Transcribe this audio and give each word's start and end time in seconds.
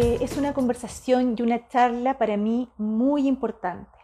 es 0.00 0.36
una 0.36 0.52
conversación 0.52 1.34
y 1.38 1.42
una 1.42 1.68
charla 1.68 2.18
para 2.18 2.36
mí 2.36 2.70
muy 2.76 3.26
importante. 3.26 3.98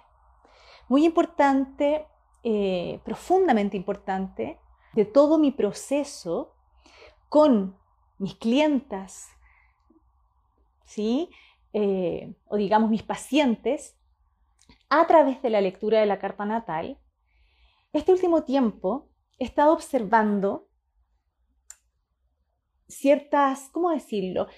Muy 0.89 1.05
importante, 1.05 2.07
eh, 2.43 3.01
profundamente 3.05 3.77
importante, 3.77 4.59
de 4.95 5.05
todo 5.05 5.39
mi 5.39 5.51
proceso 5.51 6.55
con 7.29 7.79
mis 8.19 8.34
clientas, 8.34 9.29
¿sí? 10.84 11.30
Eh, 11.73 12.34
o 12.47 12.56
digamos 12.56 12.91
mis 12.91 13.02
pacientes, 13.02 13.97
a 14.88 15.06
través 15.06 15.43
de 15.43 15.51
la 15.51 15.61
lectura 15.61 16.01
de 16.01 16.06
la 16.06 16.19
carta 16.19 16.45
natal. 16.45 16.98
Este 17.93 18.12
último 18.12 18.45
tiempo 18.45 19.09
he 19.38 19.45
estado 19.45 19.73
observando 19.73 20.69
ciertas, 22.88 23.69
¿cómo 23.73 23.91
decirlo? 23.91 24.48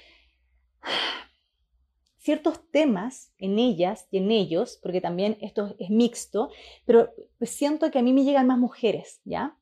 Ciertos 2.24 2.70
temas 2.70 3.34
en 3.37 3.59
ellas 3.59 4.09
y 4.10 4.16
en 4.16 4.30
ellos, 4.30 4.78
porque 4.83 5.02
también 5.02 5.37
esto 5.42 5.77
es 5.78 5.91
mixto, 5.91 6.48
pero 6.87 7.12
siento 7.42 7.91
que 7.91 7.98
a 7.98 8.02
mí 8.02 8.14
me 8.14 8.24
llegan 8.24 8.47
más 8.47 8.59
mujeres, 8.59 9.20
¿ya? 9.24 9.59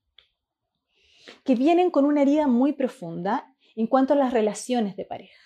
Que 1.43 1.57
vienen 1.57 1.91
con 1.91 2.05
una 2.05 2.23
herida 2.23 2.47
muy 2.47 2.73
profunda 2.73 3.53
en 3.75 3.89
cuanto 3.89 4.13
a 4.13 4.17
las 4.17 4.33
relaciones 4.33 4.95
de 4.95 5.05
pareja. 5.05 5.43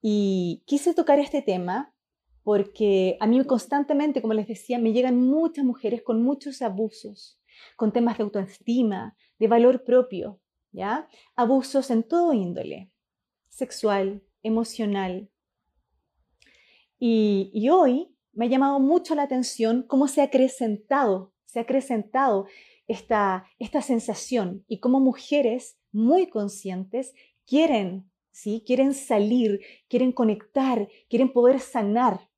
Y 0.00 0.62
quise 0.64 0.94
tocar 0.94 1.18
este 1.18 1.42
tema 1.42 1.92
porque 2.42 3.18
a 3.20 3.26
mí 3.26 3.44
constantemente, 3.44 4.22
como 4.22 4.32
les 4.32 4.48
decía, 4.48 4.78
me 4.78 4.94
llegan 4.94 5.20
muchas 5.20 5.66
mujeres 5.66 6.02
con 6.02 6.22
muchos 6.22 6.62
abusos, 6.62 7.38
con 7.76 7.92
temas 7.92 8.16
de 8.16 8.24
autoestima, 8.24 9.14
de 9.38 9.48
valor 9.48 9.84
propio, 9.84 10.40
¿ya? 10.72 11.10
Abusos 11.34 11.90
en 11.90 12.04
todo 12.04 12.32
índole, 12.32 12.90
sexual, 13.50 14.22
emocional. 14.46 15.28
Y, 16.98 17.68
hoy 17.68 18.14
me 18.32 18.46
ha 18.46 18.48
llamado 18.48 18.80
mucho 18.80 19.14
la 19.14 19.22
atención 19.22 19.84
cómo 19.86 20.08
se 20.08 20.20
ha 20.20 20.24
acrecentado, 20.24 21.32
se 21.44 21.58
ha 21.58 21.62
acrecentado 21.62 22.46
esta, 22.86 23.46
esta 23.58 23.82
sensación 23.82 24.64
y 24.68 24.80
cómo 24.80 25.00
mujeres 25.00 25.78
muy 25.92 26.28
conscientes 26.28 27.12
quieren, 27.46 28.10
¿sí? 28.30 28.62
Quieren 28.66 28.94
salir, 28.94 29.60
quieren 29.88 30.12
conectar, 30.12 30.88
quieren 31.08 31.32
poder 31.32 31.60
sanar. 31.60 32.28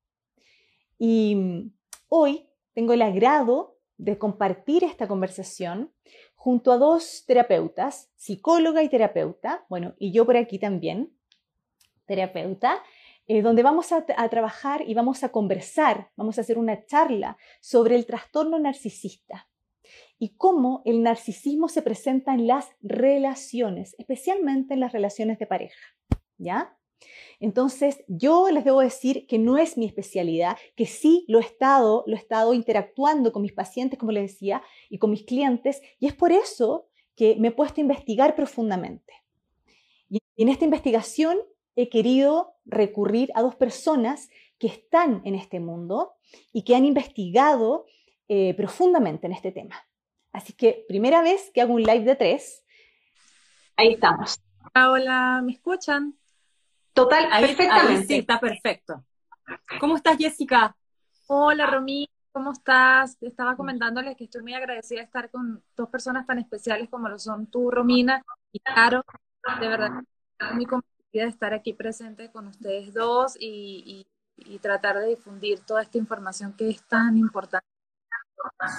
Y 0.97 1.35
mm, 1.35 1.73
hoy 2.07 2.47
tengo 2.73 2.93
el 2.93 3.01
agrado 3.01 3.77
de 3.97 4.17
compartir 4.17 4.83
esta 4.83 5.07
conversación 5.07 5.91
junto 6.35 6.71
a 6.71 6.77
dos 6.77 7.25
terapeutas, 7.27 8.09
psicóloga 8.15 8.81
y 8.81 8.89
terapeuta, 8.89 9.65
bueno, 9.69 9.93
y 9.99 10.13
yo 10.13 10.25
por 10.25 10.37
aquí 10.37 10.57
también, 10.57 11.13
terapeuta, 12.09 12.83
eh, 13.27 13.43
donde 13.43 13.61
vamos 13.61 13.91
a, 13.91 14.03
a, 14.17 14.29
trabajar 14.29 14.83
y 14.87 14.95
vamos 14.95 15.23
a 15.23 15.29
conversar, 15.29 16.09
vamos 16.17 16.37
a 16.37 16.41
hacer 16.41 16.57
una 16.57 16.83
charla 16.87 17.37
sobre 17.61 17.95
el 17.95 18.07
trastorno 18.07 18.57
narcisista 18.57 19.47
y 20.17 20.29
cómo 20.35 20.81
el 20.85 21.03
narcisismo 21.03 21.69
se 21.69 21.83
presenta 21.83 22.33
en 22.33 22.47
las 22.47 22.69
relaciones, 22.81 23.95
especialmente 23.99 24.73
en 24.73 24.79
las 24.79 24.91
relaciones 24.91 25.37
de 25.37 25.45
pareja, 25.45 25.95
¿ya? 26.39 26.75
Entonces, 27.39 28.03
yo 28.07 28.49
les 28.49 28.65
debo 28.65 28.81
decir 28.81 29.27
que 29.27 29.37
no 29.37 29.57
es 29.57 29.77
mi 29.77 29.85
especialidad, 29.85 30.57
que 30.75 30.87
sí 30.87 31.23
lo 31.27 31.37
he 31.37 31.43
estado, 31.43 32.03
lo 32.07 32.15
he 32.15 32.19
estado 32.19 32.53
interactuando 32.53 33.31
con 33.31 33.43
mis 33.43 33.53
pacientes, 33.53 33.99
como 33.99 34.11
les 34.11 34.31
decía, 34.33 34.61
y 34.89 34.97
con 34.97 35.11
mis 35.11 35.23
clientes, 35.23 35.81
y 35.99 36.07
es 36.07 36.13
por 36.13 36.31
eso 36.31 36.89
que 37.15 37.35
me 37.37 37.49
he 37.49 37.51
puesto 37.51 37.79
a 37.79 37.83
investigar 37.83 38.35
profundamente. 38.35 39.13
Y 40.09 40.19
en 40.35 40.49
esta 40.49 40.65
investigación 40.65 41.37
he 41.81 41.87
querido 41.87 42.55
recurrir 42.65 43.31
a 43.35 43.41
dos 43.41 43.55
personas 43.55 44.29
que 44.57 44.67
están 44.67 45.21
en 45.23 45.33
este 45.33 45.61
mundo 45.61 46.13
y 46.51 46.63
que 46.63 46.75
han 46.75 46.83
investigado 46.83 47.85
eh, 48.27 48.53
profundamente 48.55 49.27
en 49.27 49.33
este 49.33 49.53
tema. 49.53 49.75
Así 50.33 50.51
que 50.51 50.83
primera 50.89 51.21
vez 51.21 51.49
que 51.53 51.61
hago 51.61 51.73
un 51.73 51.83
live 51.83 52.03
de 52.03 52.15
tres. 52.17 52.65
Ahí 53.77 53.93
estamos. 53.93 54.41
Hola, 54.75 55.41
¿me 55.41 55.53
escuchan? 55.53 56.15
Total, 56.91 57.29
perfectamente. 57.39 58.07
sí, 58.07 58.15
está 58.17 58.41
perfecto. 58.41 59.05
¿Cómo 59.79 59.95
estás, 59.95 60.17
Jessica? 60.17 60.75
Hola, 61.27 61.65
Romy, 61.65 62.09
¿cómo 62.33 62.51
estás? 62.51 63.17
Estaba 63.21 63.55
comentándoles 63.55 64.17
que 64.17 64.25
estoy 64.25 64.41
muy 64.41 64.53
agradecida 64.53 64.99
de 64.99 65.05
estar 65.05 65.31
con 65.31 65.63
dos 65.77 65.89
personas 65.89 66.27
tan 66.27 66.39
especiales 66.39 66.89
como 66.89 67.07
lo 67.07 67.17
son 67.17 67.47
tú, 67.47 67.71
Romina, 67.71 68.21
y 68.51 68.59
Caro. 68.59 69.05
De 69.61 69.67
verdad, 69.69 69.91
muy 70.53 70.65
convencida 70.65 70.98
de 71.11 71.27
estar 71.27 71.53
aquí 71.53 71.73
presente 71.73 72.31
con 72.31 72.47
ustedes 72.47 72.93
dos 72.93 73.35
y, 73.39 74.05
y 74.35 74.59
tratar 74.59 74.97
de 74.99 75.07
difundir 75.07 75.59
toda 75.61 75.81
esta 75.81 75.97
información 75.97 76.53
que 76.53 76.69
es 76.69 76.81
tan 76.83 77.17
importante. 77.17 77.67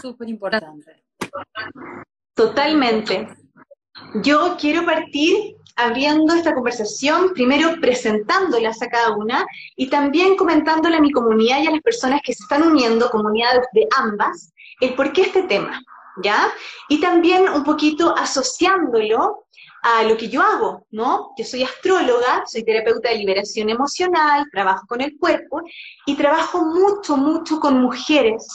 Súper 0.00 0.28
importante. 0.28 1.04
Totalmente. 2.34 3.28
Yo 4.22 4.56
quiero 4.58 4.84
partir 4.84 5.56
abriendo 5.76 6.34
esta 6.34 6.54
conversación, 6.54 7.32
primero 7.34 7.74
presentándolas 7.80 8.80
a 8.82 8.88
cada 8.88 9.16
una 9.16 9.46
y 9.76 9.88
también 9.88 10.36
comentándole 10.36 10.96
a 10.96 11.00
mi 11.00 11.10
comunidad 11.10 11.62
y 11.62 11.66
a 11.66 11.70
las 11.70 11.80
personas 11.80 12.20
que 12.24 12.34
se 12.34 12.42
están 12.42 12.62
uniendo, 12.62 13.10
comunidades 13.10 13.66
de 13.72 13.86
ambas, 13.96 14.52
el 14.80 14.94
por 14.94 15.12
qué 15.12 15.22
este 15.22 15.42
tema, 15.44 15.80
¿ya? 16.22 16.50
Y 16.88 17.00
también 17.00 17.48
un 17.48 17.64
poquito 17.64 18.14
asociándolo 18.16 19.46
a 19.82 20.02
lo 20.04 20.16
que 20.16 20.28
yo 20.28 20.42
hago, 20.42 20.86
¿no? 20.90 21.32
Yo 21.36 21.44
soy 21.44 21.62
astróloga, 21.62 22.44
soy 22.46 22.64
terapeuta 22.64 23.10
de 23.10 23.16
liberación 23.16 23.70
emocional, 23.70 24.46
trabajo 24.52 24.86
con 24.86 25.00
el 25.00 25.16
cuerpo 25.18 25.62
y 26.06 26.16
trabajo 26.16 26.64
mucho, 26.64 27.16
mucho 27.16 27.60
con 27.60 27.80
mujeres 27.80 28.46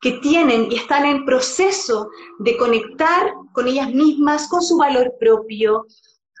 que 0.00 0.12
tienen 0.12 0.70
y 0.70 0.76
están 0.76 1.06
en 1.06 1.24
proceso 1.24 2.10
de 2.38 2.56
conectar 2.56 3.32
con 3.52 3.68
ellas 3.68 3.90
mismas, 3.90 4.48
con 4.48 4.62
su 4.62 4.76
valor 4.76 5.14
propio, 5.18 5.86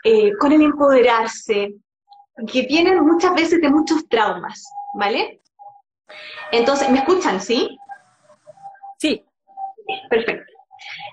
eh, 0.04 0.32
con 0.38 0.52
el 0.52 0.62
empoderarse, 0.62 1.74
que 2.52 2.62
vienen 2.62 3.04
muchas 3.04 3.34
veces 3.34 3.60
de 3.60 3.68
muchos 3.70 4.06
traumas, 4.08 4.62
¿vale? 4.98 5.40
Entonces, 6.52 6.90
¿me 6.90 6.98
escuchan, 6.98 7.40
sí? 7.40 7.78
Sí. 8.98 9.24
Perfecto. 10.10 10.55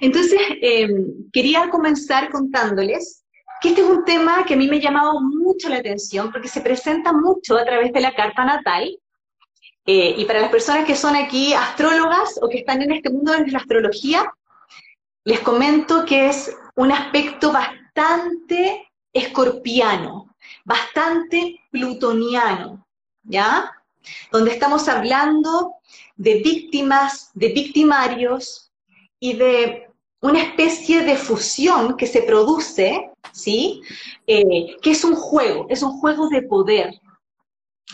Entonces, 0.04 0.40
em, 0.62 1.30
quería 1.32 1.70
comenzar 1.70 2.30
contándoles 2.30 3.24
que 3.62 3.70
este 3.70 3.82
es 3.82 3.88
un 3.88 4.04
tema 4.04 4.44
que 4.46 4.54
a 4.54 4.58
mí 4.58 4.68
me 4.68 4.78
ha 4.78 4.82
llamado 4.82 5.22
mucho 5.22 5.70
la 5.70 5.78
atención 5.78 6.32
porque 6.32 6.50
se 6.50 6.62
presenta 6.62 7.14
mucho 7.14 7.58
a 7.58 7.64
través 7.64 7.94
de 7.94 8.02
la 8.02 8.14
carta 8.14 8.44
natal. 8.44 8.98
Eh, 9.86 10.16
y 10.18 10.26
para 10.26 10.42
las 10.42 10.50
personas 10.50 10.86
que 10.86 10.96
son 10.96 11.16
aquí 11.16 11.54
astrólogas 11.54 12.40
o 12.42 12.50
que 12.50 12.60
están 12.60 12.82
en 12.82 12.92
este 12.92 13.10
mundo 13.10 13.34
de 13.34 13.52
la 13.52 13.60
astrología, 13.60 14.32
les 15.26 15.40
comento 15.40 16.06
que 16.06 16.30
es 16.30 16.56
un 16.76 16.92
aspecto 16.92 17.52
bastante 17.52 17.84
bastante 17.94 18.90
escorpiano, 19.14 20.36
bastante 20.66 21.60
plutoniano, 21.70 22.86
¿ya? 23.24 23.72
Donde 24.32 24.52
estamos 24.52 24.88
hablando 24.88 25.76
de 26.16 26.42
víctimas, 26.42 27.30
de 27.36 27.50
victimarios 27.50 28.72
y 29.20 29.34
de 29.34 29.88
una 30.24 30.42
especie 30.42 31.02
de 31.04 31.18
fusión 31.18 31.98
que 31.98 32.08
se 32.08 32.24
produce, 32.24 33.12
¿sí? 33.34 33.82
Eh, 34.26 34.78
que 34.82 34.92
es 34.92 35.04
un 35.04 35.16
juego, 35.16 35.66
es 35.70 35.84
un 35.84 36.00
juego 36.00 36.30
de 36.30 36.44
poder, 36.44 36.94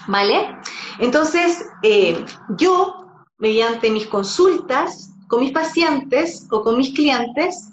¿vale? 0.08 0.56
Entonces, 1.00 1.66
eh, 1.82 2.24
yo, 2.56 3.08
mediante 3.40 3.90
mis 3.90 4.06
consultas 4.06 5.10
con 5.28 5.40
mis 5.40 5.52
pacientes 5.52 6.46
o 6.52 6.62
con 6.62 6.78
mis 6.78 6.94
clientes, 6.94 7.70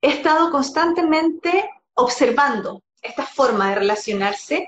he 0.00 0.08
estado 0.08 0.50
constantemente 0.50 1.70
observando 1.94 2.82
esta 3.02 3.24
forma 3.24 3.68
de 3.68 3.76
relacionarse 3.76 4.66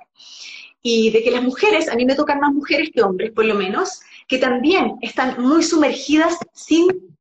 y 0.80 1.10
de 1.10 1.24
que 1.24 1.32
las 1.32 1.42
mujeres, 1.42 1.88
a 1.88 1.96
mí 1.96 2.04
me 2.04 2.14
tocan 2.14 2.38
más 2.38 2.52
mujeres 2.52 2.90
que 2.94 3.02
hombres 3.02 3.32
por 3.32 3.46
lo 3.46 3.56
menos, 3.56 4.00
que 4.28 4.38
también 4.38 4.94
están 5.02 5.42
muy 5.42 5.64
sumergidas 5.64 6.38
sin, 6.52 7.13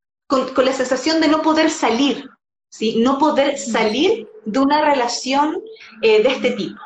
con, 0.54 0.66
la 0.66 0.74
sensación 0.74 1.22
de 1.22 1.28
no 1.28 1.42
poder 1.42 1.70
salir, 1.70 2.30
¿sí? 2.70 3.00
no 3.00 3.18
poder 3.18 3.58
salir 3.58 4.28
de 4.46 4.60
una 4.60 4.82
relación 4.82 5.62
eh, 6.02 6.24
de 6.24 6.30
este 6.30 6.52
tipo. 6.52 6.80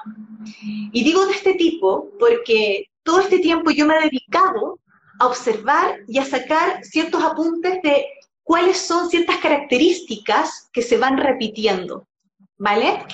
Y 0.92 1.04
digo 1.04 1.26
de 1.26 1.34
este 1.34 1.54
tipo 1.54 2.10
porque 2.20 2.86
todo 3.04 3.20
este 3.20 3.40
tiempo 3.40 3.72
yo 3.72 3.86
me 3.86 3.98
he 3.98 4.04
dedicado 4.04 4.80
a 5.20 5.28
observar 5.28 6.00
y 6.08 6.20
a 6.20 6.26
sacar 6.26 6.84
ciertos 6.84 7.24
apuntes 7.24 7.82
de 7.84 8.06
cuáles 8.44 8.78
son 8.78 9.10
ciertas 9.10 9.38
características 9.38 10.70
que 10.72 10.82
se 10.82 10.98
van 10.98 11.18
repitiendo, 11.18 12.08
¿vale? 12.58 13.06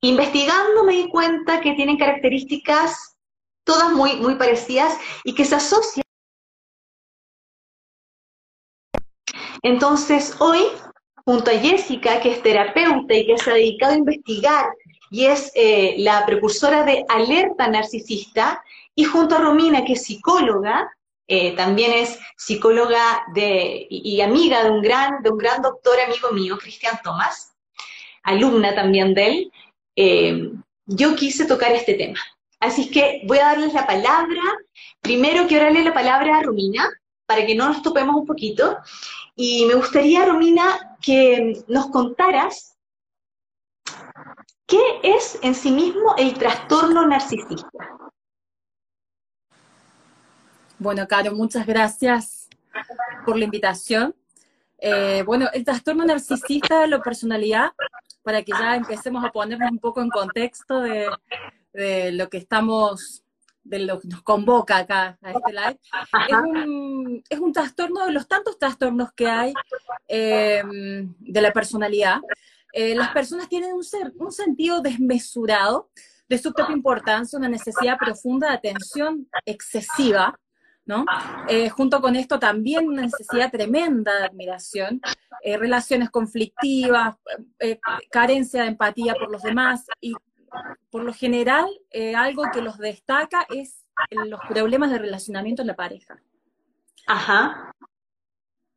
Investigando 0.00 0.84
me 0.84 0.94
di 0.94 1.08
cuenta 1.08 1.60
que 1.60 1.72
tienen 1.72 1.98
características 1.98 3.16
todas 3.64 3.92
muy, 3.92 4.16
muy 4.16 4.36
parecidas 4.36 4.96
y 5.24 5.34
que 5.34 5.44
se 5.44 5.56
asocian. 5.56 6.05
Entonces, 9.66 10.36
hoy, 10.38 10.60
junto 11.24 11.50
a 11.50 11.54
Jessica, 11.54 12.20
que 12.20 12.30
es 12.30 12.40
terapeuta 12.40 13.12
y 13.12 13.26
que 13.26 13.36
se 13.36 13.50
ha 13.50 13.54
dedicado 13.54 13.94
a 13.94 13.96
investigar 13.96 14.66
y 15.10 15.24
es 15.24 15.50
eh, 15.56 15.96
la 15.98 16.24
precursora 16.24 16.84
de 16.84 17.04
Alerta 17.08 17.66
Narcisista, 17.66 18.62
y 18.94 19.02
junto 19.02 19.34
a 19.34 19.38
Romina, 19.38 19.84
que 19.84 19.94
es 19.94 20.04
psicóloga, 20.04 20.88
eh, 21.26 21.56
también 21.56 21.90
es 21.92 22.16
psicóloga 22.36 23.24
de, 23.34 23.88
y, 23.90 24.20
amiga 24.20 24.62
de 24.62 24.70
un, 24.70 24.82
gran, 24.82 25.20
de 25.24 25.30
un 25.30 25.38
gran 25.38 25.60
doctor 25.62 25.98
amigo 25.98 26.30
mío, 26.30 26.58
Cristian 26.58 27.00
Tomás, 27.02 27.52
alumna 28.22 28.72
también 28.72 29.14
de 29.14 29.26
él, 29.26 29.52
eh, 29.96 30.52
yo 30.86 31.16
quise 31.16 31.44
tocar 31.44 31.72
este 31.72 31.94
tema. 31.94 32.20
Así 32.60 32.88
que 32.88 33.22
voy 33.24 33.38
a 33.38 33.46
darles 33.46 33.74
la 33.74 33.84
palabra. 33.84 34.42
Primero 35.00 35.48
quiero 35.48 35.64
darle 35.64 35.82
la 35.82 35.92
palabra 35.92 36.38
a 36.38 36.42
Romina, 36.42 36.88
para 37.26 37.44
que 37.44 37.54
no 37.54 37.68
nos 37.68 37.82
topemos 37.82 38.14
un 38.14 38.26
poquito. 38.26 38.78
Y 39.38 39.66
me 39.66 39.74
gustaría, 39.74 40.24
Romina, 40.24 40.96
que 41.02 41.62
nos 41.68 41.90
contaras 41.90 42.78
qué 44.66 44.80
es 45.02 45.38
en 45.42 45.54
sí 45.54 45.70
mismo 45.70 46.14
el 46.16 46.32
trastorno 46.32 47.06
narcisista. 47.06 47.68
Bueno, 50.78 51.06
Caro, 51.06 51.34
muchas 51.34 51.66
gracias 51.66 52.48
por 53.26 53.36
la 53.36 53.44
invitación. 53.44 54.14
Eh, 54.78 55.22
bueno, 55.26 55.48
el 55.52 55.64
trastorno 55.64 56.06
narcisista 56.06 56.80
de 56.80 56.88
la 56.88 57.02
personalidad, 57.02 57.72
para 58.22 58.42
que 58.42 58.52
ya 58.52 58.74
empecemos 58.74 59.22
a 59.22 59.32
ponernos 59.32 59.70
un 59.70 59.78
poco 59.78 60.00
en 60.00 60.08
contexto 60.08 60.80
de, 60.80 61.10
de 61.74 62.12
lo 62.12 62.30
que 62.30 62.38
estamos 62.38 63.22
de 63.68 63.80
lo 63.80 64.00
que 64.00 64.08
nos 64.08 64.22
convoca 64.22 64.78
acá 64.78 65.18
a 65.22 65.32
este 65.32 65.52
live, 65.52 67.22
es 67.28 67.38
un, 67.38 67.52
trastorno 67.52 68.06
de 68.06 68.12
los 68.12 68.28
tantos 68.28 68.58
trastornos 68.58 69.12
que 69.12 69.28
hay 69.28 69.52
em, 70.08 71.14
de 71.18 71.40
la 71.40 71.52
personalidad. 71.52 72.20
Eh, 72.72 72.94
las 72.94 73.10
personas 73.10 73.48
tienen 73.48 73.72
un, 73.72 73.84
ser, 73.84 74.12
un 74.18 74.32
sentido 74.32 74.80
desmesurado 74.80 75.90
de 76.28 76.38
su 76.38 76.52
propia 76.52 76.74
importancia, 76.74 77.38
una 77.38 77.48
necesidad 77.48 77.96
profunda 77.98 78.48
de 78.48 78.54
atención 78.54 79.28
excesiva, 79.44 80.38
¿no? 80.84 81.04
Eh, 81.48 81.68
junto 81.68 82.00
con 82.00 82.16
esto 82.16 82.38
también 82.38 82.86
una 82.86 83.02
necesidad 83.02 83.50
tremenda 83.50 84.16
de 84.18 84.26
admiración, 84.26 85.00
eh, 85.42 85.56
relaciones 85.56 86.10
conflictivas, 86.10 87.16
carencia 88.10 88.62
de 88.62 88.68
empatía 88.68 89.14
por 89.14 89.30
los 89.30 89.42
demás 89.42 89.86
y 90.00 90.12
por 90.90 91.02
lo 91.02 91.12
general, 91.12 91.66
eh, 91.90 92.14
algo 92.14 92.44
que 92.52 92.62
los 92.62 92.78
destaca 92.78 93.46
es 93.48 93.84
los 94.10 94.40
problemas 94.48 94.90
de 94.90 94.98
relacionamiento 94.98 95.62
en 95.62 95.68
la 95.68 95.76
pareja. 95.76 96.20
Ajá. 97.06 97.72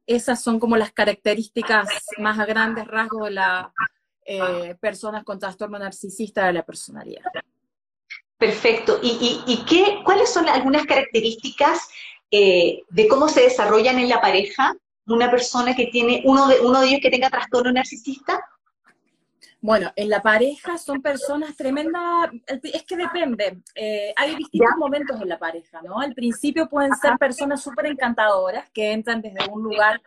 Esas 0.06 0.42
son 0.42 0.60
como 0.60 0.78
las 0.78 0.92
características 0.92 1.88
más 2.18 2.40
a 2.40 2.46
grandes 2.46 2.88
rasgos 2.88 3.26
de 3.26 3.32
las 3.32 3.68
eh, 4.26 4.76
personas 4.80 5.24
con 5.24 5.40
trastorno 5.40 5.78
narcisista 5.78 6.46
de 6.48 6.54
la 6.54 6.64
personalidad. 6.64 7.24
Perfecto. 8.38 9.00
¿Y, 9.02 9.66
qué, 9.68 10.02
cuáles 10.06 10.32
son 10.32 10.48
algunas 10.48 10.86
características 10.86 11.90
eh, 12.32 12.84
de 12.90 13.08
cómo 13.08 13.28
se 13.28 13.42
desarrollan 13.42 14.00
en 14.00 14.08
la 14.08 14.22
pareja 14.22 14.74
una 15.08 15.30
persona 15.30 15.76
que 15.76 15.88
tiene, 15.88 16.22
uno 16.26 16.48
de, 16.48 16.60
uno 16.60 16.80
de 16.80 16.88
ellos 16.88 17.02
que 17.02 17.10
tenga 17.10 17.30
trastorno 17.30 17.72
narcisista? 17.72 18.40
Bueno, 19.62 19.92
en 19.98 20.08
la 20.10 20.22
pareja 20.22 20.78
son 20.78 21.02
personas 21.02 21.56
tremendas, 21.58 22.30
es 22.64 22.84
que 22.84 22.96
depende, 22.96 23.62
eh, 23.76 24.14
hay 24.16 24.36
distintos 24.38 24.78
momentos 24.78 25.22
en 25.22 25.28
la 25.28 25.38
pareja, 25.38 25.82
¿no? 25.82 26.00
Al 26.00 26.14
principio 26.14 26.70
pueden 26.70 26.96
ser 26.96 27.18
personas 27.18 27.62
súper 27.62 27.88
encantadoras 27.88 28.70
que 28.70 28.94
entran 28.94 29.22
desde 29.22 29.50
un 29.52 29.62
lugar 29.64 30.02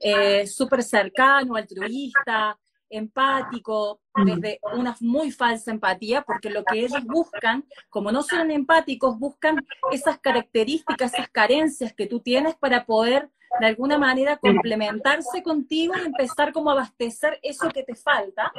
eh, 0.00 0.46
súper 0.46 0.82
cercano, 0.82 1.54
altruista, 1.54 2.58
empático, 2.88 4.00
desde 4.24 4.58
una 4.74 4.96
muy 5.00 5.30
falsa 5.30 5.70
empatía, 5.70 6.22
porque 6.22 6.48
lo 6.48 6.64
que 6.64 6.80
ellos 6.80 7.04
buscan, 7.04 7.64
como 7.90 8.10
no 8.10 8.22
son 8.22 8.50
empáticos, 8.50 9.18
buscan 9.18 9.66
esas 9.92 10.18
características, 10.18 11.12
esas 11.12 11.28
carencias 11.28 11.92
que 11.92 12.06
tú 12.06 12.20
tienes 12.20 12.54
para 12.54 12.86
poder 12.86 13.28
de 13.60 13.66
alguna 13.66 13.98
manera 13.98 14.38
complementarse 14.38 15.42
contigo 15.42 15.94
y 15.96 16.06
empezar 16.06 16.52
como 16.52 16.70
a 16.70 16.72
abastecer 16.72 17.38
eso 17.42 17.68
que 17.68 17.82
te 17.82 17.94
falta 17.94 18.52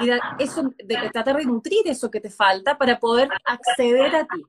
y 0.00 0.06
de, 0.06 0.20
eso, 0.38 0.72
de, 0.78 1.10
tratar 1.12 1.36
de 1.36 1.44
nutrir 1.44 1.86
eso 1.86 2.10
que 2.10 2.20
te 2.20 2.30
falta 2.30 2.78
para 2.78 2.98
poder 2.98 3.28
acceder 3.44 4.14
a 4.14 4.24
ti. 4.24 4.42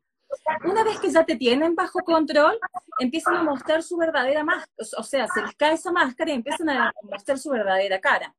Una 0.64 0.84
vez 0.84 1.00
que 1.00 1.12
ya 1.12 1.26
te 1.26 1.36
tienen 1.36 1.76
bajo 1.76 2.00
control, 2.00 2.58
empiezan 3.00 3.36
a 3.36 3.44
mostrar 3.44 3.84
su 3.84 3.98
verdadera 3.98 4.44
máscara, 4.44 4.72
o 4.98 5.04
sea, 5.04 5.28
se 5.28 5.42
les 5.42 5.56
cae 5.56 5.74
esa 5.74 5.92
máscara 5.92 6.32
y 6.32 6.36
empiezan 6.36 6.70
a 6.70 6.94
mostrar 7.04 7.38
su 7.38 7.50
verdadera 7.50 8.00
cara. 8.00 8.34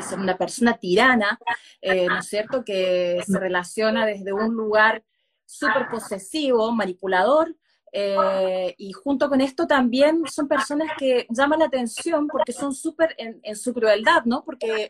Ser 0.00 0.20
una 0.20 0.36
persona 0.36 0.74
tirana, 0.74 1.38
eh, 1.80 2.06
¿no 2.06 2.18
es 2.18 2.26
cierto?, 2.26 2.64
que 2.64 3.20
se 3.26 3.38
relaciona 3.38 4.06
desde 4.06 4.32
un 4.32 4.54
lugar 4.54 5.02
súper 5.44 5.88
posesivo, 5.88 6.70
manipulador, 6.70 7.56
eh, 7.92 8.74
y 8.76 8.92
junto 8.92 9.28
con 9.28 9.40
esto 9.40 9.66
también 9.66 10.22
son 10.26 10.48
personas 10.48 10.90
que 10.98 11.26
llaman 11.30 11.60
la 11.60 11.66
atención 11.66 12.26
porque 12.28 12.52
son 12.52 12.74
súper 12.74 13.14
en, 13.18 13.56
su 13.56 13.72
crueldad, 13.72 14.24
¿no? 14.24 14.44
Porque 14.44 14.88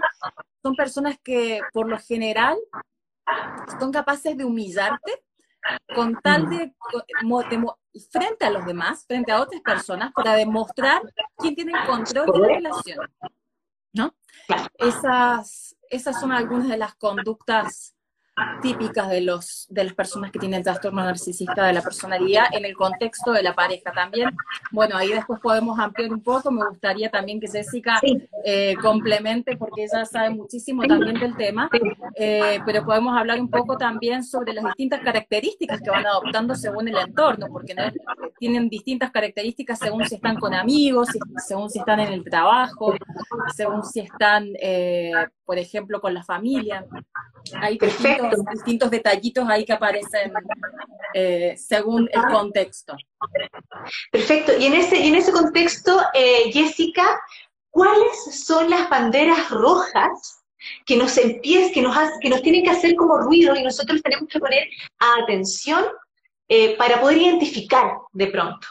son 0.63 0.75
personas 0.75 1.19
que 1.23 1.61
por 1.73 1.89
lo 1.89 1.99
general 1.99 2.57
son 3.79 3.93
capaces 3.93 4.37
de 4.37 4.45
humillarte 4.45 5.23
con 5.95 6.15
tal 6.23 6.49
de, 6.49 6.73
frente 8.11 8.47
a 8.47 8.51
los 8.51 8.65
demás, 8.65 9.05
frente 9.07 9.33
a 9.33 9.41
otras 9.41 9.61
personas, 9.61 10.13
para 10.13 10.35
demostrar 10.35 11.03
quién 11.37 11.55
tiene 11.55 11.73
el 11.73 11.87
control 11.87 12.27
de 12.27 12.39
la 12.39 12.47
relación, 12.47 12.99
¿no? 13.93 14.15
Esas, 14.79 15.77
esas 15.91 16.21
son 16.21 16.33
algunas 16.33 16.69
de 16.69 16.79
las 16.79 16.95
conductas 16.95 17.98
típicas 18.63 19.09
de, 19.09 19.21
los, 19.21 19.67
de 19.69 19.85
las 19.85 19.95
personas 19.95 20.31
que 20.31 20.39
tienen 20.39 20.63
trastorno 20.63 21.03
narcisista 21.03 21.67
de 21.67 21.73
la 21.73 21.83
personalidad 21.83 22.47
en 22.53 22.65
el 22.65 22.75
contexto 22.75 23.33
de 23.33 23.43
la 23.43 23.55
pareja 23.55 23.93
también. 23.93 24.31
Bueno, 24.71 24.97
ahí 24.97 25.09
después 25.09 25.41
podemos 25.41 25.79
ampliar 25.79 26.13
un 26.13 26.23
poco. 26.23 26.51
Me 26.51 26.67
gustaría 26.69 27.11
también 27.11 27.41
que 27.41 27.49
Jessica 27.49 28.01
eh, 28.45 28.75
complemente 28.81 29.57
porque 29.57 29.85
ella 29.85 30.05
sabe 30.05 30.31
muchísimo 30.31 30.83
también 30.85 31.19
del 31.19 31.37
tema, 31.37 31.69
eh, 32.17 32.61
pero 32.65 32.85
podemos 32.85 33.17
hablar 33.17 33.41
un 33.41 33.51
poco 33.51 33.77
también 33.77 34.25
sobre 34.25 34.53
las 34.53 34.65
distintas 34.65 35.01
características 35.01 35.81
que 35.81 35.91
van 35.91 36.07
adoptando 36.07 36.55
según 36.55 36.89
el 36.89 36.97
entorno, 36.97 37.47
porque 37.51 37.75
tienen 38.39 38.69
distintas 38.69 39.11
características 39.11 39.79
según 39.79 40.07
si 40.07 40.17
están 40.17 40.37
con 40.37 40.55
amigos, 40.55 41.09
según 41.47 41.71
si 41.71 41.79
están 41.79 42.01
en 42.01 42.13
el 42.13 42.25
trabajo, 42.25 42.95
según 43.55 43.85
si 43.85 44.01
están, 44.01 44.49
eh, 44.61 45.13
por 45.45 45.59
ejemplo, 45.59 46.01
con 46.01 46.15
la 46.15 46.23
familia. 46.23 46.85
Hay 47.61 47.79
distintos, 48.31 48.55
distintos, 48.55 48.91
detallitos 48.91 49.49
ahí 49.49 49.65
que 49.65 49.73
aparecen 49.73 50.33
eh, 51.15 51.55
según 51.57 52.09
el 52.13 52.23
contexto. 52.33 52.97
Perfecto. 54.11 54.53
Y 54.59 54.67
en 54.67 54.75
ese, 54.75 55.07
en 55.07 55.15
ese 55.15 55.33
contexto, 55.33 56.01
eh, 56.15 56.51
Jessica, 56.53 57.21
¿cuáles 57.71 58.45
son 58.47 58.71
las 58.71 58.89
banderas 58.89 59.51
rojas 59.51 60.45
que 60.85 60.97
nos 60.97 61.17
empiezan, 61.17 61.73
que 61.73 61.83
nos, 61.83 61.97
que 62.21 62.31
nos 62.31 62.43
tienen 62.43 62.65
que 62.65 62.71
hacer 62.71 62.95
como 62.95 63.19
ruido 63.19 63.55
y 63.57 63.63
nosotros 63.63 64.03
tenemos 64.03 64.29
que 64.29 64.41
poner 64.41 64.69
atención 64.99 65.85
eh, 66.49 66.77
para 66.77 67.01
poder 67.01 67.19
identificar 67.19 67.93
de 68.13 68.27
pronto? 68.27 68.67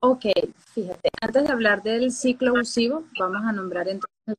Ok, 0.00 0.26
fíjate, 0.74 1.08
antes 1.22 1.44
de 1.44 1.50
hablar 1.50 1.82
del 1.82 2.12
ciclo 2.12 2.50
abusivo, 2.50 3.04
vamos 3.18 3.42
a 3.42 3.52
nombrar 3.52 3.88
entonces 3.88 4.36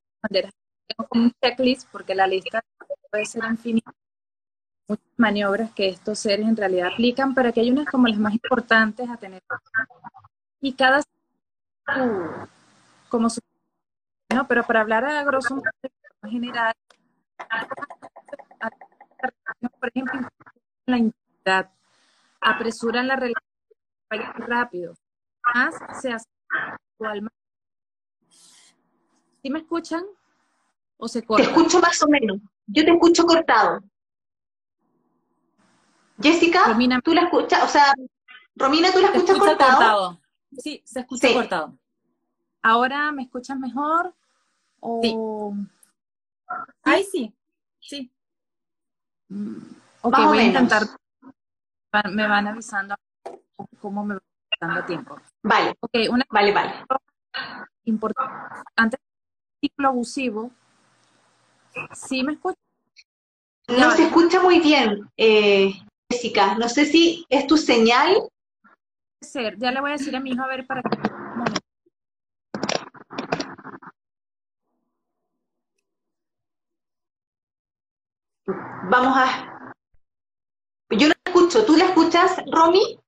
las 0.90 0.98
banderas 0.98 1.26
un 1.26 1.32
checklist 1.42 1.90
porque 1.92 2.16
la 2.16 2.28
lista 2.28 2.64
puede 3.10 3.26
ser 3.26 3.44
infinita. 3.46 3.94
Muchas 4.88 5.06
maniobras 5.18 5.72
que 5.72 5.90
estos 5.90 6.20
seres 6.20 6.48
en 6.48 6.56
realidad 6.56 6.92
aplican, 6.94 7.34
para 7.34 7.52
que 7.52 7.62
hay 7.62 7.72
unas 7.72 7.88
como 7.88 8.08
las 8.08 8.20
más 8.20 8.34
importantes 8.34 9.10
a 9.10 9.18
tener. 9.18 9.42
Y 10.62 10.74
cada 10.74 11.02
como 13.10 13.30
su, 13.30 13.40
no, 14.34 14.48
pero 14.48 14.64
para 14.64 14.82
hablar 14.82 15.06
a 15.06 15.24
grosso 15.24 15.56
modo 15.56 15.70
general, 16.24 16.74
por 19.80 19.90
ejemplo, 19.90 20.30
la 20.88 20.98
intimidad, 20.98 21.70
apresuran 22.42 23.08
la 23.08 23.16
relación 23.16 24.34
rápido, 24.38 24.96
más 25.54 25.76
se 26.02 26.12
hace 26.12 26.28
igual. 27.00 27.30
¿Sí 29.42 29.50
me 29.50 29.60
escuchan? 29.60 30.04
¿O 30.98 31.08
se 31.08 31.24
corta? 31.24 31.44
Te 31.44 31.50
escucho 31.50 31.80
más 31.80 32.02
o 32.04 32.08
menos. 32.08 32.38
Yo 32.68 32.84
te 32.86 32.92
escucho 32.92 33.26
cortado. 33.26 33.82
Jessica, 36.22 36.66
Romina, 36.68 37.02
¿tú 37.02 37.14
la 37.14 37.24
escuchas? 37.24 37.64
O 37.64 37.68
sea, 37.68 37.94
Romina, 38.56 38.92
¿tú 38.92 39.00
la 39.00 39.08
escuchas 39.08 39.38
cortado? 39.38 40.22
Sí, 40.58 40.82
se 40.86 41.02
escucha 41.02 41.34
cortado. 41.34 41.78
¿Ahora 42.62 43.12
me 43.12 43.24
escuchas 43.24 43.60
mejor? 43.60 44.16
O... 44.80 45.56
Ahí 46.84 47.04
sí, 47.04 47.34
sí. 47.80 48.12
Mm, 49.30 49.58
ok, 50.02 50.18
voy 50.26 50.40
a 50.40 50.44
intentar. 50.44 50.84
Me 52.12 52.28
van 52.28 52.48
avisando 52.48 52.96
cómo 53.80 54.04
me 54.06 54.16
va 54.16 54.22
dando 54.60 54.86
tiempo. 54.86 55.18
Vale. 55.44 55.76
Ok, 55.80 55.92
una 56.10 56.26
vale, 56.30 56.54
vale. 56.54 56.74
Importante. 57.86 58.98
Ciclo 59.62 59.90
abusivo, 59.90 60.52
¿Sí 61.94 62.24
me 62.24 62.34
escucha? 62.34 62.58
No 63.68 63.92
se 63.92 64.04
escucha 64.04 64.42
muy 64.42 64.60
bien, 64.60 65.10
eh, 65.18 65.74
Jessica. 66.12 66.56
No 66.56 66.70
sé 66.70 66.86
si 66.86 67.26
es 67.30 67.48
tu 67.48 67.58
señal. 67.58 68.30
Ser. 69.22 69.58
Ya 69.58 69.72
le 69.72 69.82
voy 69.82 69.90
a 69.92 69.94
decir 69.94 70.16
a 70.16 70.20
mi 70.20 70.32
hijo 70.32 70.44
a 70.44 70.48
ver 70.48 70.68
para 70.68 70.82
que... 70.84 70.98
Vamos 78.90 79.18
a... 79.18 79.74
Yo 80.92 81.08
no 81.08 81.14
la 81.14 81.22
escucho. 81.26 81.66
¿Tú 81.66 81.76
la 81.76 81.86
escuchas, 81.86 82.44
Romy? 82.52 83.00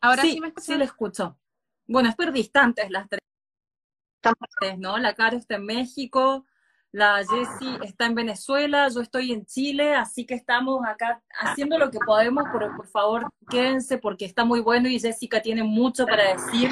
Ahora 0.00 0.22
sí, 0.22 0.40
me 0.40 0.48
escucho. 0.48 0.64
Sí, 0.64 0.76
la 0.76 0.84
escucho. 0.84 1.38
Bueno, 1.86 2.08
es 2.08 2.32
distantes 2.32 2.90
las 2.90 3.08
tres, 3.08 4.78
¿no? 4.78 4.96
La 4.98 5.14
Caro 5.14 5.36
está 5.36 5.56
en 5.56 5.66
México, 5.66 6.46
la 6.94 7.24
Jessie 7.28 7.76
está 7.82 8.06
en 8.06 8.14
Venezuela, 8.14 8.88
yo 8.88 9.00
estoy 9.00 9.32
en 9.32 9.44
Chile, 9.44 9.96
así 9.96 10.24
que 10.24 10.34
estamos 10.34 10.80
acá 10.86 11.20
haciendo 11.40 11.76
lo 11.76 11.90
que 11.90 11.98
podemos, 11.98 12.44
pero 12.52 12.70
por 12.76 12.86
favor 12.86 13.28
quédense 13.50 13.98
porque 13.98 14.24
está 14.24 14.44
muy 14.44 14.60
bueno 14.60 14.88
y 14.88 15.00
Jessica 15.00 15.42
tiene 15.42 15.64
mucho 15.64 16.06
para 16.06 16.34
decir 16.34 16.70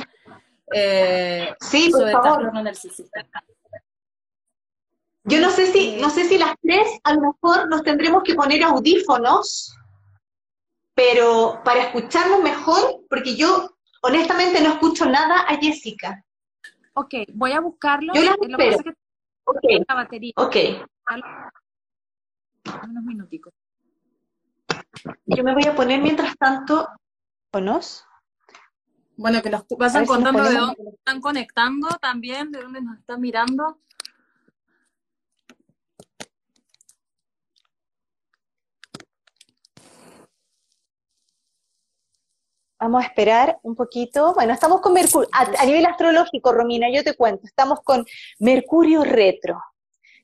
eh, 0.72 1.52
sí, 1.60 1.90
por 1.90 2.08
favor. 2.12 2.52
Yo 5.24 5.40
no 5.40 5.50
sé 5.50 5.66
si, 5.66 5.96
no 5.96 6.08
sé 6.08 6.24
si 6.26 6.38
las 6.38 6.54
tres 6.62 6.86
a 7.02 7.14
lo 7.14 7.32
mejor 7.32 7.68
nos 7.68 7.82
tendremos 7.82 8.22
que 8.22 8.36
poner 8.36 8.62
audífonos, 8.62 9.76
pero 10.94 11.60
para 11.64 11.82
escucharnos 11.82 12.40
mejor, 12.42 13.00
porque 13.10 13.34
yo 13.34 13.76
honestamente 14.02 14.60
no 14.60 14.74
escucho 14.74 15.04
nada 15.06 15.40
a 15.48 15.56
Jessica. 15.56 16.24
Ok, 16.94 17.14
voy 17.34 17.50
a 17.50 17.60
buscarlo. 17.60 18.14
Yo 18.14 18.22
la 18.22 18.36
espero. 18.40 18.94
Ok. 19.44 19.84
La 19.88 19.94
batería. 19.94 20.32
Ok. 20.36 20.56
Unos 22.84 23.04
minuticos. 23.04 23.52
Yo 25.26 25.42
me 25.42 25.54
voy 25.54 25.66
a 25.66 25.74
poner 25.74 26.00
mientras 26.00 26.36
tanto. 26.36 26.88
¿Ponos? 27.50 28.06
Bueno, 29.16 29.42
que 29.42 29.50
los 29.50 29.64
vayan 29.78 30.06
contando 30.06 30.42
de 30.42 30.54
dónde 30.56 30.90
están 30.94 31.20
conectando 31.20 31.88
también, 32.00 32.50
de 32.50 32.62
dónde 32.62 32.80
nos 32.80 32.98
están 32.98 33.20
mirando. 33.20 33.78
Vamos 42.82 43.04
a 43.04 43.06
esperar 43.06 43.60
un 43.62 43.76
poquito. 43.76 44.34
Bueno, 44.34 44.52
estamos 44.52 44.80
con 44.80 44.92
Mercurio. 44.92 45.28
A, 45.30 45.64
nivel 45.64 45.86
astrológico, 45.86 46.50
Romina, 46.50 46.90
yo 46.90 47.04
te 47.04 47.14
cuento, 47.14 47.46
estamos 47.46 47.80
con 47.82 48.04
Mercurio 48.40 49.04
retro. 49.04 49.62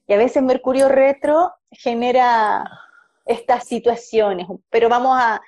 Y 0.08 0.12
a 0.12 0.16
veces 0.16 0.42
Mercurio 0.42 0.88
retro 0.88 1.52
genera 1.70 2.68
estas 3.24 3.64
situaciones, 3.64 4.48
pero 4.70 4.88
vamos 4.88 5.16
a, 5.20 5.40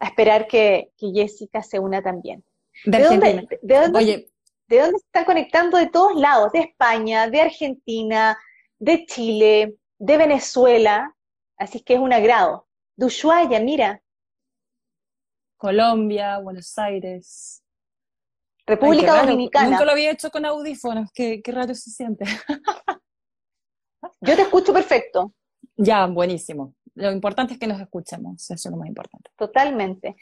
esperar 0.00 0.46
que, 0.46 0.90
Jessica 0.98 1.62
se 1.62 1.78
una 1.78 2.02
también. 2.02 2.44
¿De, 2.84 3.04
dónde, 3.04 3.48
de, 3.62 3.80
dónde, 3.80 4.30
¿De 4.68 4.80
dónde 4.80 4.98
se 4.98 5.06
están 5.06 5.24
conectando? 5.24 5.78
De 5.78 5.86
todos 5.86 6.14
lados, 6.14 6.52
de 6.52 6.58
España, 6.58 7.30
de 7.30 7.40
Argentina, 7.40 8.38
de 8.78 9.06
Chile, 9.06 9.76
de 9.98 10.16
Venezuela. 10.18 11.16
Así 11.56 11.80
que 11.80 11.94
es 11.94 12.00
un 12.00 12.12
agrado. 12.12 12.66
De 12.96 13.06
Ushuaia, 13.06 13.60
mira, 13.60 14.02
Colombia, 15.60 16.38
Buenos 16.38 16.78
Aires. 16.78 17.62
República 18.66 19.20
Dominicana. 19.20 19.68
Nunca 19.68 19.84
lo 19.84 19.90
había 19.90 20.10
hecho 20.10 20.30
con 20.30 20.46
audífonos, 20.46 21.10
qué, 21.12 21.42
qué 21.42 21.52
raro 21.52 21.74
se 21.74 21.90
siente. 21.90 22.24
Yo 24.22 24.36
te 24.36 24.42
escucho 24.42 24.72
perfecto. 24.72 25.34
Ya, 25.76 26.06
buenísimo. 26.06 26.74
Lo 26.94 27.12
importante 27.12 27.52
es 27.52 27.60
que 27.60 27.66
nos 27.66 27.78
escuchemos, 27.78 28.42
eso 28.50 28.54
es 28.54 28.72
lo 28.72 28.78
más 28.78 28.88
importante. 28.88 29.30
Totalmente. 29.36 30.16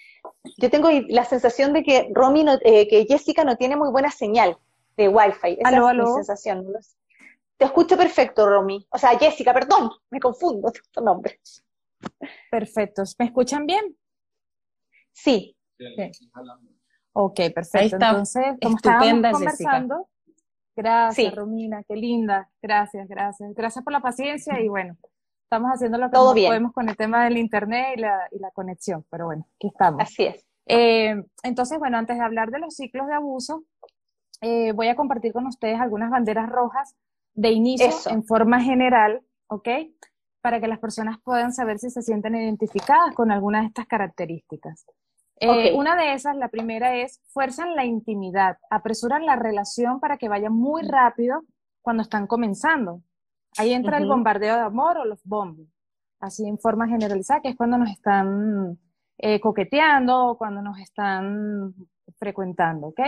Yo 0.57 0.71
tengo 0.71 0.91
la 1.09 1.25
sensación 1.25 1.73
de 1.73 1.85
que 1.85 2.11
Romy, 2.13 2.45
eh, 2.65 2.89
que 2.89 3.07
Jessica 3.07 3.45
no 3.45 3.57
tiene 3.57 3.77
muy 3.77 3.91
buena 3.93 4.11
señal 4.11 4.59
de 4.97 5.09
Wi-Fi. 5.09 5.59
Esa 5.61 5.91
es 5.93 5.97
mi 5.97 6.15
sensación. 6.15 6.67
Te 7.57 7.65
escucho 7.65 7.97
perfecto, 7.97 8.45
Romy. 8.45 8.85
O 8.91 8.99
sea, 8.99 9.17
Jessica, 9.17 9.55
perdón, 9.55 9.89
me 10.11 10.19
confundo 10.19 10.73
tu 10.91 11.01
nombre. 11.05 11.39
Perfecto. 12.51 13.05
¿Me 13.21 13.27
escuchan 13.27 13.67
bien? 13.67 13.97
Sí. 15.23 15.57
Ok, 17.13 17.41
perfecto. 17.55 17.97
Entonces, 17.97 18.45
como 18.63 18.77
estupenda 18.77 19.33
conversando, 19.33 20.09
gracias 20.77 21.35
Romina, 21.35 21.83
qué 21.83 21.97
linda, 21.97 22.49
gracias, 22.63 23.09
gracias. 23.09 23.55
Gracias 23.55 23.85
por 23.85 23.93
la 23.93 24.01
paciencia 24.01 24.61
y 24.61 24.69
bueno, 24.69 24.97
estamos 25.43 25.71
haciendo 25.73 25.99
lo 25.99 26.11
que 26.11 26.17
podemos 26.17 26.73
con 26.73 26.89
el 26.89 26.97
tema 26.97 27.25
del 27.25 27.39
internet 27.39 27.95
y 27.97 28.01
la, 28.01 28.29
y 28.31 28.39
la 28.39 28.51
conexión, 28.53 29.05
pero 29.11 29.27
bueno, 29.27 29.47
aquí 29.57 29.69
estamos. 29.69 30.03
Así 30.03 30.25
es. 30.25 30.47
Eh, 30.67 31.17
entonces, 31.43 31.79
bueno, 31.79 31.97
antes 31.97 32.19
de 32.19 32.25
hablar 32.25 32.51
de 32.51 32.61
los 32.61 32.77
ciclos 32.77 33.07
de 33.09 33.15
abuso, 33.15 33.65
eh, 34.41 34.73
voy 34.73 34.89
a 34.89 34.95
compartir 34.95 35.33
con 35.33 35.47
ustedes 35.47 35.81
algunas 35.81 36.11
banderas 36.11 36.49
rojas 36.49 36.95
de 37.35 37.51
inicio 37.51 37.89
en 38.11 38.25
forma 38.25 38.61
general, 38.61 39.23
¿ok? 39.49 39.69
Para 40.41 40.61
que 40.61 40.69
las 40.69 40.79
personas 40.79 41.19
puedan 41.25 41.53
saber 41.53 41.79
si 41.79 41.91
se 41.91 42.03
sienten 42.03 42.37
identificadas 42.37 43.15
con 43.15 43.33
alguna 43.33 43.61
de 43.63 43.67
estas 43.67 43.87
características. 43.87 44.87
Eh, 45.41 45.73
una 45.75 45.97
de 45.97 46.15
esas, 46.15 46.37
la 46.37 46.49
primera 46.49 46.97
es, 46.97 47.21
fuerzan 47.29 47.77
la 47.77 47.85
intimidad, 47.85 48.59
apresuran 48.71 49.25
la 49.25 49.37
relación 49.37 50.01
para 50.01 50.17
que 50.17 50.29
vaya 50.29 50.51
muy 50.51 50.83
rápido 50.83 51.43
cuando 51.81 52.03
están 52.03 52.27
comenzando. 52.27 53.03
Ahí 53.57 53.73
entra 53.73 53.99
el 53.99 54.07
bombardeo 54.07 54.57
de 54.57 54.63
amor 54.63 54.99
o 54.99 55.05
los 55.05 55.23
bombos, 55.25 55.67
así 56.21 56.47
en 56.47 56.59
forma 56.59 56.89
generalizada, 56.89 57.41
que 57.41 57.49
es 57.51 57.57
cuando 57.57 57.79
nos 57.79 57.91
están 57.91 58.79
eh, 59.19 59.41
coqueteando 59.41 60.27
o 60.27 60.39
cuando 60.39 60.61
nos 60.61 60.79
están 60.79 61.75
frecuentando, 62.19 62.89
¿ok? 62.89 63.01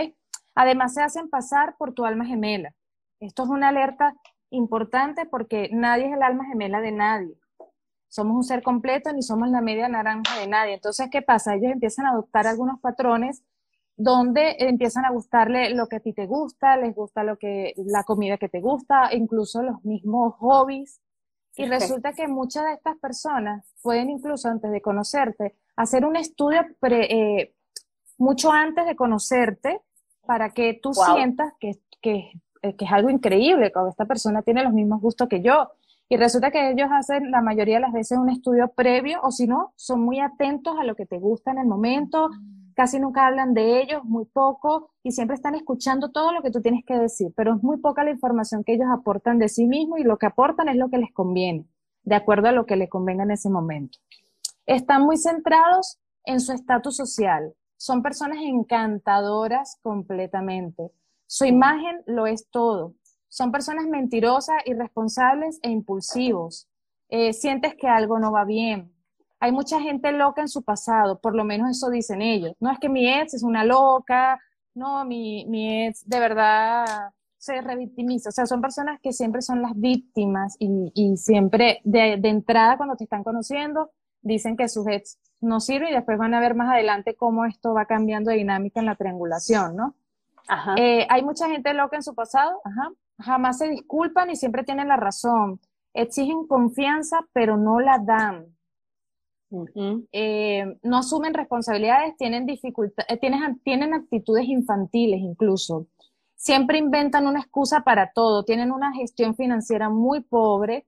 Además, 0.55 0.93
se 0.93 1.01
hacen 1.01 1.29
pasar 1.29 1.75
por 1.77 1.93
tu 1.93 2.05
alma 2.05 2.25
gemela. 2.25 2.73
Esto 3.19 3.43
es 3.43 3.49
una 3.49 3.69
alerta 3.69 4.13
importante 4.49 5.25
porque 5.25 5.69
nadie 5.71 6.07
es 6.07 6.13
el 6.13 6.23
alma 6.23 6.45
gemela 6.45 6.81
de 6.81 6.91
nadie 6.91 7.40
somos 8.11 8.35
un 8.35 8.43
ser 8.43 8.61
completo 8.61 9.13
ni 9.13 9.21
somos 9.21 9.49
la 9.49 9.61
media 9.61 9.87
naranja 9.87 10.37
de 10.37 10.47
nadie. 10.47 10.73
Entonces, 10.73 11.07
¿qué 11.09 11.21
pasa? 11.21 11.55
Ellos 11.55 11.71
empiezan 11.71 12.05
a 12.05 12.09
adoptar 12.09 12.45
algunos 12.45 12.79
patrones 12.81 13.41
donde 13.95 14.57
empiezan 14.59 15.05
a 15.05 15.11
gustarle 15.11 15.73
lo 15.73 15.87
que 15.87 15.95
a 15.95 15.99
ti 16.01 16.11
te 16.11 16.25
gusta, 16.25 16.75
les 16.75 16.93
gusta 16.93 17.23
lo 17.23 17.37
que 17.37 17.73
la 17.77 18.03
comida 18.03 18.37
que 18.37 18.49
te 18.49 18.59
gusta, 18.59 19.13
incluso 19.13 19.63
los 19.63 19.83
mismos 19.85 20.35
hobbies. 20.39 20.99
Y 21.55 21.65
resulta 21.67 22.11
que 22.11 22.27
muchas 22.27 22.65
de 22.65 22.73
estas 22.73 22.97
personas 22.97 23.65
pueden 23.81 24.09
incluso 24.09 24.49
antes 24.49 24.71
de 24.71 24.81
conocerte 24.81 25.55
hacer 25.77 26.05
un 26.05 26.17
estudio 26.17 26.65
eh, 26.81 27.53
mucho 28.17 28.51
antes 28.51 28.85
de 28.85 28.95
conocerte 28.95 29.81
para 30.25 30.49
que 30.51 30.79
tú 30.81 30.93
sientas 30.93 31.53
que, 31.59 31.79
que, 32.01 32.31
que, 32.61 32.85
es 32.85 32.91
algo 32.91 33.09
increíble, 33.09 33.71
que 33.71 33.79
esta 33.89 34.05
persona 34.05 34.41
tiene 34.41 34.63
los 34.63 34.73
mismos 34.73 35.01
gustos 35.01 35.29
que 35.29 35.41
yo, 35.41 35.71
y 36.11 36.17
resulta 36.17 36.51
que 36.51 36.71
ellos 36.71 36.89
hacen 36.91 37.31
la 37.31 37.41
mayoría 37.41 37.75
de 37.75 37.83
las 37.83 37.93
veces 37.93 38.17
un 38.17 38.29
estudio 38.29 38.67
previo 38.75 39.21
o 39.23 39.31
si 39.31 39.47
no, 39.47 39.71
son 39.77 40.01
muy 40.01 40.19
atentos 40.19 40.75
a 40.77 40.83
lo 40.83 40.93
que 40.93 41.05
te 41.05 41.17
gusta 41.17 41.51
en 41.51 41.57
el 41.59 41.67
momento, 41.67 42.29
casi 42.75 42.99
nunca 42.99 43.25
hablan 43.25 43.53
de 43.53 43.81
ellos, 43.81 44.03
muy 44.03 44.25
poco, 44.25 44.91
y 45.03 45.13
siempre 45.13 45.35
están 45.35 45.55
escuchando 45.55 46.11
todo 46.11 46.33
lo 46.33 46.41
que 46.41 46.51
tú 46.51 46.61
tienes 46.61 46.83
que 46.85 46.95
decir, 46.95 47.31
pero 47.33 47.55
es 47.55 47.63
muy 47.63 47.77
poca 47.77 48.03
la 48.03 48.11
información 48.11 48.65
que 48.65 48.73
ellos 48.73 48.89
aportan 48.91 49.39
de 49.39 49.47
sí 49.47 49.67
mismos 49.67 50.01
y 50.01 50.03
lo 50.03 50.17
que 50.17 50.25
aportan 50.25 50.67
es 50.67 50.75
lo 50.75 50.89
que 50.89 50.97
les 50.97 51.13
conviene, 51.13 51.65
de 52.03 52.15
acuerdo 52.15 52.49
a 52.49 52.51
lo 52.51 52.65
que 52.65 52.75
les 52.75 52.89
convenga 52.89 53.23
en 53.23 53.31
ese 53.31 53.49
momento. 53.49 53.97
Están 54.65 55.03
muy 55.03 55.15
centrados 55.15 55.97
en 56.25 56.41
su 56.41 56.51
estatus 56.51 56.97
social, 56.97 57.53
son 57.77 58.03
personas 58.03 58.39
encantadoras 58.41 59.79
completamente. 59.81 60.91
Su 61.25 61.45
imagen 61.45 62.01
lo 62.05 62.27
es 62.27 62.49
todo. 62.49 62.95
Son 63.31 63.49
personas 63.49 63.87
mentirosas, 63.87 64.57
irresponsables 64.65 65.57
e 65.63 65.69
impulsivos. 65.69 66.67
Eh, 67.07 67.31
sientes 67.31 67.75
que 67.75 67.87
algo 67.87 68.19
no 68.19 68.33
va 68.33 68.43
bien. 68.43 68.91
Hay 69.39 69.53
mucha 69.53 69.79
gente 69.79 70.11
loca 70.11 70.41
en 70.41 70.49
su 70.49 70.63
pasado, 70.63 71.17
por 71.17 71.33
lo 71.33 71.45
menos 71.45 71.71
eso 71.71 71.89
dicen 71.89 72.21
ellos. 72.21 72.57
No 72.59 72.69
es 72.69 72.77
que 72.77 72.89
mi 72.89 73.07
ex 73.07 73.33
es 73.33 73.43
una 73.43 73.63
loca, 73.63 74.37
no, 74.73 75.05
mi, 75.05 75.45
mi 75.45 75.85
ex 75.85 76.05
de 76.09 76.19
verdad 76.19 77.13
se 77.37 77.61
revictimiza. 77.61 78.29
O 78.29 78.31
sea, 78.33 78.45
son 78.45 78.59
personas 78.59 78.99
que 78.99 79.13
siempre 79.13 79.41
son 79.41 79.61
las 79.61 79.79
víctimas 79.79 80.57
y, 80.59 80.91
y 80.93 81.15
siempre 81.15 81.79
de, 81.85 82.17
de, 82.17 82.29
entrada 82.29 82.75
cuando 82.75 82.97
te 82.97 83.05
están 83.05 83.23
conociendo 83.23 83.91
dicen 84.21 84.57
que 84.57 84.67
sus 84.67 84.85
ex 84.87 85.19
no 85.39 85.61
sirven 85.61 85.87
y 85.87 85.93
después 85.93 86.17
van 86.17 86.33
a 86.33 86.41
ver 86.41 86.53
más 86.53 86.69
adelante 86.69 87.15
cómo 87.15 87.45
esto 87.45 87.73
va 87.73 87.85
cambiando 87.85 88.29
de 88.29 88.37
dinámica 88.37 88.81
en 88.81 88.87
la 88.87 88.95
triangulación, 88.95 89.77
¿no? 89.77 89.95
Ajá. 90.49 90.75
Eh, 90.77 91.07
hay 91.09 91.23
mucha 91.23 91.47
gente 91.47 91.73
loca 91.73 91.95
en 91.95 92.03
su 92.03 92.13
pasado, 92.13 92.59
ajá 92.65 92.91
jamás 93.21 93.57
se 93.57 93.69
disculpan 93.69 94.29
y 94.29 94.35
siempre 94.35 94.63
tienen 94.63 94.87
la 94.87 94.97
razón. 94.97 95.59
Exigen 95.93 96.47
confianza, 96.47 97.27
pero 97.33 97.57
no 97.57 97.79
la 97.79 97.99
dan. 97.99 98.55
Eh, 100.13 100.77
no 100.81 100.97
asumen 100.97 101.33
responsabilidades, 101.33 102.15
tienen 102.15 102.45
dificultades, 102.45 103.11
eh, 103.11 103.17
tienen, 103.17 103.59
tienen 103.59 103.93
actitudes 103.93 104.45
infantiles 104.47 105.19
incluso. 105.19 105.87
Siempre 106.35 106.77
inventan 106.77 107.27
una 107.27 107.41
excusa 107.41 107.81
para 107.81 108.13
todo, 108.13 108.43
tienen 108.45 108.71
una 108.71 108.93
gestión 108.93 109.35
financiera 109.35 109.89
muy 109.89 110.21
pobre, 110.21 110.87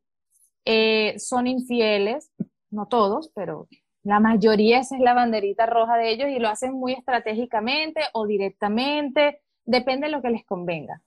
eh, 0.66 1.16
son 1.20 1.48
infieles, 1.48 2.32
no 2.72 2.88
todos, 2.88 3.30
pero 3.36 3.68
la 4.04 4.20
mayoría 4.20 4.80
esa 4.80 4.96
es 4.96 5.02
la 5.02 5.13
banderita 5.13 5.66
roja 5.66 5.98
de 5.98 6.12
ellos 6.12 6.30
y 6.30 6.40
lo 6.40 6.50
hacen 6.50 6.74
muy 6.74 6.94
estratégicamente 6.94 8.02
o 8.13 8.25
directamente, 8.25 9.42
depende 9.66 10.08
de 10.08 10.12
lo 10.12 10.22
que 10.22 10.30
les 10.30 10.46
convenga. 10.46 11.02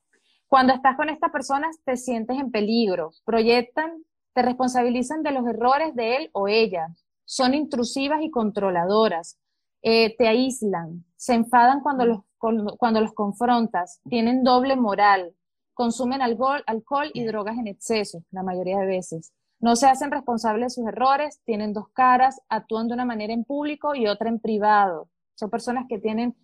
Cuando 0.48 0.72
estás 0.72 0.96
con 0.96 1.08
estas 1.08 1.32
personas 1.32 1.76
te 1.84 1.96
sientes 1.96 2.38
en 2.38 2.50
peligro, 2.50 3.10
proyectan, 3.24 4.04
te 4.32 4.42
responsabilizan 4.42 5.22
de 5.22 5.32
los 5.32 5.46
errores 5.46 5.94
de 5.94 6.16
él 6.16 6.30
o 6.32 6.46
ella, 6.46 6.88
son 7.24 7.54
intrusivas 7.54 8.22
y 8.22 8.30
controladoras, 8.30 9.38
eh, 9.82 10.16
te 10.16 10.28
aíslan, 10.28 11.04
se 11.16 11.34
enfadan 11.34 11.80
cuando 11.80 12.06
los, 12.06 12.20
cuando 12.38 13.00
los 13.00 13.12
confrontas, 13.12 14.00
tienen 14.08 14.44
doble 14.44 14.76
moral, 14.76 15.34
consumen 15.74 16.22
alcohol, 16.22 16.62
alcohol 16.66 17.10
y 17.12 17.24
drogas 17.24 17.58
en 17.58 17.66
exceso, 17.66 18.22
la 18.30 18.42
mayoría 18.42 18.78
de 18.78 18.86
veces. 18.86 19.32
No 19.58 19.74
se 19.74 19.86
hacen 19.86 20.10
responsables 20.10 20.66
de 20.66 20.82
sus 20.82 20.88
errores, 20.88 21.40
tienen 21.44 21.72
dos 21.72 21.88
caras, 21.88 22.40
actúan 22.48 22.88
de 22.88 22.94
una 22.94 23.04
manera 23.04 23.32
en 23.32 23.44
público 23.44 23.94
y 23.94 24.06
otra 24.06 24.28
en 24.28 24.38
privado. 24.38 25.08
Son 25.34 25.50
personas 25.50 25.86
que 25.88 25.98
tienen 25.98 26.36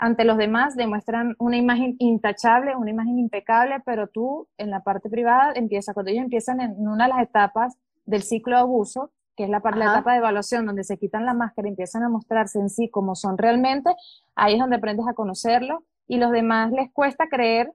ante 0.00 0.24
los 0.24 0.38
demás, 0.38 0.76
demuestran 0.76 1.36
una 1.38 1.58
imagen 1.58 1.94
intachable, 1.98 2.74
una 2.74 2.90
imagen 2.90 3.18
impecable, 3.18 3.82
pero 3.84 4.08
tú 4.08 4.48
en 4.56 4.70
la 4.70 4.82
parte 4.82 5.10
privada 5.10 5.52
empieza, 5.54 5.92
cuando 5.92 6.10
ellos 6.10 6.24
empiezan 6.24 6.62
en 6.62 6.88
una 6.88 7.04
de 7.04 7.10
las 7.10 7.22
etapas 7.22 7.76
del 8.06 8.22
ciclo 8.22 8.56
de 8.56 8.62
abuso, 8.62 9.12
que 9.36 9.44
es 9.44 9.50
la, 9.50 9.60
la 9.62 9.84
etapa 9.84 10.12
de 10.12 10.18
evaluación 10.18 10.64
donde 10.64 10.84
se 10.84 10.96
quitan 10.96 11.26
la 11.26 11.34
máscara 11.34 11.68
y 11.68 11.72
empiezan 11.72 12.02
a 12.02 12.08
mostrarse 12.08 12.58
en 12.58 12.70
sí 12.70 12.88
como 12.88 13.14
son 13.14 13.36
realmente, 13.36 13.94
ahí 14.34 14.54
es 14.54 14.60
donde 14.60 14.76
aprendes 14.76 15.06
a 15.06 15.12
conocerlo 15.12 15.84
y 16.08 16.16
los 16.16 16.30
demás 16.30 16.72
les 16.72 16.90
cuesta 16.92 17.28
creer 17.28 17.70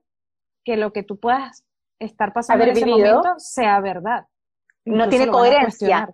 que 0.63 0.77
lo 0.77 0.93
que 0.93 1.03
tú 1.03 1.19
puedas 1.19 1.63
estar 1.99 2.33
pasando 2.33 2.63
en 2.63 2.71
ese 2.71 2.87
momento 2.87 3.35
sea 3.37 3.79
verdad. 3.81 4.25
No 4.83 5.07
tiene 5.09 5.27
coherencia. 5.27 6.09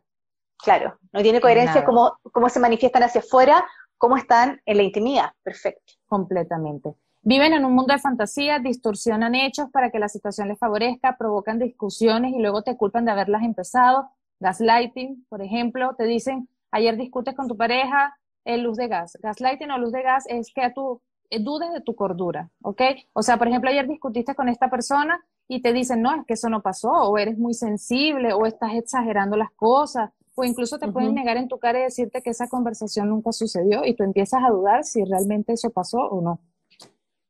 Claro, 0.58 1.00
no 1.14 1.22
tiene 1.22 1.40
coherencia 1.40 1.86
cómo, 1.86 2.20
cómo 2.34 2.50
se 2.50 2.60
manifiestan 2.60 3.04
hacia 3.04 3.22
afuera, 3.22 3.64
cómo 3.98 4.18
están 4.18 4.62
en 4.66 4.76
la 4.76 4.84
intimidad. 4.84 5.32
Perfecto. 5.42 6.01
Completamente. 6.12 6.94
Viven 7.22 7.54
en 7.54 7.64
un 7.64 7.74
mundo 7.74 7.94
de 7.94 8.00
fantasía, 8.00 8.60
distorsionan 8.60 9.34
hechos 9.34 9.70
para 9.72 9.92
que 9.92 9.98
la 9.98 10.10
situación 10.10 10.50
les 10.50 10.60
favorezca, 10.60 11.16
provocan 11.18 11.58
discusiones 11.58 12.34
y 12.34 12.40
luego 12.40 12.64
te 12.64 12.76
culpan 12.76 13.06
de 13.06 13.12
haberlas 13.12 13.44
empezado, 13.44 14.10
Gaslighting, 14.42 15.26
por 15.30 15.42
ejemplo, 15.42 15.96
te 15.98 16.04
dicen, 16.04 16.50
ayer 16.70 16.98
discutes 16.98 17.34
con 17.34 17.48
tu 17.48 17.56
pareja, 17.56 18.18
el 18.44 18.64
luz 18.64 18.76
de 18.76 18.90
gas. 18.90 19.18
Gaslighting 19.22 19.72
o 19.72 19.78
luz 19.78 19.94
de 19.94 20.02
gas 20.02 20.26
es 20.28 20.52
que 20.54 20.70
tú 20.76 21.02
eh, 21.30 21.40
dudes 21.40 21.72
de 21.72 21.80
tu 21.80 21.96
cordura, 21.96 22.50
¿ok? 22.62 22.82
O 23.14 23.24
sea, 23.24 23.38
por 23.38 23.48
ejemplo, 23.48 23.70
ayer 23.70 23.88
discutiste 23.88 24.36
con 24.36 24.50
esta 24.50 24.70
persona 24.70 25.24
y 25.48 25.62
te 25.62 25.72
dicen, 25.72 26.02
no, 26.02 26.14
es 26.14 26.26
que 26.26 26.34
eso 26.34 26.50
no 26.50 26.62
pasó, 26.62 26.92
o 26.92 27.18
eres 27.18 27.38
muy 27.38 27.54
sensible, 27.54 28.34
o 28.34 28.46
estás 28.46 28.74
exagerando 28.74 29.38
las 29.38 29.52
cosas, 29.52 30.12
o 30.36 30.44
incluso 30.44 30.80
te 30.80 30.92
pueden 30.92 31.14
negar 31.14 31.38
en 31.38 31.48
tu 31.48 31.60
cara 31.60 31.80
y 31.80 31.84
decirte 31.84 32.22
que 32.22 32.30
esa 32.30 32.48
conversación 32.48 33.10
nunca 33.10 33.32
sucedió 33.32 33.86
y 33.86 33.96
tú 33.96 34.04
empiezas 34.04 34.42
a 34.44 34.50
dudar 34.50 34.84
si 34.84 35.04
realmente 35.04 35.54
eso 35.54 35.70
pasó 35.72 36.00
o 36.00 36.22
no. 36.22 36.40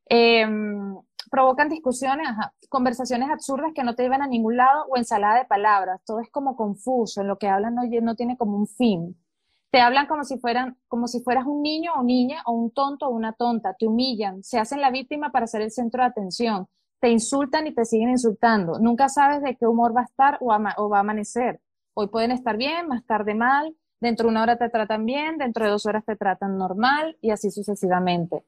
Eh, 0.10 0.46
provocan 1.32 1.70
discusiones, 1.70 2.28
conversaciones 2.70 3.30
absurdas 3.30 3.72
que 3.74 3.84
no 3.84 3.96
te 3.96 4.04
llevan 4.04 4.22
a 4.22 4.28
ningún 4.28 4.58
lado 4.58 4.86
o 4.90 4.98
ensalada 4.98 5.40
de 5.40 5.46
palabras. 5.46 6.02
Todo 6.06 6.20
es 6.20 6.30
como 6.30 6.56
confuso, 6.56 7.22
en 7.22 7.28
lo 7.28 7.38
que 7.38 7.48
hablan 7.48 7.74
no, 7.74 7.84
no 8.02 8.16
tiene 8.16 8.38
como 8.38 8.58
un 8.58 8.68
fin. 8.68 9.18
Te 9.72 9.80
hablan 9.80 10.08
como 10.08 10.26
si 10.26 10.38
fueran, 10.38 10.78
como 10.90 11.08
si 11.08 11.22
fueras 11.22 11.46
un 11.46 11.62
niño 11.62 11.94
o 11.96 12.04
niña 12.04 12.44
o 12.46 12.52
un 12.52 12.72
tonto 12.72 13.08
o 13.08 13.12
una 13.12 13.32
tonta. 13.32 13.74
Te 13.74 13.88
humillan, 13.88 14.44
se 14.44 14.60
hacen 14.60 14.82
la 14.82 14.92
víctima 14.92 15.32
para 15.32 15.48
ser 15.48 15.62
el 15.62 15.72
centro 15.72 16.04
de 16.04 16.10
atención. 16.10 16.68
Te 17.00 17.10
insultan 17.10 17.66
y 17.66 17.74
te 17.74 17.86
siguen 17.86 18.10
insultando. 18.10 18.78
Nunca 18.80 19.08
sabes 19.08 19.42
de 19.42 19.56
qué 19.56 19.66
humor 19.66 19.96
va 19.96 20.02
a 20.02 20.06
estar 20.06 20.38
o, 20.42 20.54
o 20.54 20.90
va 20.90 20.98
a 20.98 21.00
amanecer. 21.00 21.62
Hoy 21.94 22.08
pueden 22.08 22.32
estar 22.32 22.58
bien, 22.58 22.88
más 22.88 23.06
tarde 23.06 23.36
mal. 23.36 23.76
Dentro 24.00 24.26
de 24.26 24.32
una 24.32 24.44
hora 24.44 24.58
te 24.58 24.70
tratan 24.70 25.06
bien, 25.06 25.38
dentro 25.38 25.66
de 25.66 25.72
dos 25.72 25.86
horas 25.86 26.04
te 26.06 26.16
tratan 26.16 26.58
normal 26.58 27.18
y 27.22 27.32
así 27.32 27.52
sucesivamente. 27.52 28.44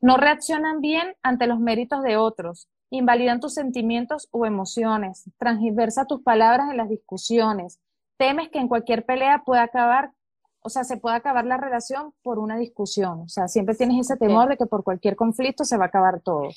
No 0.00 0.16
reaccionan 0.16 0.80
bien 0.80 1.14
ante 1.22 1.46
los 1.46 1.60
méritos 1.60 2.02
de 2.02 2.16
otros, 2.16 2.68
invalidan 2.90 3.40
tus 3.40 3.54
sentimientos 3.54 4.28
o 4.32 4.46
emociones, 4.46 5.30
transversa 5.38 6.06
tus 6.06 6.22
palabras 6.22 6.70
en 6.70 6.76
las 6.76 6.88
discusiones, 6.88 7.80
temes 8.16 8.48
que 8.48 8.58
en 8.58 8.68
cualquier 8.68 9.04
pelea 9.04 9.42
pueda 9.44 9.62
acabar, 9.62 10.12
o 10.60 10.70
sea, 10.70 10.84
se 10.84 10.96
pueda 10.96 11.16
acabar 11.16 11.44
la 11.44 11.56
relación 11.56 12.12
por 12.22 12.38
una 12.38 12.56
discusión, 12.56 13.20
o 13.20 13.28
sea, 13.28 13.46
siempre 13.46 13.74
tienes 13.74 14.00
ese 14.00 14.16
temor 14.16 14.48
de 14.48 14.56
que 14.56 14.66
por 14.66 14.82
cualquier 14.82 15.16
conflicto 15.16 15.64
se 15.64 15.76
va 15.76 15.84
a 15.84 15.88
acabar 15.88 16.20
todo. 16.20 16.48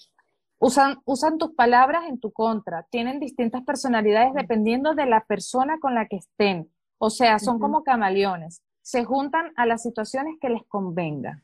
Usan, 0.59 0.99
usan 1.05 1.37
tus 1.37 1.53
palabras 1.55 2.03
en 2.07 2.19
tu 2.19 2.31
contra, 2.31 2.85
tienen 2.91 3.19
distintas 3.19 3.63
personalidades 3.63 4.33
dependiendo 4.33 4.93
de 4.93 5.05
la 5.05 5.23
persona 5.25 5.79
con 5.79 5.95
la 5.95 6.07
que 6.07 6.17
estén, 6.17 6.69
o 6.97 7.09
sea, 7.09 7.39
son 7.39 7.59
como 7.59 7.83
camaleones, 7.83 8.61
se 8.81 9.05
juntan 9.05 9.53
a 9.55 9.65
las 9.65 9.83
situaciones 9.83 10.35
que 10.41 10.49
les 10.49 10.63
convengan 10.67 11.41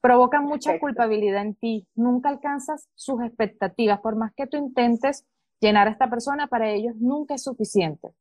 provocan 0.00 0.44
mucha 0.44 0.78
culpabilidad 0.78 1.42
en 1.42 1.54
ti, 1.54 1.86
nunca 1.94 2.28
alcanzas 2.28 2.88
sus 2.94 3.22
expectativas, 3.22 4.00
por 4.00 4.16
más 4.16 4.32
que 4.34 4.46
tú 4.46 4.56
intentes 4.56 5.26
llenar 5.60 5.88
a 5.88 5.90
esta 5.90 6.08
persona, 6.08 6.46
para 6.46 6.70
ellos 6.70 6.94
nunca 6.96 7.34
es 7.34 7.42
suficiente. 7.42 8.12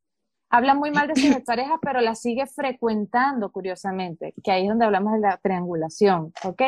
Hablan 0.50 0.80
muy 0.80 0.92
mal 0.92 1.08
de 1.08 1.16
sus 1.16 1.42
parejas, 1.46 1.78
pero 1.82 2.02
la 2.02 2.16
sigue 2.16 2.46
frecuentando, 2.48 3.52
curiosamente, 3.52 4.34
que 4.44 4.52
ahí 4.52 4.64
es 4.64 4.70
donde 4.70 4.86
hablamos 4.86 5.14
de 5.14 5.20
la 5.20 5.38
triangulación, 5.38 6.34
¿ok? 6.44 6.62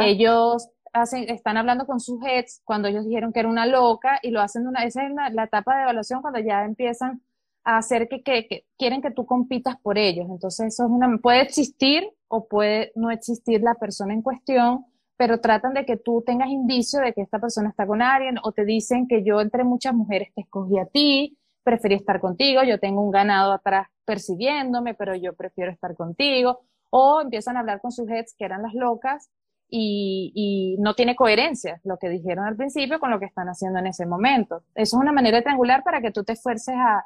Ellos 0.00 0.68
están 1.02 1.56
hablando 1.56 1.86
con 1.86 2.00
sus 2.00 2.20
ex 2.26 2.60
cuando 2.64 2.88
ellos 2.88 3.04
dijeron 3.04 3.32
que 3.32 3.40
era 3.40 3.48
una 3.48 3.66
loca 3.66 4.18
y 4.22 4.30
lo 4.30 4.40
hacen 4.40 4.66
una, 4.66 4.84
esa 4.84 5.06
es 5.06 5.12
la 5.32 5.44
etapa 5.44 5.76
de 5.76 5.82
evaluación 5.82 6.22
cuando 6.22 6.40
ya 6.40 6.64
empiezan 6.64 7.22
a 7.66 7.78
hacer 7.78 8.08
que, 8.08 8.64
quieren 8.78 9.02
que 9.02 9.10
tú 9.10 9.26
compitas 9.26 9.76
por 9.80 9.98
ellos. 9.98 10.26
Entonces, 10.30 10.68
eso 10.68 10.88
puede 11.20 11.42
existir 11.42 12.08
o 12.28 12.46
puede 12.46 12.92
no 12.94 13.10
existir 13.10 13.60
la 13.60 13.74
persona 13.74 14.14
en 14.14 14.22
cuestión, 14.22 14.86
pero 15.16 15.40
tratan 15.40 15.74
de 15.74 15.84
que 15.84 15.96
tú 15.96 16.22
tengas 16.24 16.48
indicio 16.48 17.00
de 17.00 17.12
que 17.12 17.22
esta 17.22 17.40
persona 17.40 17.70
está 17.70 17.84
con 17.84 18.02
alguien 18.02 18.36
o 18.44 18.52
te 18.52 18.64
dicen 18.64 19.08
que 19.08 19.24
yo 19.24 19.40
entre 19.40 19.64
muchas 19.64 19.94
mujeres 19.94 20.32
te 20.32 20.42
escogí 20.42 20.78
a 20.78 20.86
ti, 20.86 21.36
preferí 21.64 21.96
estar 21.96 22.20
contigo, 22.20 22.62
yo 22.62 22.78
tengo 22.78 23.02
un 23.02 23.10
ganado 23.10 23.52
atrás 23.52 23.88
persiguiéndome, 24.04 24.94
pero 24.94 25.16
yo 25.16 25.34
prefiero 25.34 25.72
estar 25.72 25.96
contigo. 25.96 26.60
O 26.90 27.20
empiezan 27.20 27.56
a 27.56 27.60
hablar 27.60 27.80
con 27.80 27.90
sus 27.90 28.08
ex 28.08 28.32
que 28.38 28.44
eran 28.44 28.62
las 28.62 28.74
locas 28.74 29.28
y, 29.68 30.32
y, 30.34 30.80
no 30.80 30.94
tiene 30.94 31.16
coherencia 31.16 31.80
lo 31.84 31.96
que 31.98 32.08
dijeron 32.08 32.46
al 32.46 32.56
principio 32.56 33.00
con 33.00 33.10
lo 33.10 33.18
que 33.18 33.26
están 33.26 33.48
haciendo 33.48 33.78
en 33.78 33.88
ese 33.88 34.06
momento. 34.06 34.62
Eso 34.74 34.96
es 34.96 35.02
una 35.02 35.12
manera 35.12 35.42
triangular 35.42 35.82
para 35.82 36.00
que 36.00 36.12
tú 36.12 36.22
te 36.24 36.34
esfuerces 36.34 36.74
a, 36.76 37.04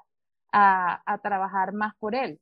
a, 0.52 1.18
trabajar 1.22 1.72
más 1.72 1.94
por 1.98 2.14
él 2.14 2.38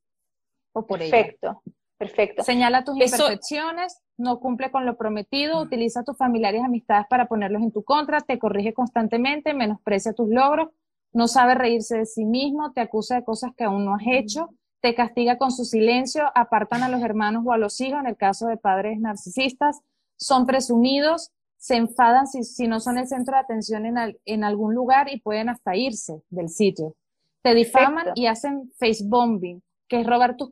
o 0.72 0.86
por 0.86 0.98
perfecto, 0.98 1.62
Perfecto. 1.98 2.44
Señala 2.44 2.84
tus 2.84 2.94
imperfecciones, 2.94 4.00
no 4.16 4.38
cumple 4.38 4.70
con 4.70 4.86
lo 4.86 4.96
prometido, 4.96 5.60
utiliza 5.60 6.00
a 6.00 6.04
tus 6.04 6.16
familiares 6.16 6.60
y 6.60 6.64
amistades 6.64 7.06
para 7.10 7.26
ponerlos 7.26 7.60
en 7.60 7.72
tu 7.72 7.82
contra, 7.82 8.20
te 8.20 8.38
corrige 8.38 8.72
constantemente, 8.72 9.52
menosprecia 9.52 10.12
tus 10.12 10.28
logros, 10.28 10.68
no 11.12 11.26
sabe 11.26 11.56
reírse 11.56 11.98
de 11.98 12.06
sí 12.06 12.24
mismo, 12.24 12.72
te 12.72 12.80
acusa 12.80 13.16
de 13.16 13.24
cosas 13.24 13.50
que 13.56 13.64
aún 13.64 13.84
no 13.84 13.96
has 13.96 14.02
hecho, 14.06 14.50
te 14.80 14.94
castiga 14.94 15.38
con 15.38 15.50
su 15.50 15.64
silencio, 15.64 16.30
apartan 16.36 16.84
a 16.84 16.88
los 16.88 17.02
hermanos 17.02 17.42
o 17.44 17.52
a 17.52 17.58
los 17.58 17.80
hijos, 17.80 17.98
en 17.98 18.06
el 18.06 18.16
caso 18.16 18.46
de 18.46 18.56
padres 18.56 19.00
narcisistas, 19.00 19.80
son 20.18 20.44
presumidos, 20.44 21.30
se 21.56 21.76
enfadan 21.76 22.26
si, 22.26 22.68
no 22.68 22.80
son 22.80 22.98
el 22.98 23.08
centro 23.08 23.34
de 23.34 23.40
atención 23.40 23.86
en, 23.86 24.18
en 24.24 24.44
algún 24.44 24.74
lugar 24.74 25.10
y 25.10 25.20
pueden 25.20 25.48
hasta 25.48 25.74
irse 25.76 26.22
del 26.28 26.50
sitio 26.50 26.94
te 27.42 27.54
difaman 27.54 28.08
y 28.14 28.26
hacen 28.26 28.70
face 28.78 29.02
bombing, 29.04 29.62
que 29.88 30.00
es 30.00 30.06
robar 30.06 30.36
tus, 30.36 30.50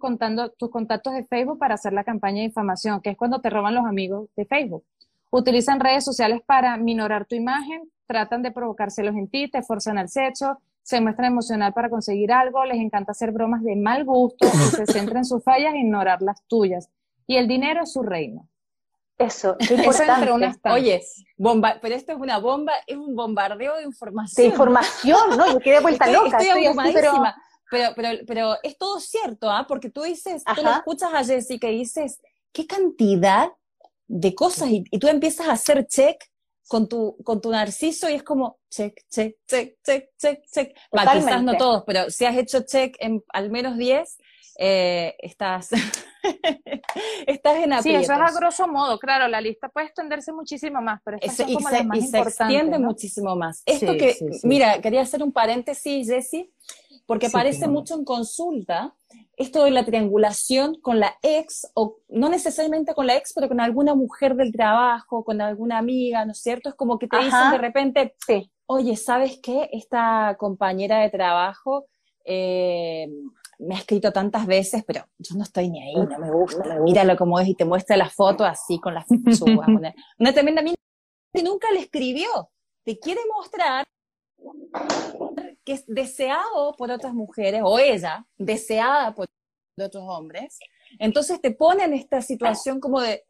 tus 0.57 0.71
contactos 0.71 1.15
de 1.15 1.25
Facebook 1.25 1.59
para 1.59 1.75
hacer 1.75 1.93
la 1.93 2.05
campaña 2.05 2.41
de 2.41 2.49
difamación, 2.49 3.01
que 3.01 3.11
es 3.11 3.17
cuando 3.17 3.41
te 3.41 3.51
roban 3.51 3.75
los 3.75 3.85
amigos 3.85 4.29
de 4.37 4.47
Facebook. 4.47 4.85
Utilizan 5.31 5.81
redes 5.81 6.05
sociales 6.05 6.41
para 6.47 6.77
minorar 6.77 7.27
tu 7.27 7.35
imagen, 7.35 7.83
tratan 8.07 8.43
de 8.43 8.53
provocárselos 8.53 9.15
en 9.17 9.29
ti, 9.29 9.51
te 9.51 9.63
forzan 9.63 9.99
al 9.99 10.09
sexo, 10.09 10.59
se 10.83 11.01
muestran 11.01 11.33
emocional 11.33 11.73
para 11.73 11.91
conseguir 11.91 12.33
algo, 12.33 12.65
les 12.65 12.79
encanta 12.79 13.13
hacer 13.13 13.33
bromas 13.33 13.63
de 13.63 13.75
mal 13.75 14.05
gusto, 14.05 14.47
se 14.49 14.87
centran 14.87 15.19
en 15.19 15.25
sus 15.25 15.43
fallas 15.43 15.75
e 15.75 15.79
ignorar 15.79 16.23
las 16.23 16.43
tuyas. 16.47 16.89
Y 17.27 17.37
el 17.37 17.49
dinero 17.49 17.83
es 17.83 17.93
su 17.93 18.03
reino. 18.03 18.49
Eso, 19.19 19.57
qué 19.59 19.75
importante. 19.75 20.71
Oye, 20.71 21.03
bomba, 21.39 21.79
pero 21.81 21.95
esto 21.95 22.13
es 22.13 22.19
una 22.19 22.39
bomba, 22.39 22.73
es 22.87 22.97
un 22.97 23.15
bombardeo 23.17 23.77
de 23.77 23.85
información. 23.85 24.45
De 24.45 24.51
información, 24.51 25.37
¿no? 25.37 25.53
Yo 25.53 25.61
quedé 25.61 25.81
vuelta 25.81 26.07
loca. 26.11 26.39
Estoy, 26.39 26.67
abrumadísima. 26.67 27.37
pero... 27.71 27.93
pero... 27.97 28.19
Pero, 28.27 28.57
es 28.63 28.77
todo 28.77 29.01
cierto, 29.01 29.51
¿ah? 29.51 29.65
Porque 29.67 29.89
tú 29.89 30.03
dices, 30.03 30.45
tú 30.45 30.63
lo 30.63 30.71
escuchas 30.71 31.15
a 31.15 31.25
Jessica 31.25 31.69
y 31.69 31.79
dices, 31.79 32.21
qué 32.53 32.67
cantidad 32.67 33.51
de 34.07 34.35
cosas, 34.35 34.69
y, 34.71 34.85
tú 34.99 35.09
empiezas 35.09 35.49
a 35.49 35.53
hacer 35.53 35.87
check 35.87 36.23
con 36.69 36.89
tu, 36.89 37.17
con 37.25 37.41
tu 37.41 37.51
narciso 37.51 38.09
y 38.09 38.15
es 38.15 38.23
como 38.23 38.59
check, 38.71 38.95
check, 39.11 39.37
check, 39.47 39.77
check, 39.85 40.11
check, 40.19 40.43
check. 40.53 40.77
quizás 40.91 41.43
no 41.43 41.57
todos, 41.57 41.85
pero 41.87 42.11
si 42.11 42.25
has 42.25 42.37
hecho 42.37 42.63
check 42.63 42.97
en 42.99 43.23
al 43.33 43.51
menos 43.51 43.77
10, 43.77 44.19
eh, 44.59 45.15
estás, 45.19 45.71
estás 47.27 47.57
en 47.57 47.73
aprietos. 47.73 47.83
Sí, 47.83 47.95
eso 47.95 48.13
es 48.13 48.21
a 48.21 48.39
grosso 48.39 48.69
modo, 48.69 48.99
claro, 48.99 49.29
la 49.29 49.41
lista 49.41 49.69
puede 49.69 49.87
extenderse 49.87 50.33
muchísimo 50.33 50.81
más, 50.81 51.01
pero 51.05 51.19
estas 51.21 51.37
son 51.37 51.55
como 51.55 51.69
se, 51.69 51.75
las 51.77 51.87
más 51.87 51.99
y 51.99 52.03
se 52.03 52.19
extiende 52.19 52.79
muchísimo 52.79 53.37
más. 53.37 53.63
Esto 53.67 53.93
que, 53.93 54.17
mira, 54.43 54.81
quería 54.81 55.03
hacer 55.03 55.23
un 55.23 55.33
paréntesis, 55.33 56.09
Jessie, 56.09 56.51
porque 57.07 57.27
aparece 57.27 57.69
mucho 57.69 57.95
en 57.95 58.05
consulta 58.05 58.95
esto 59.37 59.65
de 59.65 59.71
la 59.71 59.85
triangulación 59.85 60.81
con 60.81 60.99
la 60.99 61.17
ex, 61.23 61.71
o 61.75 61.99
no 62.09 62.29
necesariamente 62.29 62.95
con 62.95 63.07
la 63.07 63.17
ex, 63.17 63.33
pero 63.35 63.49
con 63.49 63.61
alguna 63.61 63.95
mujer 63.95 64.35
del 64.35 64.51
trabajo, 64.51 65.25
con 65.25 65.41
alguna 65.41 65.79
amiga, 65.79 66.25
¿no 66.25 66.33
es 66.33 66.39
cierto? 66.39 66.71
Es 66.71 66.75
como 66.75 66.99
que 66.99 67.07
te 67.07 67.19
dicen 67.19 67.51
de 67.51 67.59
repente, 67.59 68.17
oye, 68.67 68.97
¿sabes 68.97 69.39
qué? 69.43 69.69
Esta 69.73 70.37
compañera 70.39 71.01
de 71.01 71.11
trabajo 71.11 71.87
eh, 72.25 73.09
me 73.59 73.75
ha 73.75 73.79
escrito 73.79 74.13
tantas 74.13 74.47
veces, 74.47 74.85
pero 74.87 75.05
yo 75.19 75.37
no 75.37 75.43
estoy 75.43 75.71
ni 75.71 75.83
ahí, 75.83 75.95
no 75.95 76.19
me 76.19 76.31
gusta, 76.31 76.79
míralo 76.81 77.17
como 77.17 77.39
es 77.41 77.49
y 77.49 77.55
te 77.55 77.65
muestra 77.65 77.97
la 77.97 78.11
foto 78.11 78.45
así 78.45 78.79
con 78.81 78.95
las 78.95 79.07
una, 79.11 79.95
una 80.19 80.33
tremenda 80.33 80.63
mina 80.63 80.77
que 81.33 81.43
nunca 81.43 81.71
le 81.73 81.81
escribió, 81.81 82.51
te 82.85 82.99
quiere 82.99 83.21
mostrar 83.35 83.87
que 85.65 85.73
es 85.73 85.85
deseado 85.87 86.75
por 86.77 86.91
otras 86.91 87.13
mujeres, 87.13 87.61
o 87.65 87.79
ella, 87.79 88.25
deseada 88.39 89.15
por 89.15 89.27
otros 89.79 90.05
hombres, 90.07 90.59
entonces 90.99 91.41
te 91.41 91.51
pone 91.51 91.85
en 91.85 91.93
esta 91.93 92.23
situación 92.23 92.81
como 92.81 93.01
de, 93.01 93.25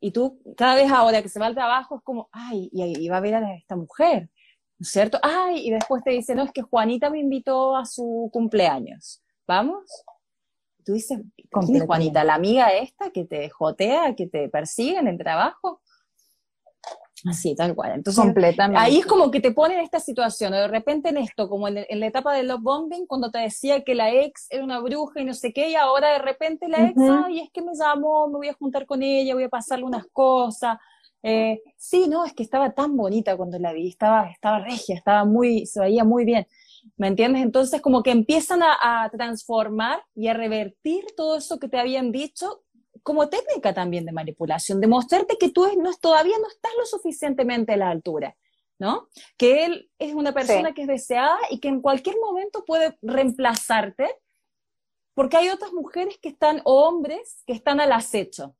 y 0.00 0.10
tú 0.10 0.40
cada 0.56 0.74
vez 0.74 0.90
ahora 0.90 1.22
que 1.22 1.28
se 1.28 1.38
va 1.38 1.46
al 1.46 1.54
trabajo 1.54 1.96
es 1.96 2.02
como, 2.02 2.28
ay, 2.32 2.70
y, 2.72 3.08
va 3.08 3.18
a 3.18 3.20
ver 3.20 3.34
a 3.34 3.54
esta 3.54 3.76
mujer, 3.76 4.30
¿no 4.78 4.84
es 4.84 4.90
cierto? 4.90 5.18
Ay, 5.22 5.66
y 5.66 5.70
después 5.70 6.02
te 6.02 6.10
dice, 6.10 6.34
no, 6.34 6.42
es 6.42 6.52
que 6.52 6.62
Juanita 6.62 7.10
me 7.10 7.20
invitó 7.20 7.76
a 7.76 7.84
su 7.84 8.30
cumpleaños, 8.32 9.22
¿vamos? 9.50 10.04
Tú 10.84 10.92
dices, 10.92 11.18
¿con 11.50 11.66
Juanita? 11.66 12.22
¿La 12.22 12.34
amiga 12.34 12.68
esta 12.68 13.10
que 13.10 13.24
te 13.24 13.50
jotea, 13.50 14.14
que 14.14 14.28
te 14.28 14.48
persigue 14.48 14.98
en 14.98 15.08
el 15.08 15.18
trabajo? 15.18 15.80
Así, 17.28 17.56
tal 17.56 17.74
cual. 17.74 17.92
Entonces, 17.96 18.22
Completamente. 18.22 18.80
ahí 18.80 18.98
es 18.98 19.06
como 19.06 19.30
que 19.32 19.40
te 19.40 19.50
ponen 19.50 19.78
en 19.78 19.84
esta 19.84 19.98
situación, 19.98 20.52
de 20.52 20.68
repente 20.68 21.08
en 21.08 21.16
esto, 21.16 21.48
como 21.48 21.66
en, 21.66 21.84
la 21.88 22.06
etapa 22.06 22.32
del 22.32 22.46
love 22.46 22.62
bombing, 22.62 23.06
cuando 23.06 23.30
te 23.32 23.38
decía 23.38 23.82
que 23.82 23.96
la 23.96 24.12
ex 24.12 24.46
era 24.50 24.62
una 24.62 24.78
bruja 24.78 25.20
y 25.20 25.24
no 25.24 25.34
sé 25.34 25.52
qué, 25.52 25.70
y 25.70 25.74
ahora 25.74 26.12
de 26.12 26.20
repente 26.20 26.68
la 26.68 26.88
ex, 26.88 26.96
ay, 26.96 27.40
es 27.40 27.50
que 27.50 27.60
me 27.60 27.72
llamó, 27.74 28.28
me 28.28 28.38
voy 28.38 28.48
a 28.48 28.54
juntar 28.54 28.86
con 28.86 29.02
ella, 29.02 29.34
voy 29.34 29.44
a 29.44 29.48
pasarle 29.48 29.84
unas 29.84 30.06
cosas. 30.12 30.78
Eh, 31.24 31.60
sí, 31.76 32.06
no, 32.08 32.24
es 32.24 32.32
que 32.32 32.44
estaba 32.44 32.72
tan 32.72 32.96
bonita 32.96 33.36
cuando 33.36 33.58
la 33.58 33.72
vi, 33.72 33.88
estaba, 33.88 34.30
estaba 34.30 34.60
regia, 34.60 34.94
estaba 34.94 35.24
muy, 35.24 35.66
se 35.66 35.80
veía 35.80 36.04
muy 36.04 36.24
bien. 36.24 36.46
¿Me 36.96 37.08
entiendes? 37.08 37.42
Entonces, 37.42 37.80
como 37.80 38.02
que 38.02 38.10
empiezan 38.10 38.62
a, 38.62 39.04
a 39.04 39.10
transformar 39.10 40.02
y 40.14 40.28
a 40.28 40.34
revertir 40.34 41.04
todo 41.16 41.36
eso 41.36 41.58
que 41.58 41.68
te 41.68 41.78
habían 41.78 42.12
dicho 42.12 42.62
como 43.02 43.28
técnica 43.28 43.74
también 43.74 44.04
de 44.04 44.12
manipulación, 44.12 44.80
demostrarte 44.80 45.36
que 45.38 45.50
tú 45.50 45.66
no, 45.78 45.92
todavía 45.94 46.36
no 46.38 46.48
estás 46.48 46.72
lo 46.78 46.86
suficientemente 46.86 47.72
a 47.72 47.76
la 47.76 47.90
altura, 47.90 48.36
¿no? 48.78 49.08
Que 49.36 49.64
él 49.64 49.90
es 49.98 50.14
una 50.14 50.32
persona 50.32 50.72
que 50.72 50.82
es 50.82 50.88
deseada 50.88 51.38
y 51.50 51.60
que 51.60 51.68
en 51.68 51.80
cualquier 51.80 52.16
momento 52.20 52.64
puede 52.64 52.98
reemplazarte, 53.02 54.08
porque 55.14 55.36
hay 55.36 55.48
otras 55.48 55.72
mujeres 55.72 56.18
que 56.18 56.30
están, 56.30 56.62
o 56.64 56.86
hombres, 56.86 57.42
que 57.46 57.52
están 57.52 57.80
al 57.80 57.92
acecho, 57.92 58.56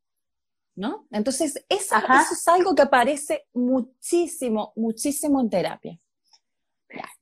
¿no? 0.74 1.06
Entonces, 1.10 1.64
eso 1.68 1.96
es 2.32 2.48
algo 2.48 2.74
que 2.74 2.82
aparece 2.82 3.46
muchísimo, 3.52 4.72
muchísimo 4.76 5.40
en 5.40 5.50
terapia. 5.50 5.98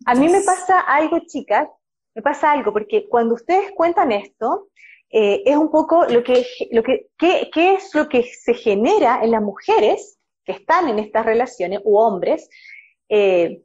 A 0.06 0.14
mí 0.14 0.28
me 0.28 0.40
pasa 0.42 0.80
algo, 0.80 1.20
chicas, 1.26 1.68
me 2.14 2.22
pasa 2.22 2.52
algo, 2.52 2.72
porque 2.72 3.08
cuando 3.08 3.34
ustedes 3.34 3.72
cuentan 3.72 4.12
esto, 4.12 4.68
eh, 5.10 5.42
es 5.46 5.56
un 5.56 5.70
poco 5.70 6.04
lo 6.04 6.22
que, 6.22 6.44
lo 6.70 6.82
que 6.82 7.08
qué, 7.16 7.48
es 7.54 7.94
lo 7.94 8.08
que 8.08 8.24
se 8.24 8.54
genera 8.54 9.20
en 9.22 9.30
las 9.30 9.42
mujeres 9.42 10.18
que 10.44 10.52
están 10.52 10.88
en 10.88 10.98
estas 10.98 11.24
relaciones, 11.24 11.80
u 11.84 11.96
hombres, 11.96 12.48
eh, 13.08 13.62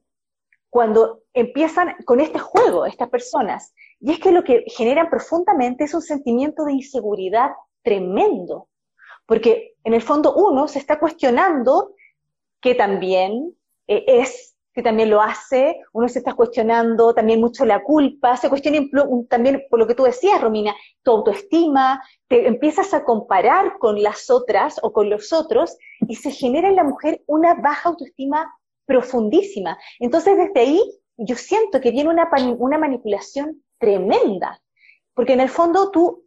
cuando 0.70 1.24
empiezan 1.34 1.96
con 2.06 2.20
este 2.20 2.40
juego, 2.40 2.86
estas 2.86 3.10
personas. 3.10 3.74
Y 4.00 4.12
es 4.12 4.20
que 4.20 4.32
lo 4.32 4.44
que 4.44 4.64
generan 4.68 5.10
profundamente 5.10 5.84
es 5.84 5.94
un 5.94 6.02
sentimiento 6.02 6.66
de 6.66 6.74
inseguridad 6.74 7.52
tremendo, 7.84 8.70
porque 9.26 9.76
en 9.84 9.94
el 9.94 10.02
fondo 10.02 10.34
uno 10.36 10.68
se 10.68 10.80
está 10.80 11.00
cuestionando 11.00 11.94
que 12.62 12.76
también 12.76 13.56
eh, 13.88 14.04
es 14.08 14.53
que 14.74 14.82
también 14.82 15.10
lo 15.10 15.22
hace, 15.22 15.82
uno 15.94 16.10
se 16.10 16.20
está 16.20 16.34
cuestionando 16.34 17.14
también 17.14 17.40
mucho 17.40 17.64
la 17.64 17.84
culpa, 17.84 18.36
se 18.38 18.50
cuestiona 18.50 18.80
también 19.30 19.64
por 19.70 19.78
lo 19.78 19.86
que 19.86 19.94
tú 19.94 20.04
decías, 20.04 20.42
Romina, 20.42 20.76
tu 21.04 21.12
autoestima, 21.12 22.02
te 22.28 22.48
empiezas 22.48 22.94
a 22.94 23.04
comparar 23.04 23.78
con 23.78 24.02
las 24.02 24.32
otras 24.32 24.80
o 24.82 24.92
con 24.92 25.10
los 25.10 25.32
otros 25.32 25.78
y 26.08 26.16
se 26.16 26.32
genera 26.32 26.68
en 26.70 26.76
la 26.76 26.84
mujer 26.84 27.22
una 27.28 27.54
baja 27.54 27.90
autoestima 27.90 28.52
profundísima. 28.86 29.78
Entonces 30.00 30.38
desde 30.38 30.60
ahí 30.60 30.82
yo 31.18 31.36
siento 31.36 31.80
que 31.80 31.92
viene 31.92 32.10
una, 32.10 32.28
una 32.58 32.80
manipulación 32.80 33.64
tremenda, 33.78 34.60
porque 35.14 35.34
en 35.34 35.42
el 35.42 35.50
fondo 35.50 35.92
tú, 35.92 36.26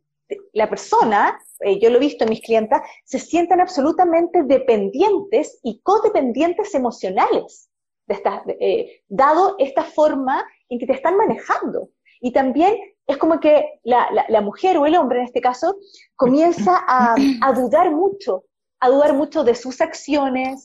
la 0.52 0.68
persona, 0.68 1.40
eh, 1.60 1.80
yo 1.80 1.90
lo 1.90 1.96
he 1.96 2.00
visto 2.00 2.24
en 2.24 2.30
mis 2.30 2.42
clientas, 2.42 2.82
se 3.04 3.18
sienten 3.18 3.60
absolutamente 3.60 4.44
dependientes 4.44 5.58
y 5.64 5.80
codependientes 5.80 6.74
emocionales 6.74 7.65
eh, 8.08 9.02
dado 9.08 9.56
esta 9.58 9.82
forma 9.84 10.46
en 10.68 10.78
que 10.78 10.86
te 10.86 10.94
están 10.94 11.16
manejando. 11.16 11.90
Y 12.20 12.32
también 12.32 12.76
es 13.06 13.16
como 13.18 13.40
que 13.40 13.80
la, 13.84 14.40
mujer 14.40 14.78
o 14.78 14.86
el 14.86 14.96
hombre 14.96 15.20
en 15.20 15.24
este 15.26 15.40
caso 15.40 15.76
comienza 16.16 16.84
a, 16.86 17.14
dudar 17.52 17.90
mucho, 17.90 18.44
a 18.80 18.88
dudar 18.88 19.14
mucho 19.14 19.44
de 19.44 19.54
sus 19.54 19.80
acciones, 19.80 20.64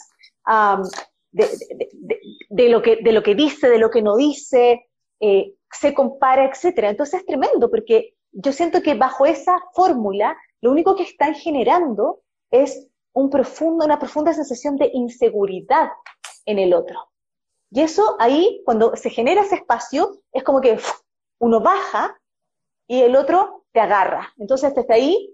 de, 1.32 2.70
lo 2.70 2.82
que, 2.82 2.98
de 3.04 3.12
lo 3.12 3.22
que 3.22 3.36
dice, 3.36 3.70
de 3.70 3.78
lo 3.78 3.90
que 3.90 4.02
no 4.02 4.16
dice, 4.16 4.90
eh, 5.20 5.54
se 5.72 5.94
compara, 5.94 6.46
etcétera. 6.46 6.90
Entonces 6.90 7.20
es 7.20 7.26
tremendo 7.26 7.70
porque 7.70 8.16
yo 8.32 8.52
siento 8.52 8.82
que 8.82 8.96
bajo 8.96 9.26
esa 9.26 9.58
fórmula 9.74 10.36
lo 10.62 10.72
único 10.72 10.96
que 10.96 11.04
están 11.04 11.36
generando 11.36 12.22
es 12.50 12.88
un 13.14 13.30
profundo, 13.30 13.86
una 13.86 14.00
profunda 14.00 14.34
sensación 14.34 14.78
de 14.78 14.90
inseguridad 14.94 15.90
en 16.46 16.60
el 16.60 16.74
otro. 16.74 17.11
Y 17.72 17.82
eso 17.82 18.18
ahí, 18.20 18.62
cuando 18.66 18.96
se 18.98 19.10
genera 19.10 19.42
ese 19.42 19.56
espacio, 19.56 20.22
es 20.34 20.44
como 20.44 20.60
que 20.60 20.78
uno 21.40 21.62
baja 21.62 22.20
y 22.86 23.02
el 23.02 23.16
otro 23.16 23.66
te 23.72 23.80
agarra. 23.80 24.34
Entonces, 24.38 24.76
desde 24.76 24.94
ahí 24.94 25.34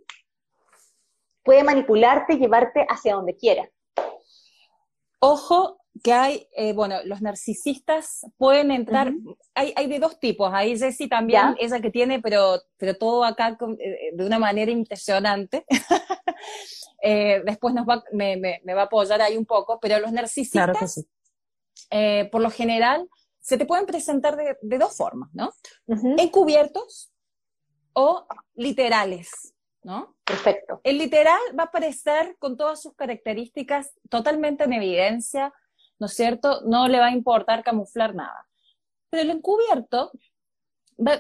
puede 1.44 1.64
manipularte 1.64 2.34
y 2.34 2.38
llevarte 2.38 2.86
hacia 2.88 3.16
donde 3.16 3.36
quiera. 3.36 3.68
Ojo 5.20 5.80
que 6.04 6.14
hay, 6.14 6.48
eh, 6.56 6.74
bueno, 6.74 6.98
los 7.06 7.22
narcisistas 7.24 8.28
pueden 8.38 8.70
entrar, 8.70 9.12
hay, 9.56 9.74
hay, 9.76 9.88
de 9.88 9.98
dos 9.98 10.20
tipos, 10.20 10.52
hay 10.54 10.78
Jessie 10.78 11.10
también, 11.10 11.56
esa 11.60 11.80
que 11.80 11.90
tiene, 11.90 12.22
pero, 12.22 12.62
pero 12.78 12.96
todo 12.96 13.24
acá 13.24 13.58
eh, 13.80 14.12
de 14.14 14.26
una 14.26 14.38
manera 14.40 14.72
impresionante. 14.72 15.66
Eh, 17.04 17.44
después 17.46 17.76
nos 17.76 17.88
va, 17.88 18.04
me, 18.12 18.38
me, 18.38 18.74
va 18.74 18.82
a 18.82 18.86
apoyar 18.86 19.22
ahí 19.22 19.38
un 19.38 19.46
poco, 19.46 19.80
pero 19.80 20.00
los 20.00 20.12
narcisistas 20.12 20.64
claro 20.64 20.80
que 20.80 20.88
sí. 20.88 21.08
Eh, 21.90 22.30
por 22.32 22.42
lo 22.42 22.50
general, 22.50 23.08
se 23.40 23.58
te 23.58 23.66
pueden 23.66 23.86
presentar 23.86 24.36
de, 24.36 24.78
dos 24.78 24.98
formas, 24.98 25.30
¿no? 25.34 25.54
Encubiertos 26.18 27.12
o 27.94 28.28
literales, 28.56 29.54
¿no? 29.84 30.16
Perfecto. 30.26 30.82
El 30.84 30.98
literal 30.98 31.40
va 31.58 31.64
a 31.64 31.68
aparecer 31.68 32.36
con 32.40 32.58
todas 32.58 32.82
sus 32.82 32.94
características 32.96 33.94
totalmente 34.10 34.66
en 34.66 34.74
evidencia, 34.74 35.54
¿no 35.98 36.08
es 36.08 36.14
cierto? 36.14 36.62
No 36.66 36.88
le 36.88 37.00
va 37.00 37.08
a 37.08 37.12
importar 37.12 37.64
camuflar 37.64 38.14
nada. 38.16 38.48
Pero 39.10 39.24
el 39.24 39.30
encubierto 39.30 40.12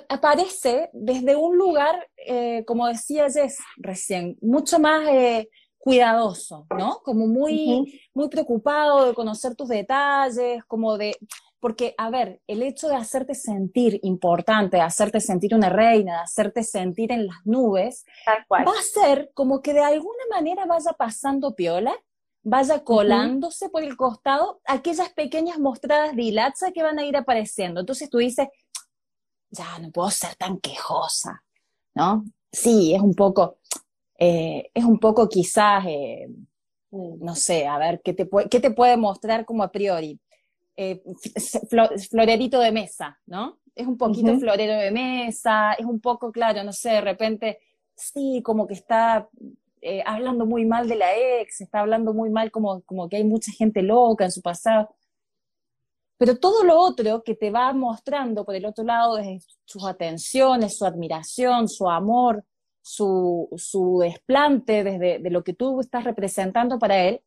aparece 0.10 0.90
desde 0.92 1.36
un 1.36 1.58
lugar, 1.58 2.10
eh, 2.18 2.66
como 2.66 2.88
decía 2.88 3.30
Jess 3.30 3.60
recién, 3.78 4.38
mucho 4.42 4.80
más 4.80 5.08
eh, 5.08 5.50
cuidadoso, 5.88 6.68
¿no? 6.78 7.00
Como 7.02 7.28
muy, 7.28 8.02
muy 8.14 8.28
preocupado 8.28 9.06
de 9.06 9.14
conocer 9.14 9.56
tus 9.56 9.70
detalles, 9.70 10.62
como 10.66 10.98
de, 10.98 11.16
porque, 11.62 11.96
a 11.98 12.10
ver, 12.10 12.42
el 12.46 12.62
hecho 12.62 12.90
de 12.90 12.98
hacerte 12.98 13.34
sentir 13.34 13.98
importante, 14.04 14.76
de 14.76 14.84
hacerte 14.84 15.22
sentir 15.22 15.56
una 15.56 15.70
reina, 15.70 16.18
de 16.18 16.24
hacerte 16.24 16.64
sentir 16.64 17.14
en 17.14 17.28
las 17.28 17.38
nubes, 17.46 18.04
va 18.52 18.58
a 18.78 18.82
ser 18.82 19.32
como 19.34 19.62
que 19.62 19.72
de 19.72 19.80
alguna 19.80 20.26
manera 20.30 20.66
vaya 20.66 20.92
pasando 20.92 21.56
piola, 21.56 21.96
vaya 22.44 22.84
colándose 22.84 23.70
por 23.70 23.82
el 23.82 23.96
costado 23.96 24.60
aquellas 24.66 25.14
pequeñas 25.14 25.58
mostradas 25.58 26.18
de 26.18 26.24
hilacha 26.24 26.74
que 26.74 26.84
van 26.84 27.00
a 27.00 27.06
ir 27.06 27.16
apareciendo. 27.16 27.80
Entonces 27.80 28.10
tú 28.10 28.18
dices, 28.18 28.50
ya, 29.52 29.80
no 29.80 29.90
puedo 29.92 30.12
ser 30.12 30.36
tan 30.36 30.60
quejosa, 30.60 31.46
¿no? 31.96 32.26
Sí, 32.52 32.94
es 32.94 33.02
un 33.02 33.14
poco, 33.14 33.60
eh, 34.18 34.72
es 34.74 34.84
un 34.84 35.00
poco 35.00 35.30
quizás, 35.30 35.86
eh, 35.88 36.28
no 36.92 37.36
sé, 37.36 37.68
a 37.68 37.78
ver, 37.78 38.02
¿qué 38.04 38.14
te, 38.14 38.26
puede, 38.26 38.50
¿qué 38.50 38.60
te 38.60 38.72
puede 38.72 38.98
mostrar 38.98 39.46
como 39.46 39.64
a 39.64 39.72
priori? 39.72 40.20
Eh, 40.76 41.02
florerito 42.10 42.60
de 42.60 42.72
mesa, 42.72 43.20
¿no? 43.26 43.60
Es 43.76 43.86
un 43.86 43.98
poquito 43.98 44.38
florero 44.40 44.74
de 44.74 44.92
mesa, 44.92 45.74
es 45.74 45.86
un 45.86 46.00
poco, 46.00 46.32
claro, 46.32 46.64
no 46.64 46.74
sé, 46.74 46.90
de 46.90 47.02
repente, 47.02 47.60
sí, 47.96 48.42
como 48.44 48.66
que 48.66 48.74
está 48.74 49.30
hablando 50.06 50.46
muy 50.46 50.66
mal 50.66 50.88
de 50.88 50.96
la 50.96 51.16
ex, 51.16 51.62
está 51.62 51.82
hablando 51.82 52.14
muy 52.14 52.30
mal 52.32 52.52
como, 52.52 52.82
como 52.82 53.08
que 53.08 53.18
hay 53.18 53.24
mucha 53.24 53.52
gente 53.52 53.84
loca 53.84 54.26
en 54.26 54.32
su 54.32 54.42
pasado. 54.42 54.90
Pero 56.18 56.40
todo 56.40 56.64
lo 56.64 56.80
otro 56.80 57.24
que 57.24 57.36
te 57.36 57.52
va 57.52 57.72
mostrando 57.74 58.44
por 58.44 58.56
el 58.56 58.66
otro 58.66 58.84
lado 58.84 59.20
es 59.20 59.48
sus 59.66 59.86
atenciones, 59.86 60.78
su 60.78 60.86
admiración, 60.86 61.70
su 61.70 61.88
amor, 61.88 62.44
su, 62.88 63.50
su 63.58 64.00
desplante 64.02 64.84
desde 64.84 65.20
de 65.20 65.30
lo 65.30 65.44
que 65.44 65.54
tú 65.54 65.80
estás 65.82 66.06
representando 66.06 66.80
para 66.80 67.04
él, 67.04 67.22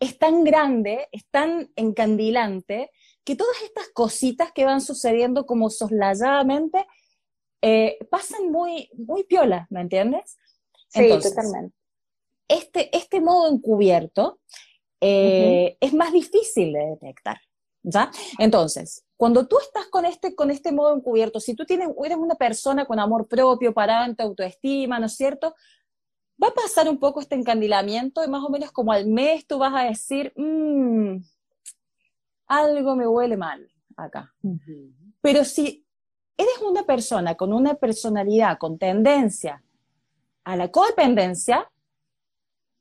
es 0.00 0.18
tan 0.18 0.44
grande, 0.44 1.08
es 1.12 1.26
tan 1.30 1.70
encandilante, 1.76 2.90
que 3.24 3.36
todas 3.36 3.60
estas 3.62 3.88
cositas 3.88 4.52
que 4.52 4.64
van 4.64 4.80
sucediendo 4.80 5.46
como 5.46 5.68
soslayadamente 5.68 6.86
eh, 7.62 7.98
pasan 8.10 8.50
muy, 8.50 8.88
muy 8.96 9.24
piola, 9.24 9.66
¿me 9.70 9.80
entiendes? 9.80 10.36
Sí, 10.88 11.08
totalmente. 11.08 11.74
Este, 12.48 12.96
este 12.96 13.20
modo 13.20 13.48
encubierto 13.52 14.40
eh, 15.00 15.76
es 15.80 15.92
más 15.92 16.12
difícil 16.12 16.72
de 16.72 16.86
detectar, 16.86 17.40
¿ya? 17.82 18.10
Entonces, 18.38 19.05
cuando 19.16 19.46
tú 19.46 19.58
estás 19.58 19.86
con 19.86 20.04
este, 20.04 20.34
con 20.34 20.50
este 20.50 20.72
modo 20.72 20.94
encubierto, 20.94 21.40
si 21.40 21.54
tú 21.54 21.64
tienes, 21.64 21.88
eres 22.04 22.18
una 22.18 22.34
persona 22.34 22.84
con 22.84 23.00
amor 23.00 23.26
propio, 23.26 23.72
parada 23.72 24.06
en 24.06 24.14
tu 24.14 24.22
autoestima, 24.22 24.98
¿no 24.98 25.06
es 25.06 25.16
cierto? 25.16 25.54
Va 26.42 26.48
a 26.48 26.54
pasar 26.54 26.88
un 26.88 26.98
poco 26.98 27.20
este 27.20 27.34
encandilamiento 27.34 28.22
y 28.22 28.28
más 28.28 28.44
o 28.44 28.50
menos 28.50 28.70
como 28.72 28.92
al 28.92 29.06
mes 29.06 29.46
tú 29.46 29.58
vas 29.58 29.72
a 29.74 29.84
decir, 29.84 30.32
mmm, 30.36 31.16
algo 32.46 32.94
me 32.94 33.06
huele 33.06 33.38
mal 33.38 33.66
acá. 33.96 34.34
Pero 35.22 35.44
si 35.44 35.86
eres 36.36 36.58
una 36.60 36.84
persona 36.84 37.34
con 37.36 37.54
una 37.54 37.74
personalidad, 37.74 38.58
con 38.58 38.78
tendencia 38.78 39.62
a 40.44 40.56
la 40.56 40.70
codependencia, 40.70 41.70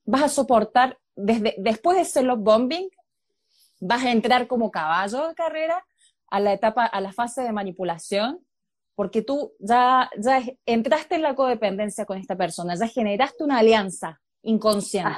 vas 0.04 0.24
a 0.24 0.30
soportar, 0.30 1.00
desde, 1.16 1.56
después 1.58 1.96
de 1.96 2.04
ese 2.04 2.24
love 2.24 2.42
bombing, 2.42 2.90
vas 3.80 4.04
a 4.04 4.12
entrar 4.12 4.48
como 4.48 4.70
caballo 4.70 5.30
de 5.30 5.34
carrera 5.34 5.86
a 6.28 6.40
la 6.40 6.54
etapa, 6.54 6.86
a 6.86 7.02
la 7.02 7.14
fase 7.14 7.42
de 7.42 7.52
manipulación, 7.52 8.40
porque 8.96 9.22
tú 9.22 9.54
ya, 9.60 10.10
ya 10.18 10.42
entraste 10.66 11.16
en 11.16 11.22
la 11.22 11.36
codependencia 11.36 12.06
con 12.06 12.18
esta 12.18 12.36
persona, 12.36 12.76
ya 12.76 12.88
generaste 12.88 13.44
una 13.44 13.60
alianza 13.60 14.22
inconsciente, 14.42 15.18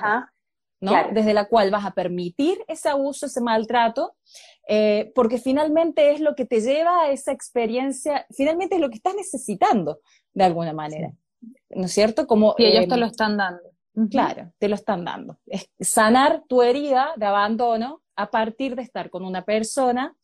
¿no? 0.79 0.93
Desde 1.11 1.33
la 1.33 1.45
cual 1.45 1.71
vas 1.71 1.85
a 1.85 1.91
permitir 1.91 2.57
ese 2.67 2.89
abuso, 2.89 3.27
ese 3.27 3.41
maltrato, 3.41 4.15
eh, 4.67 5.11
porque 5.15 5.37
finalmente 5.37 6.11
es 6.11 6.19
lo 6.19 6.35
que 6.35 6.45
te 6.45 6.61
lleva 6.61 7.03
a 7.03 7.11
esa 7.11 7.31
experiencia, 7.31 8.25
finalmente 8.31 8.75
es 8.75 8.81
lo 8.81 8.89
que 8.89 8.97
estás 8.97 9.15
necesitando, 9.15 9.99
de 10.33 10.43
alguna 10.43 10.73
manera, 10.73 11.13
¿no 11.69 11.85
es 11.85 11.91
cierto? 11.91 12.25
Como, 12.27 12.55
y 12.57 12.65
ellos 12.65 12.87
te 12.87 12.95
em, 12.95 12.99
lo 12.99 13.05
están 13.05 13.37
dando. 13.37 13.63
Claro, 14.11 14.53
te 14.59 14.67
lo 14.69 14.75
están 14.75 15.03
dando. 15.05 15.39
Es 15.47 15.71
sanar 15.79 16.43
tu 16.47 16.61
herida 16.61 17.13
de 17.17 17.25
abandono 17.25 18.03
a 18.15 18.29
partir 18.29 18.75
de 18.75 18.83
estar 18.83 19.09
con 19.09 19.25
una 19.25 19.43
persona 19.43 20.15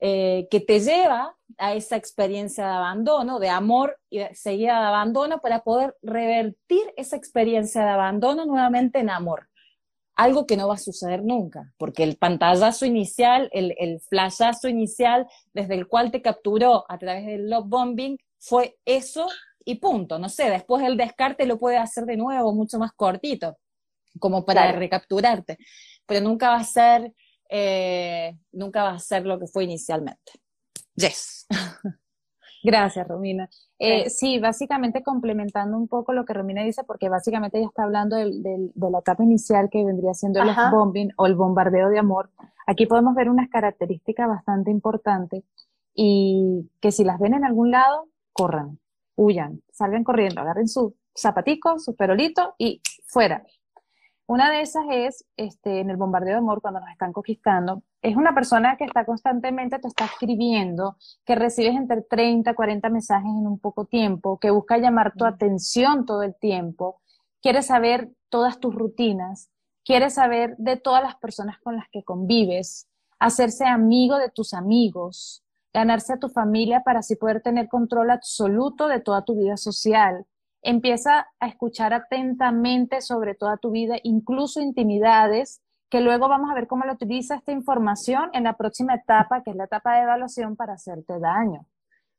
eh, 0.00 0.46
que 0.50 0.60
te 0.60 0.80
lleva 0.80 1.36
a 1.58 1.74
esa 1.74 1.96
experiencia 1.96 2.66
de 2.66 2.72
abandono, 2.72 3.38
de 3.38 3.48
amor 3.48 3.98
y 4.10 4.20
seguida 4.34 4.78
de 4.80 4.86
abandono, 4.86 5.40
para 5.40 5.62
poder 5.62 5.96
revertir 6.02 6.82
esa 6.96 7.16
experiencia 7.16 7.82
de 7.82 7.90
abandono 7.90 8.44
nuevamente 8.44 8.98
en 8.98 9.10
amor. 9.10 9.48
Algo 10.14 10.46
que 10.46 10.56
no 10.56 10.68
va 10.68 10.74
a 10.74 10.78
suceder 10.78 11.22
nunca, 11.22 11.72
porque 11.78 12.02
el 12.02 12.16
pantallazo 12.16 12.84
inicial, 12.86 13.48
el, 13.52 13.74
el 13.78 14.00
flashazo 14.00 14.68
inicial 14.68 15.26
desde 15.52 15.74
el 15.74 15.88
cual 15.88 16.10
te 16.10 16.22
capturó 16.22 16.84
a 16.88 16.98
través 16.98 17.26
del 17.26 17.48
love 17.48 17.66
bombing 17.66 18.18
fue 18.38 18.76
eso 18.84 19.26
y 19.64 19.76
punto. 19.76 20.18
No 20.18 20.28
sé, 20.28 20.50
después 20.50 20.84
el 20.84 20.96
descarte 20.96 21.46
lo 21.46 21.58
puede 21.58 21.76
hacer 21.76 22.04
de 22.04 22.16
nuevo, 22.16 22.54
mucho 22.54 22.78
más 22.78 22.92
cortito, 22.92 23.58
como 24.18 24.44
para 24.44 24.72
recapturarte, 24.72 25.58
pero 26.06 26.20
nunca 26.22 26.50
va 26.50 26.56
a 26.56 26.64
ser 26.64 27.12
eh, 27.48 28.38
nunca 28.52 28.82
va 28.82 28.90
a 28.90 28.98
ser 28.98 29.26
lo 29.26 29.38
que 29.38 29.46
fue 29.46 29.64
inicialmente. 29.64 30.32
Yes. 30.94 31.46
Gracias, 32.62 33.06
Romina. 33.06 33.48
Eh, 33.78 34.10
sí. 34.10 34.40
básicamente 34.40 35.02
complementando 35.02 35.76
un 35.76 35.86
poco 35.86 36.12
lo 36.12 36.24
que 36.24 36.32
Romina 36.32 36.64
dice, 36.64 36.82
porque 36.82 37.08
básicamente 37.08 37.58
ella 37.58 37.68
está 37.68 37.84
hablando 37.84 38.16
de 38.16 38.70
la 38.74 38.98
etapa 38.98 39.22
inicial 39.22 39.68
que 39.70 39.84
vendría 39.84 40.14
siendo 40.14 40.42
el 40.42 40.50
bombing 40.72 41.12
o 41.16 41.26
el 41.26 41.36
bombardeo 41.36 41.88
de 41.90 41.98
amor. 41.98 42.30
Aquí 42.66 42.86
podemos 42.86 43.14
ver 43.14 43.30
unas 43.30 43.48
características 43.48 44.28
bastante 44.28 44.72
importantes 44.72 45.44
y 45.94 46.68
que 46.80 46.90
si 46.90 47.04
las 47.04 47.20
ven 47.20 47.34
en 47.34 47.44
algún 47.44 47.70
lado, 47.70 48.08
corran, 48.32 48.80
huyan, 49.14 49.62
salgan 49.72 50.02
corriendo, 50.02 50.40
agarren 50.40 50.66
sus 50.66 50.92
zapaticos, 51.16 51.84
sus 51.84 51.94
perolitos 51.94 52.48
y 52.58 52.82
fuera. 53.06 53.44
Una 54.28 54.50
de 54.50 54.60
esas 54.60 54.84
es, 54.90 55.24
este, 55.36 55.78
en 55.80 55.88
el 55.88 55.96
bombardeo 55.96 56.32
de 56.32 56.38
amor, 56.38 56.60
cuando 56.60 56.80
nos 56.80 56.90
están 56.90 57.12
conquistando, 57.12 57.82
es 58.02 58.16
una 58.16 58.34
persona 58.34 58.76
que 58.76 58.84
está 58.84 59.04
constantemente, 59.04 59.78
te 59.78 59.86
está 59.86 60.06
escribiendo, 60.06 60.96
que 61.24 61.36
recibes 61.36 61.76
entre 61.76 62.02
30, 62.02 62.54
40 62.54 62.90
mensajes 62.90 63.30
en 63.30 63.46
un 63.46 63.60
poco 63.60 63.84
tiempo, 63.84 64.38
que 64.38 64.50
busca 64.50 64.78
llamar 64.78 65.14
tu 65.16 65.24
atención 65.24 66.06
todo 66.06 66.24
el 66.24 66.34
tiempo, 66.34 67.00
quiere 67.40 67.62
saber 67.62 68.10
todas 68.28 68.58
tus 68.58 68.74
rutinas, 68.74 69.48
quiere 69.84 70.10
saber 70.10 70.56
de 70.58 70.76
todas 70.76 71.04
las 71.04 71.14
personas 71.16 71.60
con 71.60 71.76
las 71.76 71.88
que 71.92 72.02
convives, 72.02 72.88
hacerse 73.20 73.64
amigo 73.64 74.18
de 74.18 74.30
tus 74.30 74.54
amigos, 74.54 75.44
ganarse 75.72 76.14
a 76.14 76.18
tu 76.18 76.28
familia 76.28 76.82
para 76.82 76.98
así 76.98 77.14
poder 77.14 77.42
tener 77.42 77.68
control 77.68 78.10
absoluto 78.10 78.88
de 78.88 78.98
toda 78.98 79.24
tu 79.24 79.36
vida 79.36 79.56
social, 79.56 80.26
empieza 80.62 81.28
a 81.40 81.48
escuchar 81.48 81.94
atentamente 81.94 83.00
sobre 83.00 83.34
toda 83.34 83.56
tu 83.56 83.70
vida, 83.70 83.96
incluso 84.02 84.60
intimidades, 84.60 85.62
que 85.88 86.00
luego 86.00 86.28
vamos 86.28 86.50
a 86.50 86.54
ver 86.54 86.66
cómo 86.66 86.84
lo 86.84 86.92
utiliza 86.92 87.36
esta 87.36 87.52
información 87.52 88.30
en 88.32 88.44
la 88.44 88.56
próxima 88.56 88.94
etapa, 88.94 89.42
que 89.42 89.50
es 89.50 89.56
la 89.56 89.64
etapa 89.64 89.96
de 89.96 90.02
evaluación 90.02 90.56
para 90.56 90.74
hacerte 90.74 91.18
daño. 91.20 91.66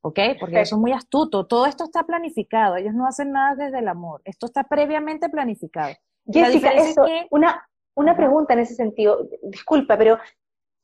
¿Ok? 0.02 0.19
Porque 0.39 0.58
ellos 0.58 0.69
son 0.69 0.80
muy 0.80 0.93
astutos. 0.93 1.47
Todo 1.47 1.65
esto 1.65 1.84
está 1.84 2.04
planificado. 2.04 2.78
Ellos 2.78 2.93
no 2.93 3.08
hacen 3.08 3.32
nada 3.32 3.56
desde 3.56 3.80
el 3.80 3.88
amor. 3.88 4.21
Esto 4.23 4.45
está 4.45 4.63
previamente 4.63 5.28
planificado. 5.28 5.93
Jessica, 6.26 6.69
eso, 6.71 7.06
una, 7.30 7.67
una 7.95 8.15
pregunta 8.15 8.54
en 8.54 8.60
ese 8.60 8.76
sentido. 8.76 9.28
Disculpa, 9.43 9.97
pero 9.97 10.17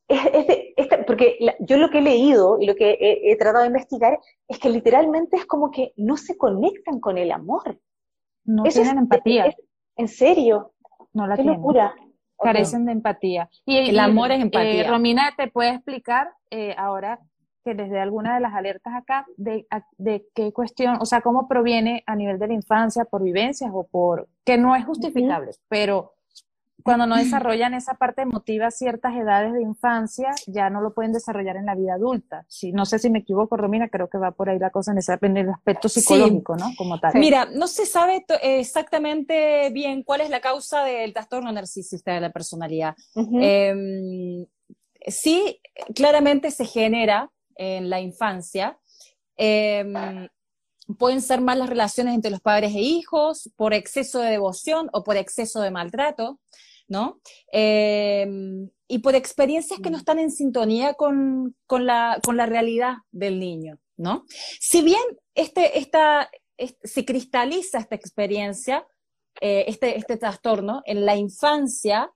este, 0.07 0.97
porque 1.05 1.37
yo 1.59 1.77
lo 1.77 1.89
que 1.89 1.99
he 1.99 2.01
leído 2.01 2.57
y 2.59 2.65
lo 2.65 2.75
que 2.75 2.97
he, 2.99 3.35
tratado 3.37 3.61
de 3.61 3.67
investigar 3.67 4.19
es 4.47 4.59
que 4.59 4.69
literalmente 4.69 5.37
es 5.37 5.45
como 5.45 5.71
que 5.71 5.93
no 5.95 6.17
se 6.17 6.37
conectan 6.37 6.99
con 6.99 7.17
el 7.17 7.31
amor. 7.31 7.79
No 8.45 8.63
tienen 8.63 8.97
empatía. 8.97 9.55
¿En 9.95 10.07
serio? 10.07 10.73
No 11.13 11.27
la 11.27 11.35
Qué 11.35 11.43
locura. 11.43 11.93
Carecen 12.37 12.85
de 12.85 12.91
empatía. 12.91 13.49
Y 13.65 13.77
el 13.77 13.99
amor 13.99 14.31
es 14.31 14.41
empatía. 14.41 14.81
Eh, 14.81 14.87
Romina, 14.89 15.33
¿te 15.37 15.47
puede 15.47 15.69
explicar 15.69 16.29
eh, 16.49 16.75
ahora 16.77 17.19
que 17.63 17.73
desde 17.73 17.99
alguna 17.99 18.35
de 18.35 18.41
las 18.41 18.53
alertas 18.53 18.93
acá, 18.93 19.25
de, 19.37 19.65
de, 19.97 20.25
qué 20.35 20.51
cuestión, 20.51 20.97
o 20.99 21.05
sea, 21.05 21.21
cómo 21.21 21.47
proviene 21.47 22.03
a 22.05 22.15
nivel 22.15 22.37
de 22.37 22.47
la 22.47 22.53
infancia, 22.53 23.05
por 23.05 23.23
vivencias 23.23 23.71
o 23.73 23.87
por, 23.87 24.27
que 24.43 24.57
no 24.57 24.75
es 24.75 24.83
justificable, 24.85 25.51
pero 25.69 26.13
cuando 26.83 27.05
no 27.05 27.15
desarrollan 27.15 27.73
esa 27.73 27.95
parte 27.95 28.21
emotiva 28.21 28.67
a 28.67 28.71
ciertas 28.71 29.15
edades 29.15 29.53
de 29.53 29.61
infancia, 29.61 30.31
ya 30.47 30.69
no 30.69 30.81
lo 30.81 30.93
pueden 30.93 31.13
desarrollar 31.13 31.55
en 31.55 31.65
la 31.65 31.75
vida 31.75 31.93
adulta. 31.93 32.45
Si, 32.47 32.71
no 32.71 32.85
sé 32.85 32.99
si 32.99 33.09
me 33.09 33.19
equivoco, 33.19 33.57
Romina, 33.57 33.89
creo 33.89 34.09
que 34.09 34.17
va 34.17 34.31
por 34.31 34.49
ahí 34.49 34.59
la 34.59 34.69
cosa 34.69 34.91
en 34.91 34.97
ese 34.97 35.17
en 35.21 35.37
el 35.37 35.49
aspecto 35.49 35.87
psicológico, 35.87 36.55
¿no? 36.55 36.71
Como 36.77 36.99
tal. 36.99 37.13
Mira, 37.15 37.45
no 37.45 37.67
se 37.67 37.85
sabe 37.85 38.25
exactamente 38.41 39.69
bien 39.71 40.03
cuál 40.03 40.21
es 40.21 40.29
la 40.29 40.41
causa 40.41 40.83
del 40.83 41.13
trastorno 41.13 41.51
narcisista 41.51 42.13
de 42.13 42.21
la 42.21 42.31
personalidad. 42.31 42.95
Em, 43.15 44.45
sí, 45.07 45.59
claramente 45.95 46.51
se 46.51 46.65
genera 46.65 47.31
en 47.55 47.89
la 47.89 48.01
infancia. 48.01 48.77
Em, 49.37 50.27
pueden 50.97 51.21
ser 51.21 51.41
malas 51.41 51.69
relaciones 51.69 52.15
entre 52.15 52.31
los 52.31 52.41
padres 52.41 52.75
e 52.75 52.81
hijos, 52.81 53.49
por 53.55 53.73
exceso 53.73 54.19
de 54.19 54.31
devoción 54.31 54.89
o 54.91 55.03
por 55.03 55.17
exceso 55.17 55.61
de 55.61 55.71
maltrato. 55.71 56.39
¿No? 56.87 57.19
Em, 57.51 58.69
y 58.87 58.99
por 58.99 59.15
experiencias 59.15 59.79
que 59.79 59.89
no 59.89 59.97
están 59.97 60.19
en 60.19 60.31
sintonía 60.31 60.93
con, 60.93 61.55
la, 61.69 62.19
realidad 62.45 62.95
del 63.11 63.39
niño, 63.39 63.79
¿no? 63.97 64.25
Si 64.59 64.81
bien 64.81 65.01
este, 65.35 65.79
esta, 65.79 66.29
se 66.83 67.05
cristaliza 67.05 67.79
esta 67.79 67.95
experiencia, 67.95 68.85
eh, 69.41 69.65
este, 69.67 69.97
este 69.97 70.17
trastorno, 70.17 70.81
en 70.85 71.05
la 71.05 71.15
infancia, 71.15 72.11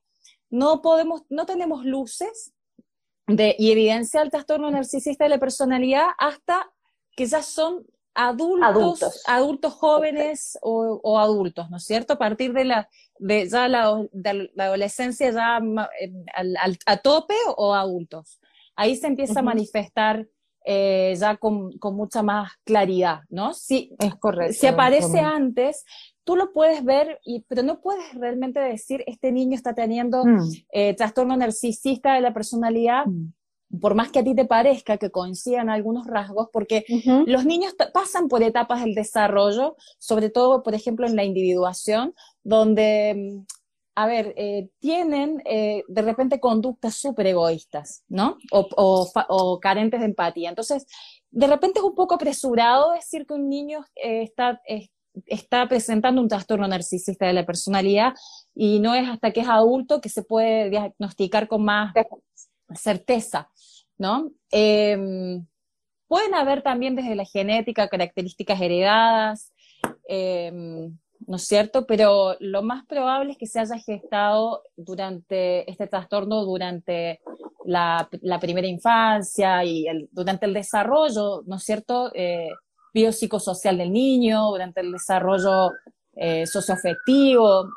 no 0.50 0.82
podemos, 0.82 1.24
no 1.30 1.46
tenemos 1.46 1.84
luces 1.86 2.54
de, 3.28 3.56
y 3.58 3.72
evidencia 3.72 4.22
del 4.22 4.32
trastorno 4.32 4.72
narcisista 4.72 5.26
de 5.26 5.32
la 5.32 5.40
personalidad 5.40 6.08
hasta 6.18 6.72
que 7.16 7.26
ya 7.26 7.42
son 7.42 7.86
adultos, 8.18 9.24
adultos, 9.28 9.74
jóvenes 9.74 10.58
o, 10.62 11.20
adultos, 11.20 11.70
¿no 11.70 11.78
es 11.78 11.86
cierto? 11.86 12.14
A 12.14 12.18
partir 12.18 12.52
de 12.54 12.66
la, 12.66 12.90
de 13.20 13.48
ya 13.48 13.68
la, 13.68 14.04
adolescencia 14.58 15.32
ya 15.32 15.62
a 16.86 16.98
tope 16.98 17.36
o 17.56 17.74
adultos. 17.74 18.40
Ahí 18.76 18.96
se 18.96 19.08
empieza 19.08 19.40
a 19.40 19.44
manifestar 19.44 20.28
eh, 20.70 21.16
ya 21.18 21.38
con, 21.38 21.72
mucha 21.94 22.22
más 22.24 22.52
claridad, 22.66 23.22
¿no? 23.30 23.54
Si, 23.54 23.96
es 24.00 24.16
correcto. 24.16 24.54
Si 24.60 24.68
aparece 24.68 25.20
antes, 25.20 25.86
tú 26.26 26.36
lo 26.36 26.52
puedes 26.52 26.84
ver, 26.84 27.22
y, 27.24 27.46
pero 27.48 27.64
no 27.64 27.80
puedes 27.80 28.14
realmente 28.16 28.60
decir, 28.60 29.02
este 29.08 29.32
niño 29.32 29.56
está 29.56 29.74
teniendo 29.74 30.26
mm. 30.26 30.52
eh, 30.74 30.94
trastorno 30.94 31.38
narcisista 31.38 32.16
de 32.16 32.22
la 32.22 32.34
personalidad. 32.34 33.06
Mm. 33.06 33.32
Por 33.82 33.96
más 33.96 34.12
que 34.12 34.20
a 34.20 34.24
ti 34.24 34.34
te 34.34 34.46
parezca 34.46 34.98
que 34.98 35.12
coincidan 35.12 35.70
algunos 35.70 36.08
rasgos, 36.08 36.50
porque 36.52 36.86
los 37.26 37.46
niños 37.46 37.76
pasan 37.94 38.28
por 38.28 38.42
etapas 38.44 38.84
del 38.84 38.96
desarrollo, 38.96 39.76
sobre 40.00 40.30
todo, 40.30 40.64
por 40.64 40.74
ejemplo, 40.74 41.06
en 41.06 41.16
la 41.16 41.24
individuación, 41.24 42.14
donde, 42.44 43.44
a 43.96 44.08
ver, 44.08 44.34
eh, 44.38 44.70
tienen 44.80 45.42
eh, 45.46 45.84
de 45.88 46.02
repente 46.02 46.40
conductas 46.40 46.96
súper 46.96 47.28
egoístas, 47.28 48.04
¿no? 48.08 48.38
O, 48.52 49.60
carentes 49.62 50.00
de 50.00 50.06
empatía. 50.06 50.50
Entonces, 50.50 50.86
de 51.30 51.48
repente 51.48 51.80
es 51.80 51.86
un 51.86 51.96
poco 51.96 52.16
apresurado 52.16 52.94
decir 52.94 53.26
que 53.26 53.34
un 53.34 53.50
niño 53.50 53.86
eh, 53.96 54.22
está, 54.24 54.62
está 55.26 55.68
presentando 55.68 56.22
un 56.22 56.30
trastorno 56.30 56.68
narcisista 56.70 57.28
de 57.28 57.34
la 57.34 57.46
personalidad 57.46 58.14
y 58.56 58.80
no 58.80 58.96
es 58.96 59.10
hasta 59.10 59.32
que 59.32 59.42
es 59.42 59.50
adulto 59.50 60.00
que 60.00 60.10
se 60.10 60.24
puede 60.24 60.70
diagnosticar 60.70 61.50
con 61.50 61.66
más 61.66 61.94
certeza, 62.76 63.50
¿no? 63.98 64.32
Em, 64.52 65.46
pueden 66.08 66.34
haber 66.36 66.62
también 66.62 66.96
desde 66.96 67.16
la 67.16 67.26
genética 67.26 67.88
características 67.88 68.62
heredadas, 68.62 69.54
em, 70.08 70.98
¿no 71.26 71.36
es 71.38 71.48
cierto? 71.48 71.86
Pero 71.86 72.36
lo 72.40 72.62
más 72.62 72.86
probable 72.86 73.32
es 73.32 73.38
que 73.38 73.48
se 73.48 73.60
haya 73.60 73.78
gestado 73.78 74.64
durante 74.76 75.70
este 75.70 75.88
trastorno 75.88 76.46
durante 76.46 77.20
la, 77.66 78.08
primera 78.40 78.68
infancia 78.68 79.64
y 79.66 79.88
durante 80.12 80.46
el 80.46 80.54
desarrollo, 80.54 81.44
¿no 81.46 81.58
es 81.58 81.64
cierto? 81.64 82.12
Eh, 82.14 82.50
biopsicosocial 82.94 83.78
del 83.78 83.92
niño, 83.92 84.48
durante 84.52 84.82
el 84.82 84.92
desarrollo 84.92 85.72
eh, 86.16 86.46
socioafectivo. 86.48 87.70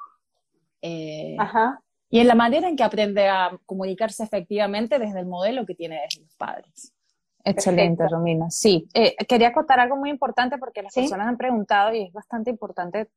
Eh, 0.83 1.37
Ajá 1.39 1.83
y 2.11 2.19
en 2.19 2.27
la 2.27 2.35
manera 2.35 2.69
en 2.69 2.77
que 2.77 2.83
aprende 2.83 3.29
a 3.29 3.57
comunicarse 3.65 4.25
efectivamente 4.25 4.99
desde 4.99 5.21
el 5.21 5.27
modelo 5.27 5.65
que 5.65 5.77
tiene 5.77 6.01
desde 6.03 6.23
los 6.23 6.35
padres. 6.35 6.93
Excelente, 7.45 8.07
Romina. 8.09 8.51
Sí, 8.51 8.89
eh, 8.93 9.15
quería 9.27 9.49
acotar 9.49 9.81
algo 9.81 9.97
muy 9.97 10.11
importante 10.11 10.59
porque 10.59 10.83
las 10.83 10.93
personas 10.93 11.29
han 11.29 11.37
preguntado 11.37 11.95
y 11.95 12.03
es 12.03 12.13
bastante 12.13 12.51
importante 12.51 13.09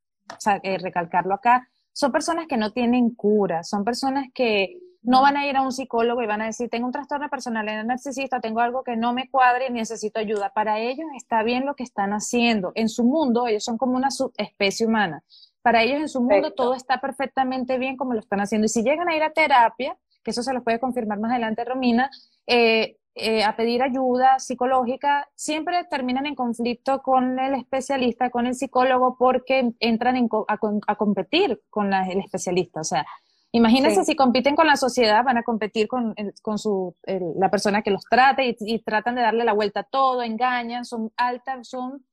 eh, 0.62 0.78
recalcarlo 0.78 1.34
acá. 1.34 1.68
Son 1.92 2.12
personas 2.12 2.46
que 2.48 2.56
no 2.56 2.72
tienen 2.72 3.14
cura, 3.16 3.64
son 3.64 3.84
personas 3.84 4.28
que 4.34 4.78
no 5.02 5.22
van 5.22 5.36
a 5.36 5.48
ir 5.48 5.58
a 5.58 5.62
un 5.62 5.74
psicólogo 5.74 6.22
y 6.22 6.28
van 6.28 6.42
a 6.42 6.46
decir, 6.46 6.70
tengo 6.70 6.86
un 6.86 6.94
trastorno 6.94 7.30
personal 7.30 7.68
en 7.68 7.80
el 7.80 7.88
narcisista, 7.88 8.40
tengo 8.40 8.62
algo 8.62 8.84
que 8.84 8.96
no 8.96 9.12
me 9.12 9.30
cuadre 9.30 9.68
y 9.68 9.74
necesito 9.74 10.20
ayuda. 10.20 10.54
Para 10.54 10.80
ellos 10.80 11.08
está 11.18 11.44
bien 11.44 11.66
lo 11.66 11.76
que 11.76 11.84
están 11.84 12.12
haciendo. 12.12 12.72
En 12.76 12.88
su 12.88 13.04
mundo, 13.04 13.48
ellos 13.48 13.66
son 13.66 13.78
como 13.78 13.98
una 13.98 14.12
subespecie 14.12 14.86
humana 14.86 15.24
para 15.64 15.82
ellos 15.82 16.02
en 16.02 16.10
su 16.10 16.22
mundo 16.22 16.52
todo 16.52 16.76
está 16.76 17.00
perfectamente 17.00 17.78
bien 17.80 17.98
como 17.98 18.14
lo 18.14 18.20
están 18.20 18.42
haciendo. 18.42 18.66
Y 18.66 18.70
si 18.70 18.84
llegan 18.84 19.10
a 19.10 19.16
ir 19.16 19.24
a 19.24 19.32
terapia, 19.32 19.98
que 20.24 20.32
eso 20.32 20.44
se 20.44 20.54
los 20.54 20.64
puede 20.64 20.80
confirmar 20.80 21.20
más 21.20 21.32
adelante 21.32 21.66
Romina, 21.66 22.12
eh, 22.46 22.98
eh, 23.16 23.44
a 23.44 23.56
pedir 23.56 23.82
ayuda 23.82 24.40
psicológica, 24.40 25.28
siempre 25.36 25.84
terminan 25.90 26.26
en 26.26 26.36
conflicto 26.36 27.02
con 27.02 27.40
el 27.40 27.54
especialista, 27.56 28.30
con 28.30 28.46
el 28.46 28.56
psicólogo, 28.56 29.16
porque 29.18 29.72
entran 29.80 30.30
a, 30.48 30.96
competir 30.98 31.62
con 31.70 31.94
el 31.94 32.20
especialista. 32.20 32.82
O 32.82 32.84
sea, 32.84 33.06
imagínense 33.52 34.04
si 34.04 34.16
compiten 34.16 34.56
con 34.56 34.68
la 34.68 34.76
sociedad, 34.76 35.24
van 35.24 35.38
a 35.38 35.44
competir 35.44 35.88
con, 35.88 36.14
con 36.42 36.58
su, 36.58 36.96
la 37.38 37.50
persona 37.50 37.84
que 37.84 37.92
los 37.92 38.04
trata 38.04 38.44
y, 38.44 38.58
y, 38.60 38.80
tratan 38.80 39.16
de 39.16 39.22
darle 39.22 39.46
la 39.46 39.54
vuelta 39.54 39.82
a 39.82 39.84
todo, 39.84 40.24
engañan, 40.24 40.84
son 40.84 41.12
altas, 41.16 41.70
son 41.70 42.04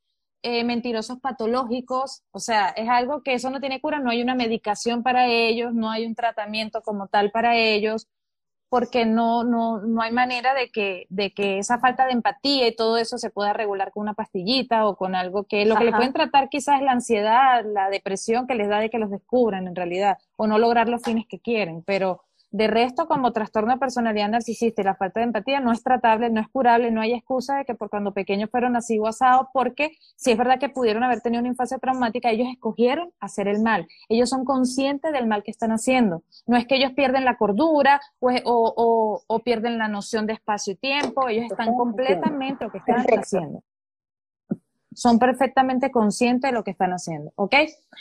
eh, 0.43 0.65
mentirosos 0.65 1.21
patológicos, 1.21 2.23
o 2.33 2.39
sea, 2.39 2.69
es 2.71 2.89
algo 2.89 3.23
que 3.23 3.35
eso 3.35 3.51
no 3.51 3.61
tiene 3.61 3.81
cura, 3.81 3.99
no 3.99 4.11
hay 4.11 4.23
una 4.23 4.35
medicación 4.35 5.03
para 5.03 5.27
ellos, 5.27 5.75
no 5.75 5.91
hay 5.91 6.07
un 6.07 6.15
tratamiento 6.15 6.83
como 6.83 7.09
tal 7.09 7.31
para 7.31 7.57
ellos, 7.57 8.09
porque 8.71 9.05
no, 9.05 9.43
no, 9.43 9.81
no 9.81 10.01
hay 10.01 10.13
manera 10.13 10.55
de 10.55 10.71
que, 10.71 11.07
de 11.11 11.33
que 11.33 11.59
esa 11.59 11.81
falta 11.81 12.07
de 12.07 12.13
empatía 12.13 12.69
y 12.69 12.77
todo 12.77 12.97
eso 12.99 13.19
se 13.19 13.29
pueda 13.29 13.53
regular 13.53 13.91
con 13.91 14.03
una 14.03 14.15
pastillita 14.15 14.87
o 14.87 14.97
con 14.97 15.17
algo 15.17 15.45
que 15.45 15.67
lo 15.67 15.77
que 15.77 15.85
le 15.85 15.93
pueden 15.93 16.13
tratar 16.13 16.49
quizás 16.49 16.77
es 16.77 16.83
la 16.83 16.93
ansiedad, 16.93 17.65
la 17.67 17.91
depresión 17.91 18.47
que 18.47 18.55
les 18.55 18.69
da 18.69 18.79
de 18.79 18.89
que 18.89 18.99
los 18.99 19.11
descubran 19.11 19.67
en 19.67 19.75
realidad, 19.75 20.19
o 20.37 20.47
no 20.47 20.57
lograr 20.59 20.89
los 20.89 21.03
fines 21.03 21.27
que 21.27 21.41
quieren, 21.41 21.83
pero 21.83 22.23
de 22.53 22.67
resto, 22.67 23.07
como 23.07 23.33
trastorno 23.33 23.73
de 23.73 23.79
personalidad 23.79 24.29
narcisista 24.29 24.83
y 24.83 24.85
la 24.85 24.97
falta 24.97 25.21
de 25.21 25.27
empatía 25.27 25.61
no 25.61 25.71
es 25.71 25.83
tratable, 25.83 26.31
no 26.31 26.41
es 26.41 26.49
curable, 26.49 26.91
no 26.91 27.01
hay 27.01 27.13
excusa 27.13 27.59
de 27.59 27.65
que 27.65 27.75
por 27.75 27.91
cuando 27.91 28.13
pequeños 28.13 28.51
fueron 28.51 28.77
así 28.77 28.99
asados, 29.07 29.47
porque 29.53 29.93
si 30.17 30.33
es 30.33 30.39
verdad 30.39 30.59
que 30.59 30.69
pudieron 30.69 31.05
haber 31.05 31.21
tenido 31.21 31.41
una 31.41 31.49
infancia 31.49 31.79
traumática, 31.79 32.31
ellos 32.31 32.49
escogieron 32.51 33.13
hacer 33.21 33.47
el 33.47 33.63
mal. 33.63 33.87
Ellos 34.09 34.29
son 34.29 34.45
conscientes 34.45 35.13
del 35.13 35.27
mal 35.27 35.43
que 35.43 35.51
están 35.51 35.71
haciendo. 35.71 36.23
No 36.47 36.57
es 36.57 36.67
que 36.67 36.77
ellos 36.77 36.93
pierden 36.93 37.25
la 37.25 37.37
cordura 37.37 38.01
o, 38.19 39.23
o, 39.27 39.39
pierden 39.41 39.79
la 39.79 39.89
noción 39.89 40.27
de 40.27 40.35
espacio 40.35 40.75
y 40.75 40.77
tiempo, 40.77 41.29
ellos 41.29 41.47
están 41.51 41.75
completamente 41.75 42.65
lo 42.65 42.71
que 42.71 42.79
están 42.79 43.07
haciendo 43.19 43.63
son 44.93 45.19
perfectamente 45.19 45.91
conscientes 45.91 46.51
de 46.51 46.53
lo 46.53 46.65
que 46.65 46.73
están 46.73 46.91
haciendo, 46.91 47.33
¿ok? 47.37 47.55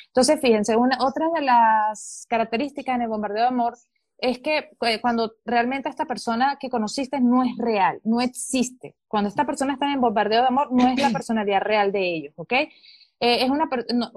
Entonces, 0.07 0.41
fíjense, 0.41 0.75
una, 0.75 0.97
otra 1.01 1.29
de 1.29 1.41
las 1.41 2.25
características 2.27 2.95
en 2.95 3.03
el 3.03 3.07
bombardeo 3.07 3.43
de 3.43 3.47
amor 3.47 3.77
es 4.21 4.39
que 4.39 4.69
eh, 4.81 5.01
cuando 5.01 5.33
realmente 5.45 5.89
esta 5.89 6.05
persona 6.05 6.57
que 6.59 6.69
conociste 6.69 7.19
no 7.19 7.43
es 7.43 7.57
real, 7.57 7.99
no 8.03 8.21
existe. 8.21 8.95
Cuando 9.07 9.29
esta 9.29 9.45
persona 9.45 9.73
está 9.73 9.91
en 9.91 10.01
bombardeo 10.01 10.41
de 10.41 10.47
amor, 10.47 10.71
no 10.71 10.87
es 10.87 10.99
la 10.99 11.09
personalidad 11.13 11.61
real 11.61 11.91
de 11.91 12.15
ellos, 12.15 12.33
¿ok? 12.35 12.53
Eh, 13.21 13.43
es 13.43 13.49
una 13.49 13.69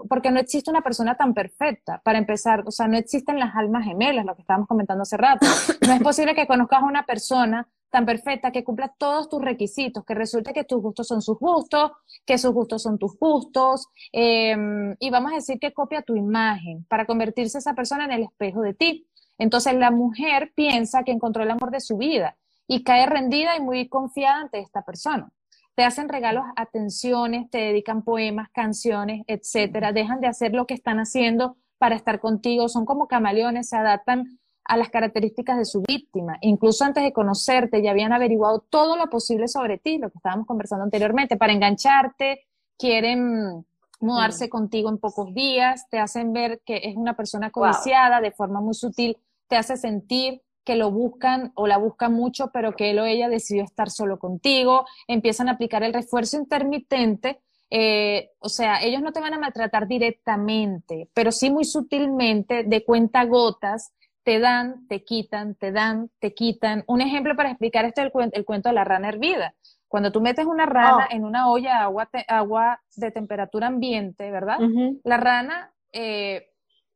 porque 0.08 0.30
no 0.30 0.38
existe 0.38 0.70
una 0.70 0.82
persona 0.82 1.16
tan 1.16 1.34
perfecta, 1.34 2.00
para 2.04 2.18
empezar, 2.18 2.62
o 2.66 2.70
sea, 2.70 2.86
no 2.86 2.96
existen 2.96 3.38
las 3.38 3.54
almas 3.56 3.84
gemelas, 3.84 4.24
lo 4.24 4.36
que 4.36 4.42
estábamos 4.42 4.68
comentando 4.68 5.02
hace 5.02 5.16
rato. 5.16 5.46
No 5.86 5.92
es 5.92 6.02
posible 6.02 6.34
que 6.34 6.46
conozcas 6.46 6.82
a 6.82 6.86
una 6.86 7.04
persona 7.04 7.68
tan 7.92 8.06
perfecta 8.06 8.50
que 8.50 8.64
cumpla 8.64 8.92
todos 8.96 9.28
tus 9.28 9.42
requisitos, 9.42 10.04
que 10.04 10.14
resulte 10.14 10.54
que 10.54 10.64
tus 10.64 10.80
gustos 10.80 11.06
son 11.06 11.20
sus 11.20 11.38
gustos, 11.38 11.92
que 12.24 12.38
sus 12.38 12.52
gustos 12.52 12.82
son 12.82 12.98
tus 12.98 13.18
gustos, 13.18 13.86
em, 14.12 14.96
y 14.98 15.10
vamos 15.10 15.32
a 15.32 15.34
decir 15.34 15.58
que 15.60 15.74
copia 15.74 16.00
tu 16.00 16.16
imagen 16.16 16.86
para 16.88 17.04
convertirse 17.04 17.58
esa 17.58 17.74
persona 17.74 18.06
en 18.06 18.12
el 18.12 18.22
espejo 18.22 18.62
de 18.62 18.72
ti. 18.72 19.06
Entonces 19.38 19.74
la 19.74 19.90
mujer 19.90 20.52
piensa 20.54 21.02
que 21.02 21.12
encontró 21.12 21.42
el 21.42 21.50
amor 21.50 21.70
de 21.70 21.80
su 21.80 21.96
vida 21.96 22.36
y 22.66 22.84
cae 22.84 23.06
rendida 23.06 23.56
y 23.56 23.60
muy 23.60 23.88
confiada 23.88 24.40
ante 24.40 24.60
esta 24.60 24.82
persona. 24.82 25.30
Te 25.74 25.84
hacen 25.84 26.08
regalos, 26.08 26.44
atenciones, 26.56 27.48
te 27.50 27.58
dedican 27.58 28.02
poemas, 28.02 28.50
canciones, 28.52 29.22
etcétera. 29.26 29.92
Dejan 29.92 30.20
de 30.20 30.26
hacer 30.26 30.52
lo 30.52 30.66
que 30.66 30.74
están 30.74 30.98
haciendo 30.98 31.56
para 31.78 31.96
estar 31.96 32.20
contigo. 32.20 32.68
Son 32.68 32.84
como 32.84 33.08
camaleones, 33.08 33.68
se 33.70 33.76
adaptan 33.76 34.38
a 34.64 34.76
las 34.76 34.90
características 34.90 35.58
de 35.58 35.64
su 35.64 35.82
víctima. 35.82 36.36
Incluso 36.40 36.84
antes 36.84 37.02
de 37.02 37.12
conocerte 37.12 37.82
ya 37.82 37.90
habían 37.90 38.12
averiguado 38.12 38.60
todo 38.60 38.96
lo 38.96 39.08
posible 39.08 39.48
sobre 39.48 39.78
ti, 39.78 39.98
lo 39.98 40.10
que 40.10 40.18
estábamos 40.18 40.46
conversando 40.46 40.84
anteriormente, 40.84 41.36
para 41.36 41.52
engancharte, 41.52 42.46
quieren 42.78 43.64
mudarse 44.02 44.48
contigo 44.48 44.90
en 44.90 44.98
pocos 44.98 45.32
días, 45.32 45.88
te 45.90 45.98
hacen 45.98 46.32
ver 46.32 46.60
que 46.64 46.80
es 46.84 46.96
una 46.96 47.16
persona 47.16 47.50
codiciada 47.50 48.20
de 48.20 48.32
forma 48.32 48.60
muy 48.60 48.74
sutil 48.74 49.16
te 49.52 49.58
hace 49.58 49.76
sentir 49.76 50.40
que 50.64 50.76
lo 50.76 50.90
buscan 50.90 51.52
o 51.56 51.66
la 51.66 51.76
buscan 51.76 52.14
mucho, 52.14 52.50
pero 52.54 52.72
que 52.72 52.90
él 52.90 52.98
o 53.00 53.04
ella 53.04 53.28
decidió 53.28 53.64
estar 53.64 53.90
solo 53.90 54.18
contigo, 54.18 54.86
empiezan 55.06 55.50
a 55.50 55.52
aplicar 55.52 55.82
el 55.82 55.92
refuerzo 55.92 56.38
intermitente, 56.38 57.42
eh, 57.68 58.30
o 58.38 58.48
sea, 58.48 58.82
ellos 58.82 59.02
no 59.02 59.12
te 59.12 59.20
van 59.20 59.34
a 59.34 59.38
maltratar 59.38 59.86
directamente, 59.86 61.10
pero 61.12 61.32
sí 61.32 61.50
muy 61.50 61.66
sutilmente, 61.66 62.64
de 62.64 62.82
cuenta 62.82 63.26
gotas, 63.26 63.92
te 64.22 64.38
dan, 64.38 64.86
te 64.88 65.04
quitan, 65.04 65.54
te 65.54 65.70
dan, 65.70 66.10
te 66.18 66.32
quitan. 66.32 66.82
Un 66.86 67.02
ejemplo 67.02 67.36
para 67.36 67.50
explicar 67.50 67.84
esto 67.84 68.00
es 68.00 68.06
el, 68.06 68.12
cuento, 68.12 68.38
el 68.38 68.46
cuento 68.46 68.70
de 68.70 68.74
la 68.74 68.84
rana 68.84 69.10
hervida. 69.10 69.54
Cuando 69.92 70.10
tú 70.10 70.22
metes 70.22 70.46
una 70.46 70.64
rana 70.64 71.06
oh. 71.10 71.14
en 71.14 71.22
una 71.22 71.50
olla 71.50 71.74
de 71.74 71.78
agua, 71.80 72.08
agua 72.26 72.80
de 72.96 73.10
temperatura 73.10 73.66
ambiente, 73.66 74.30
¿verdad? 74.30 74.56
La 75.04 75.18
rana 75.18 75.70
eh, 75.92 76.48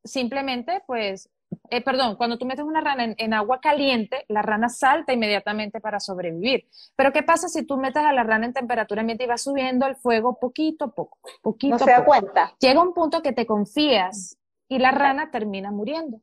simplemente 0.03 0.83
pues 0.87 1.29
eh, 1.69 1.83
perdón, 1.83 2.17
cuando 2.17 2.39
tú 2.39 2.47
metes 2.47 2.65
una 2.65 2.81
rana 2.81 3.15
en, 3.19 3.35
agua 3.35 3.61
caliente, 3.61 4.25
la 4.29 4.41
rana 4.41 4.71
salta 4.71 5.13
inmediatamente 5.13 5.79
para 5.79 6.01
sobrevivir. 6.01 6.69
Pero 6.97 7.13
¿qué 7.13 7.23
pasa 7.23 7.49
si 7.49 7.67
tú 7.67 7.77
metes 7.77 8.03
a 8.03 8.15
la 8.15 8.23
rana 8.23 8.47
en 8.47 8.55
temperatura 8.55 9.03
ambiente 9.03 9.25
y 9.25 9.27
va 9.29 9.37
subiendo 9.37 9.87
el 9.87 9.97
fuego 9.97 10.39
poquito 10.41 10.87
a 10.87 10.89
poco? 10.89 11.19
Poquito 11.43 11.75
no 11.75 11.79
se 11.79 11.91
da 11.91 12.03
cuenta. 12.03 12.55
Llega 12.59 12.81
un 12.81 12.95
punto 12.95 13.21
que 13.21 13.33
te 13.33 13.45
confías 13.45 14.39
y 14.69 14.79
la 14.79 14.91
rana 14.91 15.31
termina 15.31 15.71
muriendo. 15.71 16.23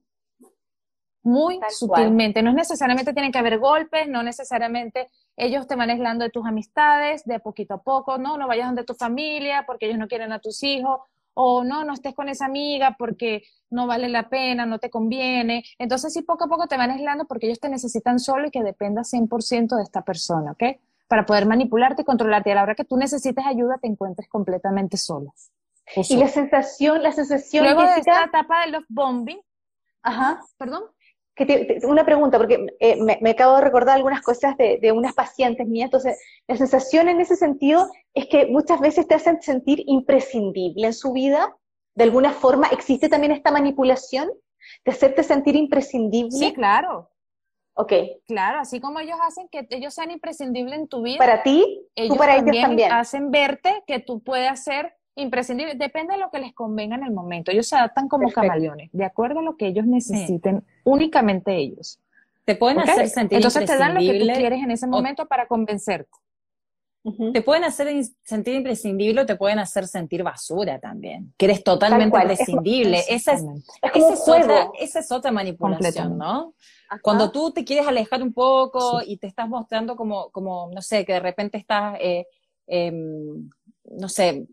Muy 1.21 1.59
sutilmente. 1.69 2.41
No 2.41 2.49
es 2.49 2.55
necesariamente 2.55 3.13
tienen 3.13 3.31
que 3.31 3.37
haber 3.37 3.59
golpes, 3.59 4.07
no 4.09 4.23
necesariamente 4.23 5.09
ellos 5.35 5.67
te 5.67 5.75
van 5.75 5.89
aislando 5.89 6.23
de 6.23 6.29
tus 6.29 6.45
amistades, 6.45 7.23
de 7.25 7.39
poquito 7.39 7.75
a 7.75 7.81
poco, 7.81 8.17
no, 8.17 8.37
no 8.37 8.47
vayas 8.47 8.67
donde 8.67 8.83
tu 8.83 8.93
familia 8.93 9.63
porque 9.65 9.87
ellos 9.87 9.97
no 9.97 10.07
quieren 10.07 10.31
a 10.31 10.39
tus 10.39 10.63
hijos, 10.63 11.01
o 11.33 11.63
no, 11.63 11.83
no 11.83 11.93
estés 11.93 12.13
con 12.13 12.29
esa 12.29 12.45
amiga 12.45 12.95
porque 12.97 13.43
no 13.69 13.87
vale 13.87 14.09
la 14.09 14.29
pena, 14.29 14.65
no 14.65 14.79
te 14.79 14.89
conviene. 14.89 15.63
Entonces 15.77 16.13
sí, 16.13 16.21
poco 16.21 16.45
a 16.45 16.47
poco 16.47 16.67
te 16.67 16.77
van 16.77 16.91
aislando 16.91 17.25
porque 17.25 17.47
ellos 17.47 17.59
te 17.59 17.69
necesitan 17.69 18.19
solo 18.19 18.47
y 18.47 18.51
que 18.51 18.63
dependas 18.63 19.11
100% 19.11 19.75
de 19.75 19.83
esta 19.83 20.03
persona, 20.03 20.51
¿ok? 20.51 20.63
Para 21.07 21.25
poder 21.25 21.45
manipularte 21.45 22.03
y 22.03 22.05
controlarte. 22.05 22.49
Y 22.49 22.53
a 22.53 22.55
la 22.55 22.63
hora 22.63 22.75
que 22.75 22.85
tú 22.85 22.97
necesites 22.97 23.45
ayuda, 23.45 23.77
te 23.81 23.87
encuentres 23.87 24.29
completamente 24.29 24.97
sola. 24.97 25.31
Y 25.95 26.15
la 26.15 26.27
sensación, 26.27 27.03
la 27.03 27.11
sensación... 27.11 27.65
Luego 27.65 27.81
de 27.81 27.97
esta 27.97 28.23
etapa 28.23 28.65
de 28.65 28.71
los 28.71 28.83
bombing, 28.87 29.41
ajá, 30.01 30.41
perdón. 30.57 30.83
Una 31.83 32.05
pregunta, 32.05 32.37
porque 32.37 32.67
eh, 32.79 32.97
me, 33.01 33.29
acabo 33.29 33.55
de 33.55 33.61
recordar 33.61 33.95
algunas 33.97 34.21
cosas 34.21 34.55
de, 34.57 34.77
de, 34.81 34.91
unas 34.91 35.13
pacientes 35.13 35.67
mías, 35.67 35.85
entonces 35.85 36.19
la 36.47 36.57
sensación 36.57 37.09
en 37.09 37.19
ese 37.19 37.35
sentido 37.35 37.89
es 38.13 38.27
que 38.27 38.45
muchas 38.47 38.79
veces 38.79 39.07
te 39.07 39.15
hacen 39.15 39.41
sentir 39.41 39.83
imprescindible 39.87 40.85
en 40.85 40.93
su 40.93 41.11
vida, 41.11 41.55
de 41.95 42.03
alguna 42.03 42.31
forma, 42.31 42.67
¿existe 42.67 43.09
también 43.09 43.31
esta 43.31 43.51
manipulación 43.51 44.29
de 44.85 44.91
hacerte 44.91 45.23
sentir 45.23 45.55
imprescindible? 45.55 46.31
Sí, 46.31 46.53
claro. 46.53 47.09
Ok. 47.75 47.93
Claro, 48.27 48.59
así 48.59 48.79
como 48.79 48.99
ellos 48.99 49.17
hacen 49.25 49.47
que 49.49 49.67
ellos 49.71 49.93
sean 49.93 50.11
imprescindibles 50.11 50.77
en 50.77 50.87
tu 50.87 51.01
vida. 51.01 51.17
Para 51.17 51.41
ti, 51.41 51.87
ellos 51.95 52.17
para 52.17 52.35
ellos 52.37 52.55
también. 52.61 52.91
hacen 52.91 53.31
verte 53.31 53.83
que 53.87 53.99
tú 53.99 54.21
puedes 54.21 54.63
ser 54.63 54.95
imprescindible. 55.15 55.75
Depende 55.75 56.13
de 56.13 56.19
lo 56.19 56.29
que 56.29 56.39
les 56.39 56.53
convenga 56.53 56.95
en 56.95 57.03
el 57.03 57.11
momento. 57.11 57.51
Ellos 57.51 57.67
se 57.67 57.75
adaptan 57.75 58.07
como 58.07 58.31
camaleones, 58.31 58.89
de 58.91 59.05
acuerdo 59.05 59.39
a 59.39 59.43
lo 59.43 59.57
que 59.57 59.67
ellos 59.67 59.85
necesiten, 59.85 60.63
únicamente 60.83 61.55
ellos. 61.55 61.99
Te 62.45 62.55
pueden 62.55 62.79
hacer 62.79 63.07
sentir 63.09 63.37
Entonces 63.37 63.65
te 63.65 63.77
dan 63.77 63.93
lo 63.93 64.01
que 64.01 64.19
tú 64.19 64.25
quieres 64.25 64.63
en 64.63 64.71
ese 64.71 64.87
momento 64.87 65.27
para 65.27 65.47
convencerte. 65.47 66.11
Te 67.33 67.41
pueden 67.41 67.65
hacer 67.65 67.89
sentir 68.23 68.55
imprescindible 68.55 69.21
o 69.21 69.25
te 69.25 69.35
pueden 69.35 69.59
hacer 69.59 69.87
sentir 69.87 70.23
basura 70.23 70.79
también, 70.79 71.33
que 71.37 71.45
eres 71.45 71.61
totalmente 71.61 72.17
imprescindible. 72.17 73.03
esa, 73.09 73.33
es, 73.33 73.43
esa, 74.79 74.99
es 74.99 75.11
otra, 75.11 75.29
manipulación, 75.29 76.17
¿no? 76.17 76.53
Cuando 77.01 77.29
tú 77.29 77.51
te 77.51 77.65
quieres 77.65 77.85
alejar 77.85 78.23
un 78.23 78.31
poco 78.31 79.01
y 79.05 79.17
te 79.17 79.27
estás 79.27 79.49
mostrando 79.49 79.97
como, 79.97 80.29
como, 80.31 80.69
no 80.73 80.81
sé, 80.81 81.05
que 81.05 81.13
de 81.13 81.19
repente 81.19 81.57
estás, 81.57 81.97
eh, 81.99 82.25
em, 82.67 83.49
no 83.83 84.07
sé, 84.07 84.47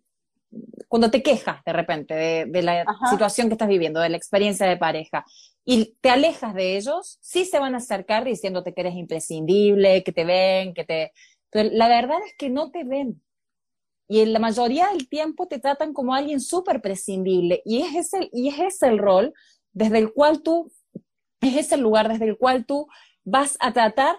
cuando 0.91 1.09
te 1.09 1.23
quejas 1.23 1.63
de 1.65 1.73
repente 1.73 2.15
de, 2.15 2.63
la 2.63 2.85
situación 3.09 3.47
que 3.47 3.55
estás 3.55 3.69
viviendo, 3.69 4.01
de 4.01 4.09
la 4.09 4.17
experiencia 4.17 4.67
de 4.67 4.77
pareja, 4.77 5.25
y 5.65 5.95
te 6.01 6.11
alejas 6.11 6.53
de 6.53 6.77
ellos, 6.77 7.19
sí 7.21 7.45
se 7.45 7.61
van 7.61 7.75
a 7.75 7.79
acercar 7.79 8.25
diciéndote 8.25 8.75
que 8.75 8.81
eres 8.81 8.97
imprescindible, 8.97 10.03
que 10.03 10.11
te 10.11 10.25
ven, 10.25 10.75
que 10.75 10.85
te 10.85 11.13
pero 11.49 11.71
la 11.73 11.87
verdad 11.87 12.19
es 12.27 12.35
que 12.37 12.51
no 12.51 12.73
te 12.73 12.83
ven. 12.83 13.23
Y 14.09 14.21
en 14.21 14.33
la 14.33 14.41
mayoría 14.41 14.89
del 14.89 15.09
tiempo 15.09 15.47
te 15.47 15.61
tratan 15.61 15.93
como 15.93 16.13
alguien 16.13 16.41
súper 16.41 16.81
prescindible. 16.81 17.63
Y 17.65 17.83
es, 17.83 17.95
ese, 17.95 18.29
y 18.33 18.49
es 18.49 18.59
ese 18.59 18.89
el 18.89 18.99
rol 18.99 19.33
desde 19.73 19.99
el 19.99 20.13
cual 20.13 20.43
tú, 20.43 20.73
es 21.41 21.57
ese 21.57 21.77
el 21.77 21.83
lugar 21.83 22.09
desde 22.09 22.25
el 22.25 22.37
cual 22.37 22.67
tú 22.67 22.89
vas 23.23 23.57
a 23.61 23.73
tratar 23.73 24.17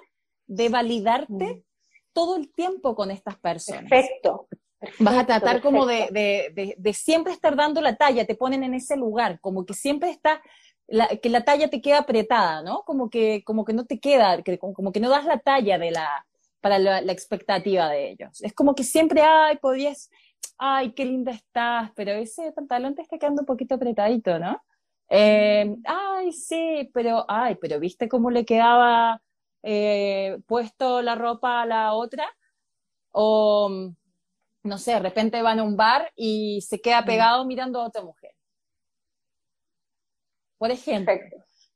de 0.48 0.70
validarte 0.70 1.56
mm. 1.56 1.64
todo 2.14 2.38
el 2.38 2.50
tiempo 2.54 2.96
con 2.96 3.12
estas 3.12 3.38
personas. 3.38 3.90
Perfecto. 3.90 4.48
Vas 5.00 5.16
a 5.16 5.26
tratar 5.26 5.62
como 5.62 5.86
de, 5.86 6.08
de, 6.12 6.76
de, 6.78 6.94
siempre 6.94 7.34
estar 7.34 7.56
dando 7.56 7.82
la 7.82 7.96
talla, 7.96 8.26
te 8.26 8.36
ponen 8.36 8.64
en 8.64 8.74
ese 8.74 8.98
lugar, 8.98 9.40
como 9.40 9.66
que 9.66 9.76
siempre 9.76 10.10
está, 10.10 10.42
que 11.22 11.30
la 11.30 11.46
talla 11.46 11.70
te 11.70 11.82
queda 11.82 12.00
apretada, 12.00 12.64
¿no? 12.64 12.84
Como 12.84 13.10
que, 13.10 13.44
como 13.44 13.64
que 13.64 13.74
no 13.74 13.86
te 13.86 14.00
queda, 14.00 14.42
que, 14.42 14.58
como 14.58 14.92
que 14.92 15.00
no 15.00 15.10
das 15.10 15.26
la 15.26 15.38
talla 15.38 15.78
de 15.78 15.92
la, 15.92 16.26
para 16.62 16.80
la, 16.80 17.00
expectativa 17.12 17.90
de 17.90 18.12
ellos. 18.12 18.42
Es 18.42 18.54
como 18.54 18.74
que 18.74 18.84
siempre, 18.84 19.22
ay, 19.22 19.58
podías, 19.58 20.10
ay, 20.58 20.94
qué 20.94 21.06
linda 21.06 21.32
estás, 21.32 21.92
pero 21.96 22.12
ese 22.14 22.52
pantalón 22.52 22.96
te 22.96 23.02
está 23.02 23.18
quedando 23.18 23.42
un 23.42 23.48
poquito 23.48 23.76
apretadito, 23.76 24.40
¿no? 24.40 24.62
Eh, 25.10 25.76
ay, 25.86 26.32
sí, 26.32 26.90
pero, 26.94 27.26
ay, 27.28 27.56
pero 27.62 27.80
¿viste 27.80 28.08
cómo 28.08 28.32
le 28.32 28.46
quedaba 28.46 29.22
eh, 29.62 30.40
puesto 30.48 31.02
la 31.02 31.16
ropa 31.16 31.62
a 31.62 31.66
la 31.66 31.94
otra? 31.94 32.26
O, 33.12 33.92
no 34.64 34.78
sé, 34.78 34.92
de 34.92 35.00
repente 35.00 35.42
van 35.42 35.60
a 35.60 35.64
un 35.64 35.76
bar 35.76 36.12
y 36.16 36.62
se 36.62 36.80
queda 36.80 37.04
pegado 37.04 37.46
mirando 37.46 37.82
a 37.82 37.88
otra 37.88 38.04
mujer. 38.04 38.32
Por 40.58 40.72
ejemplo. 40.72 41.14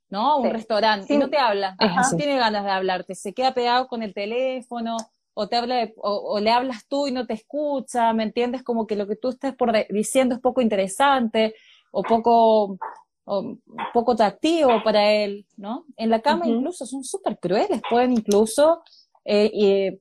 ¿no? 0.10 0.38
Un 0.38 0.52
restaurante, 0.52 1.14
y 1.14 1.18
no 1.18 1.30
te 1.30 1.38
habla, 1.38 1.76
no 1.80 2.18
tiene 2.18 2.38
ganas 2.38 2.64
de 2.64 2.70
hablarte, 2.70 3.16
se 3.16 3.34
queda 3.34 3.54
pegado 3.54 3.88
con 3.88 4.04
el 4.04 4.14
teléfono, 4.14 4.98
o 5.34 5.50
te 5.50 5.58
habla 5.58 5.90
o, 5.98 6.40
le 6.40 6.52
hablas 6.52 6.88
tú 6.88 7.08
y 7.08 7.12
no 7.12 7.26
te 7.26 7.34
escucha, 7.34 8.14
¿me 8.14 8.24
entiendes? 8.24 8.64
Como 8.64 8.88
que 8.88 8.96
lo 8.96 9.08
que 9.08 9.18
tú 9.18 9.30
estás 9.30 9.56
por 9.56 9.74
diciendo 9.90 10.36
es 10.36 10.42
poco 10.42 10.62
interesante, 10.62 11.56
o 11.92 12.04
poco, 12.04 12.78
o 13.26 13.58
poco 13.94 14.12
atractivo 14.14 14.82
para 14.84 15.12
él, 15.12 15.46
¿no? 15.58 15.86
En 15.98 16.10
la 16.10 16.22
cama 16.22 16.48
incluso 16.48 16.86
son 16.86 17.04
súper 17.04 17.38
crueles, 17.40 17.82
pueden 17.90 18.14
incluso 18.14 18.82
eh, 19.26 20.00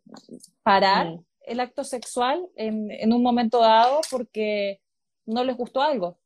parar 0.62 1.18
el 1.46 1.60
acto 1.60 1.84
sexual 1.84 2.48
en, 2.56 2.90
en, 2.90 3.12
un 3.12 3.22
momento 3.22 3.60
dado 3.60 4.00
porque 4.10 4.80
no 5.26 5.44
les 5.44 5.56
gustó 5.56 5.80
algo, 5.80 6.18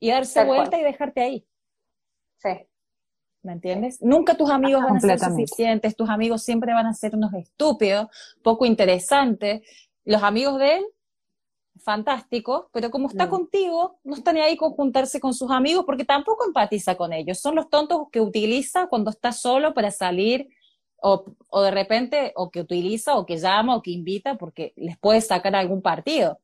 y 0.00 0.10
darse 0.10 0.44
vuelta 0.44 0.78
y 0.80 0.82
dejarte 0.82 1.20
ahí. 1.20 1.46
Sí. 2.38 2.48
¿Me 3.42 3.52
entiendes? 3.52 4.02
Nunca 4.02 4.36
tus 4.36 4.50
amigos 4.50 4.82
van 4.82 4.96
a 4.96 5.00
ser 5.00 5.18
suficientes, 5.18 5.96
tus 5.96 6.08
amigos 6.10 6.42
siempre 6.42 6.74
van 6.74 6.86
a 6.86 6.94
ser 6.94 7.14
unos 7.14 7.32
estúpidos, 7.34 8.08
poco 8.42 8.66
interesantes. 8.66 9.62
Los 10.04 10.22
amigos 10.22 10.58
de 10.58 10.76
él, 10.76 10.84
fantásticos, 11.82 12.66
pero 12.72 12.90
como 12.90 13.08
está 13.08 13.26
mm. 13.26 13.30
contigo, 13.30 13.98
no 14.04 14.14
está 14.14 14.32
ni 14.32 14.40
ahí 14.40 14.56
con 14.56 14.72
juntarse 14.72 15.20
con 15.20 15.32
sus 15.32 15.50
amigos 15.50 15.84
porque 15.86 16.04
tampoco 16.04 16.44
empatiza 16.44 16.96
con 16.96 17.12
ellos. 17.12 17.38
Son 17.40 17.54
los 17.54 17.70
tontos 17.70 18.08
que 18.10 18.20
utiliza 18.20 18.88
cuando 18.88 19.10
está 19.10 19.32
solo 19.32 19.72
para 19.72 19.90
salir 19.90 20.48
o, 21.02 21.24
o 21.48 21.62
de 21.62 21.70
repente, 21.70 22.32
o 22.36 22.50
que 22.50 22.60
utiliza 22.60 23.16
o 23.16 23.26
que 23.26 23.38
llama 23.38 23.76
o 23.76 23.82
que 23.82 23.90
invita 23.90 24.36
porque 24.36 24.72
les 24.76 24.98
puede 24.98 25.20
sacar 25.20 25.54
algún 25.54 25.82
partido. 25.82 26.38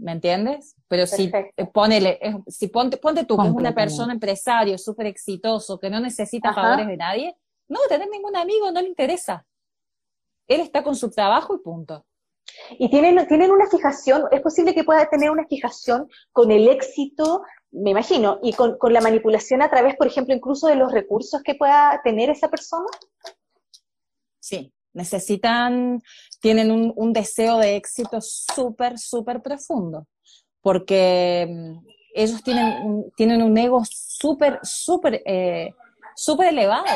¿me 0.00 0.12
entiendes? 0.12 0.76
Pero 0.88 1.06
si 1.06 1.30
ponele, 1.72 2.18
si 2.48 2.68
ponte, 2.68 2.96
ponte 2.96 3.24
tú 3.24 3.36
que 3.36 3.46
es 3.46 3.52
una 3.52 3.74
persona 3.74 4.12
empresario 4.12 4.78
súper 4.78 5.06
exitoso, 5.06 5.78
que 5.78 5.90
no 5.90 6.00
necesita 6.00 6.54
favores 6.54 6.86
de 6.86 6.96
nadie, 6.96 7.36
no 7.68 7.78
tener 7.88 8.08
ningún 8.08 8.36
amigo, 8.36 8.70
no 8.72 8.80
le 8.80 8.88
interesa. 8.88 9.46
Él 10.48 10.60
está 10.60 10.82
con 10.82 10.96
su 10.96 11.10
trabajo 11.10 11.54
y 11.54 11.58
punto. 11.58 12.04
Y 12.78 12.90
tienen, 12.90 13.28
tienen 13.28 13.50
una 13.52 13.68
fijación, 13.68 14.24
es 14.32 14.40
posible 14.40 14.74
que 14.74 14.82
pueda 14.82 15.08
tener 15.08 15.30
una 15.30 15.46
fijación 15.46 16.08
con 16.32 16.50
el 16.50 16.66
éxito, 16.68 17.42
me 17.70 17.90
imagino, 17.90 18.40
y 18.42 18.54
con, 18.54 18.76
con 18.78 18.92
la 18.92 19.00
manipulación 19.00 19.62
a 19.62 19.70
través, 19.70 19.94
por 19.96 20.08
ejemplo, 20.08 20.34
incluso 20.34 20.66
de 20.66 20.74
los 20.74 20.90
recursos 20.90 21.42
que 21.44 21.54
pueda 21.54 22.00
tener 22.02 22.30
esa 22.30 22.48
persona. 22.48 22.86
Sí, 24.40 24.72
necesitan, 24.92 26.02
tienen 26.40 26.70
un, 26.70 27.12
deseo 27.12 27.58
de 27.58 27.76
éxito 27.76 28.20
súper, 28.20 28.98
súper 28.98 29.42
profundo, 29.42 30.06
porque 30.60 31.46
mm, 31.48 31.86
ellos 32.14 32.42
tienen 32.42 32.82
un, 32.82 33.10
tienen 33.16 33.42
un 33.42 33.56
ego 33.56 33.82
súper, 33.84 34.58
súper, 34.62 35.22
eh, 35.26 35.72
súper 36.16 36.48
elevado, 36.48 36.86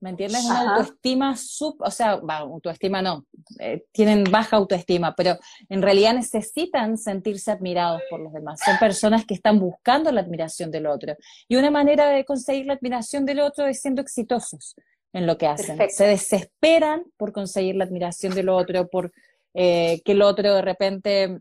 ¿me 0.00 0.10
entiendes? 0.10 0.44
Una 0.44 0.72
autoestima, 0.72 1.34
o 1.78 1.90
sea, 1.90 2.20
autoestima 2.28 3.02
no, 3.02 3.26
eh, 3.60 3.84
tienen 3.92 4.24
baja 4.24 4.56
autoestima, 4.56 5.14
pero 5.14 5.38
en 5.68 5.82
realidad 5.82 6.14
necesitan 6.14 6.98
sentirse 6.98 7.50
admirados 7.50 8.02
por 8.10 8.20
los 8.20 8.32
demás. 8.32 8.60
Son 8.64 8.78
personas 8.78 9.24
que 9.24 9.34
están 9.34 9.58
buscando 9.58 10.10
la 10.10 10.20
admiración 10.20 10.70
del 10.70 10.86
otro. 10.86 11.14
Y 11.48 11.56
una 11.56 11.70
manera 11.70 12.08
de 12.08 12.24
conseguir 12.24 12.66
la 12.66 12.74
admiración 12.74 13.24
del 13.24 13.40
otro 13.40 13.66
es 13.66 13.80
siendo 13.80 14.02
exitosos 14.02 14.74
en 15.16 15.26
lo 15.26 15.38
que 15.38 15.46
hacen. 15.46 15.78
Se 15.88 16.06
desesperan 16.06 17.04
por 17.16 17.32
conseguir 17.32 17.74
la 17.76 17.84
admiración 17.84 18.34
del 18.34 18.50
otro, 18.50 18.86
por 18.88 19.12
eh, 19.54 20.02
que 20.04 20.12
el 20.12 20.20
otro 20.20 20.54
de 20.54 20.60
repente 20.60 21.40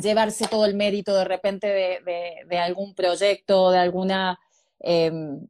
llevarse 0.00 0.46
todo 0.46 0.64
el 0.66 0.76
mérito 0.76 1.12
de 1.12 1.24
repente 1.24 1.66
de, 1.66 2.58
algún 2.58 2.94
proyecto, 2.94 3.72
de 3.72 3.78
alguna, 3.78 4.38
em, 4.78 5.44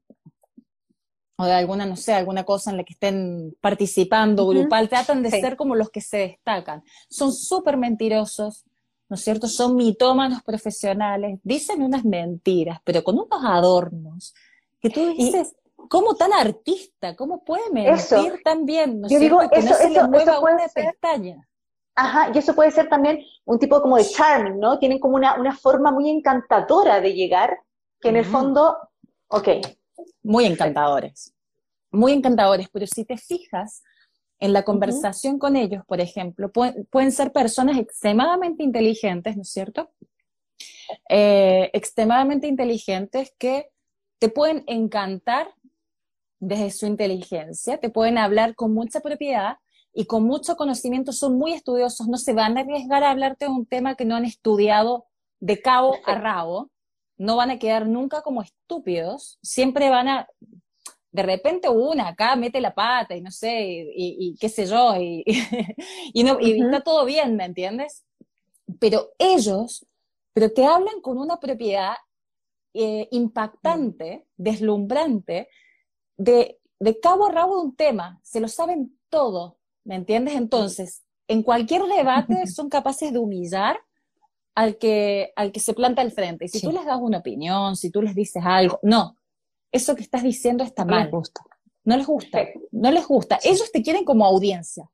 o 1.36 1.44
de 1.44 1.52
alguna, 1.52 1.84
no 1.84 1.96
sé, 1.96 2.14
alguna 2.14 2.44
cosa 2.44 2.70
en 2.70 2.78
la 2.78 2.84
que 2.84 2.94
estén 2.94 3.54
participando 3.60 4.46
grupal, 4.46 4.88
tratan 4.88 5.22
de 5.22 5.30
ser 5.30 5.56
como 5.56 5.76
los 5.76 5.90
que 5.90 6.00
se 6.00 6.16
destacan. 6.16 6.82
Son 7.10 7.34
súper 7.34 7.76
mentirosos, 7.76 8.64
¿no 9.10 9.16
es 9.16 9.22
cierto? 9.22 9.46
Son 9.46 9.76
mitómanos 9.76 10.42
profesionales, 10.42 11.38
dicen 11.42 11.82
unas 11.82 12.06
mentiras, 12.06 12.80
pero 12.82 13.04
con 13.04 13.16
unos 13.16 13.44
adornos, 13.44 14.32
que 14.80 14.88
tú 14.88 15.14
dices, 15.14 15.54
¿Cómo 15.88 16.14
tan 16.14 16.32
artista? 16.32 17.14
¿Cómo 17.16 17.44
puede 17.44 17.70
mentir 17.70 18.40
tan 18.44 18.64
bien? 18.64 19.02
Yo 19.08 19.18
digo, 19.18 19.40
eso, 19.42 19.68
no 19.68 19.74
se 19.74 19.86
eso, 19.88 20.08
mueva 20.08 20.40
una 20.40 20.68
pestaña. 20.68 21.48
Ajá, 21.94 22.30
y 22.34 22.38
eso 22.38 22.54
puede 22.54 22.70
ser 22.70 22.88
también 22.88 23.22
un 23.44 23.58
tipo 23.58 23.80
como 23.82 23.96
de 23.96 24.04
charming, 24.04 24.58
¿no? 24.58 24.78
Tienen 24.78 24.98
como 24.98 25.16
una, 25.16 25.38
una 25.38 25.54
forma 25.54 25.90
muy 25.90 26.08
encantadora 26.08 27.00
de 27.00 27.12
llegar, 27.12 27.58
que 28.00 28.08
en 28.08 28.16
el 28.16 28.24
fondo, 28.24 28.76
ok. 29.28 29.48
Muy 30.22 30.46
encantadores, 30.46 31.34
muy 31.90 32.12
encantadores, 32.12 32.68
pero 32.72 32.86
si 32.86 33.04
te 33.04 33.18
fijas 33.18 33.82
en 34.42 34.52
la 34.52 34.64
conversación 34.64 35.38
con 35.38 35.54
ellos, 35.54 35.84
por 35.86 36.00
ejemplo, 36.00 36.50
pueden, 36.50 37.12
ser 37.12 37.30
personas 37.30 37.78
extremadamente 37.78 38.64
inteligentes, 38.64 39.36
¿no 39.36 39.42
es 39.42 39.52
cierto? 39.52 39.92
Eh, 41.08 41.70
extremadamente 41.72 42.48
inteligentes 42.48 43.32
que 43.38 43.70
te 44.18 44.28
pueden 44.28 44.64
encantar 44.66 45.54
desde 46.42 46.72
su 46.72 46.86
inteligencia, 46.86 47.78
te 47.78 47.88
pueden 47.88 48.18
hablar 48.18 48.56
con 48.56 48.74
mucha 48.74 48.98
propiedad 48.98 49.58
y 49.94 50.06
con 50.06 50.24
mucho 50.24 50.56
conocimiento, 50.56 51.12
son 51.12 51.38
muy 51.38 51.52
estudiosos, 51.52 52.08
no 52.08 52.18
se 52.18 52.32
van 52.32 52.58
a 52.58 52.62
arriesgar 52.62 53.04
a 53.04 53.12
hablarte 53.12 53.44
de 53.44 53.52
un 53.52 53.64
tema 53.64 53.94
que 53.94 54.04
no 54.04 54.16
han 54.16 54.24
estudiado 54.24 55.06
de 55.38 55.62
cabo 55.62 55.94
a 56.04 56.16
rabo, 56.16 56.72
no 57.16 57.36
van 57.36 57.52
a 57.52 57.60
quedar 57.60 57.86
nunca 57.86 58.22
como 58.22 58.42
estúpidos, 58.42 59.38
siempre 59.40 59.88
van 59.88 60.08
a, 60.08 60.28
De 61.12 61.22
repente 61.22 61.68
una 61.68 62.08
acá 62.08 62.34
mete 62.34 62.60
la 62.60 62.74
pata 62.74 63.14
y 63.14 63.20
no 63.20 63.30
sé, 63.30 63.92
y, 63.94 64.34
qué 64.40 64.48
sé 64.48 64.66
yo, 64.66 64.96
y, 64.96 65.22
y 66.12 66.24
no, 66.24 66.40
y 66.40 66.60
está 66.60 66.80
todo 66.80 67.04
bien, 67.04 67.36
¿me 67.36 67.44
entiendes? 67.44 68.04
Pero 68.80 69.10
ellos, 69.16 69.86
pero 70.32 70.50
te 70.50 70.66
hablan 70.66 71.00
con 71.02 71.18
una 71.18 71.38
propiedad 71.38 71.94
eh, 72.74 73.06
impactante, 73.12 74.26
deslumbrante, 74.36 75.48
de, 76.16 76.60
de 76.78 77.00
cabo 77.00 77.26
a 77.26 77.32
rabo 77.32 77.56
de 77.56 77.66
un 77.66 77.76
tema, 77.76 78.20
se 78.22 78.40
lo 78.40 78.48
saben 78.48 78.98
todo, 79.08 79.58
¿me 79.84 79.94
entiendes? 79.94 80.34
Entonces, 80.34 81.02
en 81.28 81.42
cualquier 81.42 81.82
debate 81.84 82.46
son 82.46 82.68
capaces 82.68 83.12
de 83.12 83.18
humillar 83.18 83.78
al 84.54 84.76
que, 84.78 85.32
al 85.36 85.52
que 85.52 85.60
se 85.60 85.74
planta 85.74 86.02
al 86.02 86.12
frente. 86.12 86.44
Y 86.44 86.48
si 86.48 86.60
tú 86.60 86.72
les 86.72 86.84
das 86.84 86.98
una 87.00 87.18
opinión, 87.18 87.76
si 87.76 87.90
tú 87.90 88.02
les 88.02 88.14
dices 88.14 88.42
algo, 88.44 88.78
no, 88.82 89.16
eso 89.70 89.96
que 89.96 90.02
estás 90.02 90.22
diciendo 90.22 90.62
está 90.62 90.84
mal. 90.84 90.98
No 91.84 91.96
les 91.96 92.06
gusta. 92.06 92.38
No 92.70 92.90
les 92.90 93.06
gusta. 93.06 93.38
Ellos 93.42 93.72
te 93.72 93.82
quieren 93.82 94.04
como 94.04 94.24
audiencia. 94.26 94.90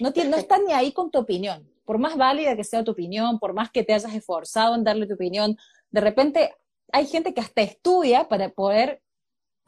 No, 0.00 0.10
no 0.10 0.36
están 0.36 0.64
ni 0.66 0.72
ahí 0.72 0.92
con 0.92 1.10
tu 1.10 1.18
opinión. 1.18 1.68
Por 1.84 1.98
más 1.98 2.16
válida 2.16 2.56
que 2.56 2.64
sea 2.64 2.84
tu 2.84 2.92
opinión, 2.92 3.38
por 3.38 3.54
más 3.54 3.70
que 3.70 3.82
te 3.82 3.94
hayas 3.94 4.14
esforzado 4.14 4.74
en 4.74 4.84
darle 4.84 5.06
tu 5.06 5.14
opinión, 5.14 5.56
de 5.90 6.00
repente 6.00 6.54
hay 6.92 7.06
gente 7.06 7.32
que 7.32 7.40
hasta 7.40 7.62
estudia 7.62 8.28
para 8.28 8.50
poder, 8.50 9.02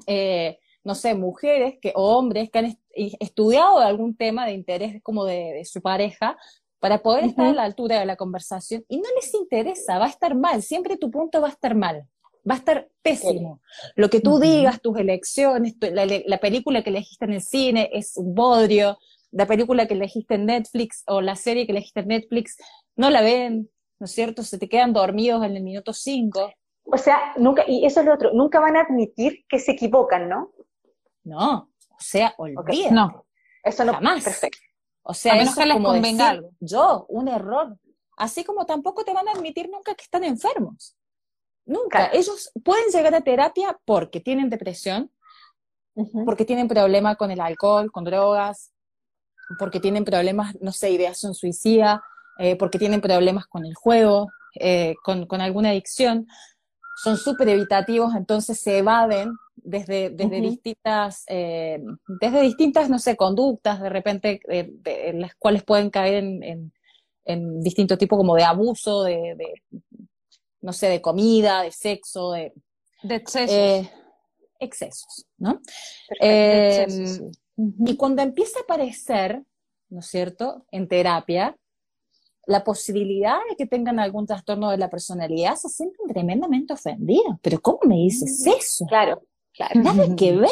eh, 0.06 0.58
no 0.84 0.94
sé, 0.94 1.14
mujeres 1.14 1.74
que, 1.80 1.92
o 1.94 2.16
hombres 2.16 2.50
que 2.50 2.58
han 2.58 2.78
estudiado 2.94 3.78
algún 3.78 4.16
tema 4.16 4.46
de 4.46 4.52
interés 4.52 5.02
como 5.02 5.24
de 5.24 5.62
su 5.64 5.82
pareja, 5.82 6.36
para 6.80 7.02
poder 7.02 7.24
estar 7.24 7.46
a 7.46 7.52
la 7.52 7.64
altura 7.64 7.98
de 7.98 8.06
la 8.06 8.16
conversación 8.16 8.84
y 8.88 8.98
no 8.98 9.08
les 9.16 9.34
interesa, 9.34 9.98
va 9.98 10.06
a 10.06 10.10
estar 10.10 10.34
mal, 10.34 10.62
siempre 10.62 10.96
tu 10.96 11.10
punto 11.10 11.40
va 11.40 11.48
a 11.48 11.52
estar 11.52 11.74
mal, 11.74 12.06
va 12.48 12.54
a 12.54 12.58
estar 12.58 12.88
pésimo. 13.02 13.60
Lo 13.96 14.08
que 14.10 14.20
tú 14.20 14.38
digas, 14.38 14.80
tus 14.80 14.96
elecciones, 14.98 15.74
la, 15.80 16.38
película 16.38 16.82
que 16.82 16.90
elegiste 16.90 17.24
en 17.24 17.32
el 17.32 17.42
cine 17.42 17.90
es 17.92 18.16
un 18.16 18.34
bodrio, 18.34 18.98
la 19.32 19.46
película 19.46 19.86
que 19.86 19.94
elegiste 19.94 20.34
en 20.34 20.46
Netflix 20.46 21.02
o 21.06 21.20
la 21.20 21.36
serie 21.36 21.66
que 21.66 21.72
elegiste 21.72 22.00
en 22.00 22.08
Netflix, 22.08 22.56
no 22.96 23.10
la 23.10 23.22
ven, 23.22 23.68
¿no 23.98 24.04
es 24.04 24.12
cierto? 24.12 24.42
Se 24.42 24.58
te 24.58 24.68
quedan 24.68 24.92
dormidos 24.92 25.44
en 25.44 25.56
el 25.56 25.62
minuto 25.62 25.92
5. 25.92 26.52
O 26.90 26.96
sea, 26.96 27.34
nunca, 27.36 27.64
y 27.66 27.84
eso 27.84 28.00
es 28.00 28.06
lo 28.06 28.14
otro, 28.14 28.32
nunca 28.32 28.60
van 28.60 28.76
a 28.76 28.80
admitir 28.80 29.44
que 29.48 29.58
se 29.58 29.72
equivocan, 29.72 30.28
¿no? 30.28 30.52
No, 31.24 31.70
o 31.90 32.00
sea, 32.00 32.34
olvídate. 32.38 32.90
No, 32.90 33.26
eso 33.62 33.84
no. 33.84 33.92
Jamás. 33.92 34.24
Perfecto. 34.24 34.58
O 35.02 35.14
sea, 35.14 35.34
a 35.34 35.38
que 35.38 35.66
les 35.66 35.76
convenga 35.76 36.30
algo. 36.30 36.52
Yo, 36.60 37.06
un 37.08 37.28
error. 37.28 37.76
Así 38.16 38.44
como 38.44 38.66
tampoco 38.66 39.04
te 39.04 39.12
van 39.12 39.28
a 39.28 39.32
admitir 39.32 39.70
nunca 39.70 39.94
que 39.94 40.02
están 40.02 40.24
enfermos. 40.24 40.96
Nunca. 41.64 42.10
Ellos 42.12 42.50
pueden 42.64 42.90
llegar 42.90 43.14
a 43.14 43.20
terapia 43.20 43.78
porque 43.84 44.20
tienen 44.20 44.50
depresión, 44.50 45.10
porque 46.24 46.44
tienen 46.44 46.68
problemas 46.68 47.16
con 47.16 47.30
el 47.30 47.40
alcohol, 47.40 47.92
con 47.92 48.04
drogas, 48.04 48.72
porque 49.58 49.80
tienen 49.80 50.04
problemas, 50.04 50.56
no 50.60 50.72
sé, 50.72 50.90
ideación 50.90 51.34
suicida, 51.34 52.02
eh, 52.38 52.56
porque 52.56 52.78
tienen 52.78 53.00
problemas 53.00 53.46
con 53.46 53.64
el 53.64 53.74
juego, 53.74 54.28
eh, 54.54 54.94
con, 55.02 55.26
con, 55.26 55.40
alguna 55.40 55.70
adicción. 55.70 56.26
Son 57.02 57.16
súper 57.16 57.48
evitativos, 57.48 58.14
entonces 58.14 58.60
se 58.60 58.78
evaden 58.78 59.32
desde, 59.54 60.10
desde 60.10 60.40
distintas, 60.40 61.24
eh, 61.28 61.80
desde 62.20 62.42
distintas, 62.42 62.90
no 62.90 62.98
sé, 62.98 63.16
conductas, 63.16 63.80
de 63.80 63.88
repente, 63.88 64.40
eh, 64.48 64.72
en 64.84 65.20
las 65.20 65.34
cuales 65.36 65.62
pueden 65.64 65.90
caer 65.90 66.14
en, 66.14 66.42
en, 66.42 66.72
en 67.24 67.60
distinto 67.60 67.96
tipo 67.98 68.16
como 68.16 68.34
de 68.34 68.44
abuso, 68.44 69.04
de, 69.04 69.36
no 70.60 70.72
sé, 70.72 70.88
de 70.88 71.00
comida, 71.00 71.62
de 71.62 71.72
sexo, 71.72 72.32
de... 72.32 72.52
De 73.02 73.14
excesos. 73.14 73.56
Eh, 73.56 73.90
excesos, 74.58 75.26
¿no? 75.36 75.60
Em, 76.20 77.30
y 77.86 77.96
cuando 77.96 78.22
empieza 78.22 78.58
a 78.58 78.62
aparecer, 78.62 79.42
¿no 79.88 80.00
es 80.00 80.06
cierto?, 80.06 80.66
en 80.70 80.88
terapia, 80.88 81.56
la 82.48 82.64
posibilidad 82.64 83.38
de 83.50 83.56
que 83.56 83.66
tengan 83.66 84.00
algún 84.00 84.26
trastorno 84.26 84.70
de 84.70 84.78
la 84.78 84.88
personalidad 84.88 85.54
se 85.56 85.68
sienten 85.68 86.06
tremendamente 86.08 86.72
ofendidas. 86.72 87.38
Pero 87.42 87.60
¿cómo 87.60 87.80
me 87.84 87.96
dices 87.96 88.44
eso? 88.46 88.86
Claro. 88.86 89.22
Nada 89.74 90.16
que 90.16 90.34
ver. 90.34 90.50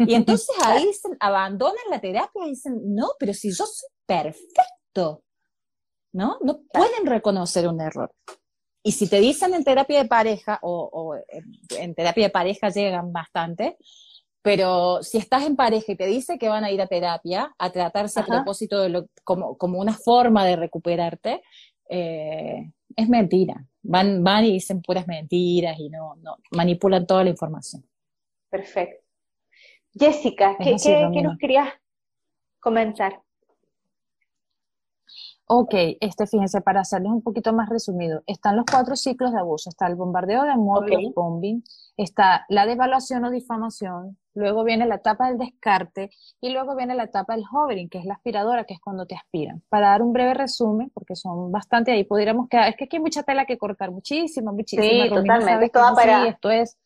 Y 0.00 0.14
entonces 0.14 0.48
ahí 0.64 0.86
dicen, 0.86 1.16
abandonan 1.20 1.84
la 1.88 2.00
terapia 2.00 2.46
y 2.46 2.50
dicen, 2.50 2.80
no, 2.94 3.10
pero 3.18 3.32
si 3.32 3.50
yo 3.50 3.64
soy 3.64 3.88
perfecto, 4.06 5.22
¿no? 6.12 6.38
No 6.42 6.62
pueden 6.72 7.06
reconocer 7.06 7.68
un 7.68 7.80
error. 7.80 8.10
Y 8.82 8.92
si 8.92 9.08
te 9.08 9.20
dicen 9.20 9.54
en 9.54 9.62
terapia 9.62 10.02
de 10.02 10.08
pareja, 10.08 10.58
o, 10.62 11.14
en 11.78 11.94
terapia 11.94 12.24
de 12.24 12.30
pareja 12.30 12.70
llegan 12.70 13.12
bastante, 13.12 13.78
pero 14.44 15.02
si 15.02 15.16
estás 15.16 15.46
en 15.46 15.56
pareja 15.56 15.92
y 15.92 15.96
te 15.96 16.06
dice 16.06 16.38
que 16.38 16.50
van 16.50 16.64
a 16.64 16.70
ir 16.70 16.78
a 16.82 16.86
terapia, 16.86 17.54
a 17.58 17.70
tratarse 17.70 18.20
a 18.20 18.26
propósito 18.26 18.78
de 18.82 18.90
lo, 18.90 19.06
como, 19.24 19.56
como 19.56 19.80
una 19.80 19.94
forma 19.94 20.44
de 20.44 20.56
recuperarte, 20.56 21.42
eh, 21.88 22.70
es 22.94 23.08
mentira. 23.08 23.64
Van, 23.80 24.22
van 24.22 24.44
y 24.44 24.52
dicen 24.52 24.82
puras 24.82 25.08
mentiras 25.08 25.78
y 25.78 25.88
no, 25.88 26.16
no 26.16 26.36
manipulan 26.50 27.06
toda 27.06 27.24
la 27.24 27.30
información. 27.30 27.86
Perfecto. 28.50 29.02
Jessica, 29.98 30.58
¿qué, 30.58 30.72
nos 31.22 31.38
querías 31.38 31.68
comentar? 32.60 33.22
Ok, 35.46 35.72
este, 36.00 36.26
fíjense, 36.26 36.60
para 36.60 36.80
hacerles 36.80 37.12
un 37.12 37.22
poquito 37.22 37.54
más 37.54 37.70
resumido, 37.70 38.22
están 38.26 38.56
los 38.56 38.66
cuatro 38.70 38.94
ciclos 38.94 39.32
de 39.32 39.38
abuso. 39.38 39.70
Está 39.70 39.86
el 39.86 39.94
bombardeo 39.94 40.42
de 40.42 40.50
amor, 40.50 40.92
el 40.92 41.14
bombing, 41.16 41.64
está 41.96 42.44
la 42.50 42.66
devaluación 42.66 43.24
o 43.24 43.30
difamación, 43.30 44.18
luego 44.34 44.64
viene 44.64 44.86
la 44.86 44.96
etapa 44.96 45.28
del 45.28 45.38
descarte 45.38 46.10
y 46.40 46.50
luego 46.50 46.76
viene 46.76 46.94
la 46.94 47.04
etapa 47.04 47.34
del 47.34 47.44
hovering, 47.50 47.88
que 47.88 47.98
es 47.98 48.04
la 48.04 48.14
aspiradora, 48.14 48.64
que 48.64 48.74
es 48.74 48.80
cuando 48.80 49.06
te 49.06 49.14
aspiran. 49.14 49.62
Para 49.68 49.90
dar 49.90 50.02
un 50.02 50.12
breve 50.12 50.34
resumen, 50.34 50.90
porque 50.92 51.16
son 51.16 51.50
bastante 51.50 51.92
ahí, 51.92 52.04
pudiéramos 52.04 52.48
quedar, 52.48 52.68
es 52.68 52.76
que 52.76 52.84
aquí 52.84 52.96
hay 52.96 53.02
mucha 53.02 53.22
tela 53.22 53.46
que 53.46 53.58
cortar, 53.58 53.90
muchísima, 53.90 54.52
muchísima. 54.52 55.04
Sí, 55.04 55.08
totalmente, 55.08 55.70
para... 55.70 56.28
esto 56.28 56.50
es 56.50 56.78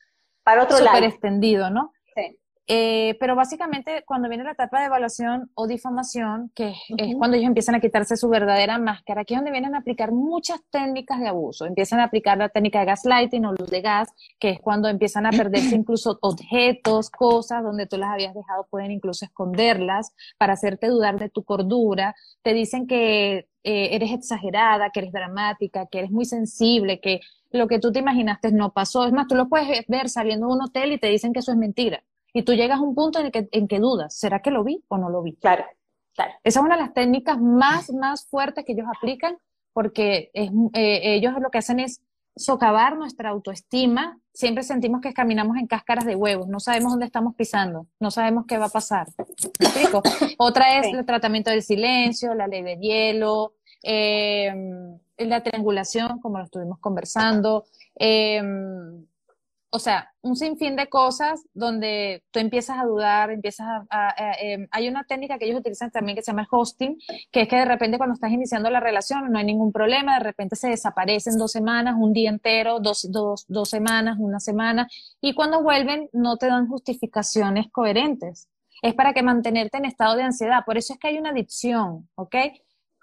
para 0.42 0.62
otro 0.62 0.78
súper 0.78 1.05
extendido, 1.05 1.70
¿no? 1.70 1.92
Sí. 2.14 2.38
Eh, 2.70 3.16
pero 3.18 3.34
básicamente 3.34 4.04
cuando 4.06 4.28
viene 4.28 4.44
la 4.44 4.52
etapa 4.52 4.80
de 4.80 4.86
evaluación 4.86 5.50
o 5.54 5.66
difamación, 5.66 6.52
que 6.54 6.74
es 6.98 7.16
cuando 7.16 7.38
ellos 7.38 7.48
empiezan 7.48 7.74
a 7.74 7.80
quitarse 7.80 8.14
su 8.18 8.28
verdadera 8.28 8.76
máscara, 8.76 9.22
aquí 9.22 9.32
es 9.32 9.38
donde 9.38 9.52
vienen 9.52 9.74
a 9.74 9.78
aplicar 9.78 10.12
muchas 10.12 10.60
técnicas 10.70 11.18
de 11.18 11.28
abuso. 11.28 11.64
Empiezan 11.64 12.00
a 12.00 12.04
aplicar 12.04 12.36
la 12.36 12.50
técnica 12.50 12.80
de 12.80 12.84
gaslighting 12.84 13.46
o 13.46 13.52
luz 13.52 13.70
de 13.70 13.80
gas, 13.80 14.10
que 14.38 14.50
es 14.50 14.60
cuando 14.60 14.88
empiezan 14.88 15.24
a 15.24 15.30
perderse 15.30 15.74
incluso 15.76 16.18
objetos, 16.20 17.08
cosas 17.08 17.62
donde 17.62 17.86
tú 17.86 17.96
las 17.96 18.10
habías 18.10 18.34
dejado, 18.34 18.66
pueden 18.68 18.90
incluso 18.90 19.24
esconderlas 19.24 20.12
para 20.36 20.52
hacerte 20.52 20.88
dudar 20.88 21.18
de 21.18 21.30
tu 21.30 21.44
cordura. 21.44 22.14
Te 22.42 22.52
dicen 22.52 22.86
que 22.86 23.48
eh, 23.64 23.88
eres 23.92 24.12
exagerada, 24.12 24.90
que 24.90 25.00
eres 25.00 25.12
dramática, 25.12 25.86
que 25.86 26.00
eres 26.00 26.10
muy 26.10 26.26
sensible, 26.26 27.00
que 27.00 27.20
lo 27.50 27.66
que 27.66 27.78
tú 27.78 27.92
te 27.92 28.00
imaginaste 28.00 28.52
no 28.52 28.74
pasó. 28.74 29.06
Es 29.06 29.12
más, 29.12 29.26
tú 29.26 29.34
lo 29.34 29.48
puedes 29.48 29.86
ver 29.88 30.10
saliendo 30.10 30.48
de 30.48 30.52
un 30.52 30.62
hotel 30.62 30.92
y 30.92 30.98
te 30.98 31.06
dicen 31.06 31.32
que 31.32 31.38
eso 31.38 31.52
es 31.52 31.56
mentira. 31.56 32.04
Y 32.33 32.43
tú 32.43 32.55
llegas 32.55 32.79
a 32.79 32.83
un 32.83 32.95
punto 32.95 33.18
en 33.18 33.26
el 33.26 33.33
que, 33.33 33.49
en 33.53 33.68
que 33.68 33.79
dudas, 33.79 34.14
¿será 34.14 34.41
que 34.41 34.51
lo 34.51 34.64
vi 34.64 34.85
o 34.89 34.99
no 34.99 35.11
lo 35.11 35.22
vi? 35.22 35.35
Claro, 35.37 35.64
claro. 36.14 36.33
Esa 36.45 36.61
es 36.61 36.64
una 36.64 36.76
de 36.76 36.83
las 36.83 36.95
técnicas 36.95 37.41
más, 37.41 37.91
más 37.93 38.26
fuertes 38.26 38.64
que 38.64 38.72
ellos 38.72 38.87
aplican 38.95 39.39
porque 39.72 40.31
es, 40.35 40.51
eh, 40.74 41.14
ellos 41.14 41.35
lo 41.41 41.51
que 41.51 41.59
hacen 41.59 41.79
es 41.79 42.03
socavar 42.39 42.97
nuestra 42.97 43.31
autoestima. 43.31 44.18
Siempre 44.33 44.62
sentimos 44.62 45.01
que 45.01 45.12
caminamos 45.12 45.57
en 45.57 45.66
cáscaras 45.66 46.05
de 46.05 46.16
huevos, 46.16 46.49
no 46.49 46.61
sabemos 46.61 46.93
dónde 46.93 47.07
estamos 47.07 47.35
pisando, 47.35 47.87
no 48.01 48.11
sabemos 48.11 48.45
qué 48.47 48.59
va 48.59 48.66
a 48.66 48.70
pasar. 48.70 49.07
Otra 50.39 50.79
es 50.79 50.87
el 50.95 51.05
tratamiento 51.05 51.51
del 51.51 51.62
silencio, 51.62 52.35
la 52.35 52.47
ley 52.47 52.62
de 52.62 52.76
hielo, 52.79 53.55
eh, 53.83 54.53
la 55.18 55.43
triangulación, 55.43 56.20
como 56.20 56.39
lo 56.39 56.45
estuvimos 56.45 56.79
conversando, 56.79 57.64
eh, 57.99 58.43
o 59.70 59.78
sea, 59.78 60.10
un 60.22 60.36
sinfín 60.36 60.76
de 60.76 60.88
cosas 60.88 61.44
donde 61.52 62.22
tú 62.30 62.38
empiezas 62.38 62.78
a 62.78 62.84
dudar, 62.84 63.30
empiezas 63.30 63.66
a... 63.90 64.14
Em, 64.40 64.66
hay 64.70 64.88
una 64.88 65.04
técnica 65.04 65.38
que 65.38 65.44
ellos 65.44 65.60
utilizan 65.60 65.90
también 65.90 66.16
que 66.16 66.22
se 66.22 66.30
llama 66.32 66.48
hosting, 66.50 66.96
que 67.30 67.42
es 67.42 67.48
que 67.48 67.56
de 67.56 67.64
repente 67.64 67.98
cuando 67.98 68.14
estás 68.14 68.32
iniciando 68.32 68.70
la 68.70 68.80
relación 68.80 69.30
no 69.30 69.38
hay 69.38 69.44
ningún 69.44 69.72
problema, 69.72 70.14
de 70.18 70.24
repente 70.24 70.56
se 70.56 70.68
desaparecen 70.68 71.36
dos 71.36 71.52
semanas, 71.52 71.96
un 71.98 72.12
día 72.12 72.30
entero, 72.30 72.80
dos, 72.80 73.06
dos, 73.10 73.44
dos 73.48 73.68
semanas, 73.68 74.16
una 74.18 74.40
semana, 74.40 74.88
y 75.20 75.34
cuando 75.34 75.62
vuelven 75.62 76.08
no 76.12 76.36
te 76.36 76.46
dan 76.46 76.66
justificaciones 76.68 77.66
coherentes. 77.70 78.48
Es 78.80 78.94
para 78.94 79.12
que 79.12 79.22
mantenerte 79.22 79.78
en 79.78 79.84
estado 79.84 80.16
de 80.16 80.22
ansiedad. 80.22 80.62
Por 80.64 80.78
eso 80.78 80.92
es 80.92 81.00
que 81.00 81.08
hay 81.08 81.18
una 81.18 81.30
adicción, 81.30 82.08
¿ok? 82.14 82.36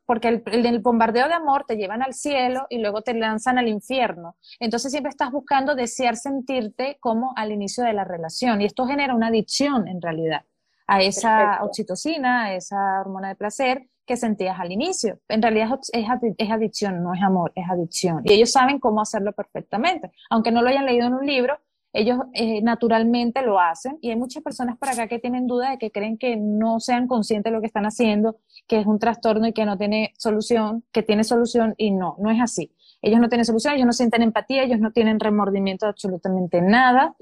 Porque 0.06 0.28
el, 0.28 0.44
el, 0.46 0.80
bombardeo 0.80 1.28
de 1.28 1.34
amor 1.34 1.66
te 1.68 1.78
llevan 1.78 2.02
al 2.02 2.14
cielo 2.14 2.68
y 2.70 2.80
luego 2.80 3.02
te 3.02 3.14
lanzan 3.14 3.58
al 3.58 3.68
infierno. 3.68 4.36
Entonces 4.60 4.92
siempre 4.92 5.10
estás 5.10 5.32
buscando 5.32 5.76
desear 5.76 6.16
sentirte 6.16 6.98
como 7.00 7.34
al 7.36 7.52
inicio 7.52 7.84
de 7.84 7.94
la 7.94 8.04
relación 8.04 8.62
y 8.62 8.66
esto 8.66 8.86
genera 8.86 9.16
una 9.16 9.28
adicción 9.28 9.88
en 9.88 10.02
realidad 10.02 10.46
a 10.88 11.02
esa 11.02 11.64
oxitocina, 11.64 12.46
a 12.46 12.56
esa 12.56 13.02
hormona 13.02 13.30
de 13.30 13.36
placer 13.36 13.88
que 14.06 14.18
sentías 14.18 14.60
al 14.60 14.72
inicio. 14.72 15.20
En 15.28 15.42
realidad 15.42 15.80
es, 15.92 16.06
es, 16.38 16.52
adicción, 16.52 17.04
no 17.04 17.14
es 17.14 17.24
amor, 17.24 17.52
es 17.56 17.68
adicción. 17.70 18.22
Y 18.24 18.34
ellos 18.34 18.52
saben 18.52 18.80
cómo 18.80 19.02
hacerlo 19.02 19.34
perfectamente. 19.34 20.12
Aunque 20.30 20.52
no 20.52 20.62
lo 20.62 20.70
hayan 20.70 20.86
leído 20.86 21.08
en 21.08 21.16
un 21.16 21.26
libro, 21.26 21.58
ellos 21.96 22.20
eh, 22.34 22.62
naturalmente 22.62 23.42
lo 23.42 23.60
hacen 23.60 23.98
y 24.02 24.10
hay 24.10 24.18
muchas 24.18 24.44
personas 24.44 24.78
por 24.78 24.90
acá 24.90 25.08
que 25.08 25.18
tienen 25.18 25.48
duda 25.48 25.72
de 25.72 25.78
que 25.78 25.92
creen 25.92 26.18
que 26.18 26.36
no 26.36 26.82
sean 26.82 27.08
conscientes 27.08 27.52
de 27.52 27.56
lo 27.56 27.62
que 27.62 27.68
están 27.68 27.86
haciendo, 27.86 28.38
que 28.68 28.80
es 28.80 28.86
un 28.86 29.00
trastorno 29.00 29.48
y 29.48 29.54
que 29.54 29.66
no 29.66 29.78
tiene 29.78 30.14
solución, 30.18 30.84
que 30.92 31.04
tiene 31.04 31.24
solución 31.24 31.74
y 31.78 31.92
no, 31.92 32.18
no 32.20 32.30
es 32.32 32.42
así. 32.42 32.72
Ellos 33.02 33.22
no 33.22 33.30
tienen 33.30 33.46
solución, 33.46 33.76
ellos 33.76 33.86
no 33.86 33.94
sienten 33.94 34.24
empatía, 34.24 34.64
ellos 34.64 34.80
no 34.80 34.92
tienen 34.92 35.20
remordimiento 35.20 35.86
de 35.86 35.92
absolutamente 35.92 36.62
nada. 36.62 37.16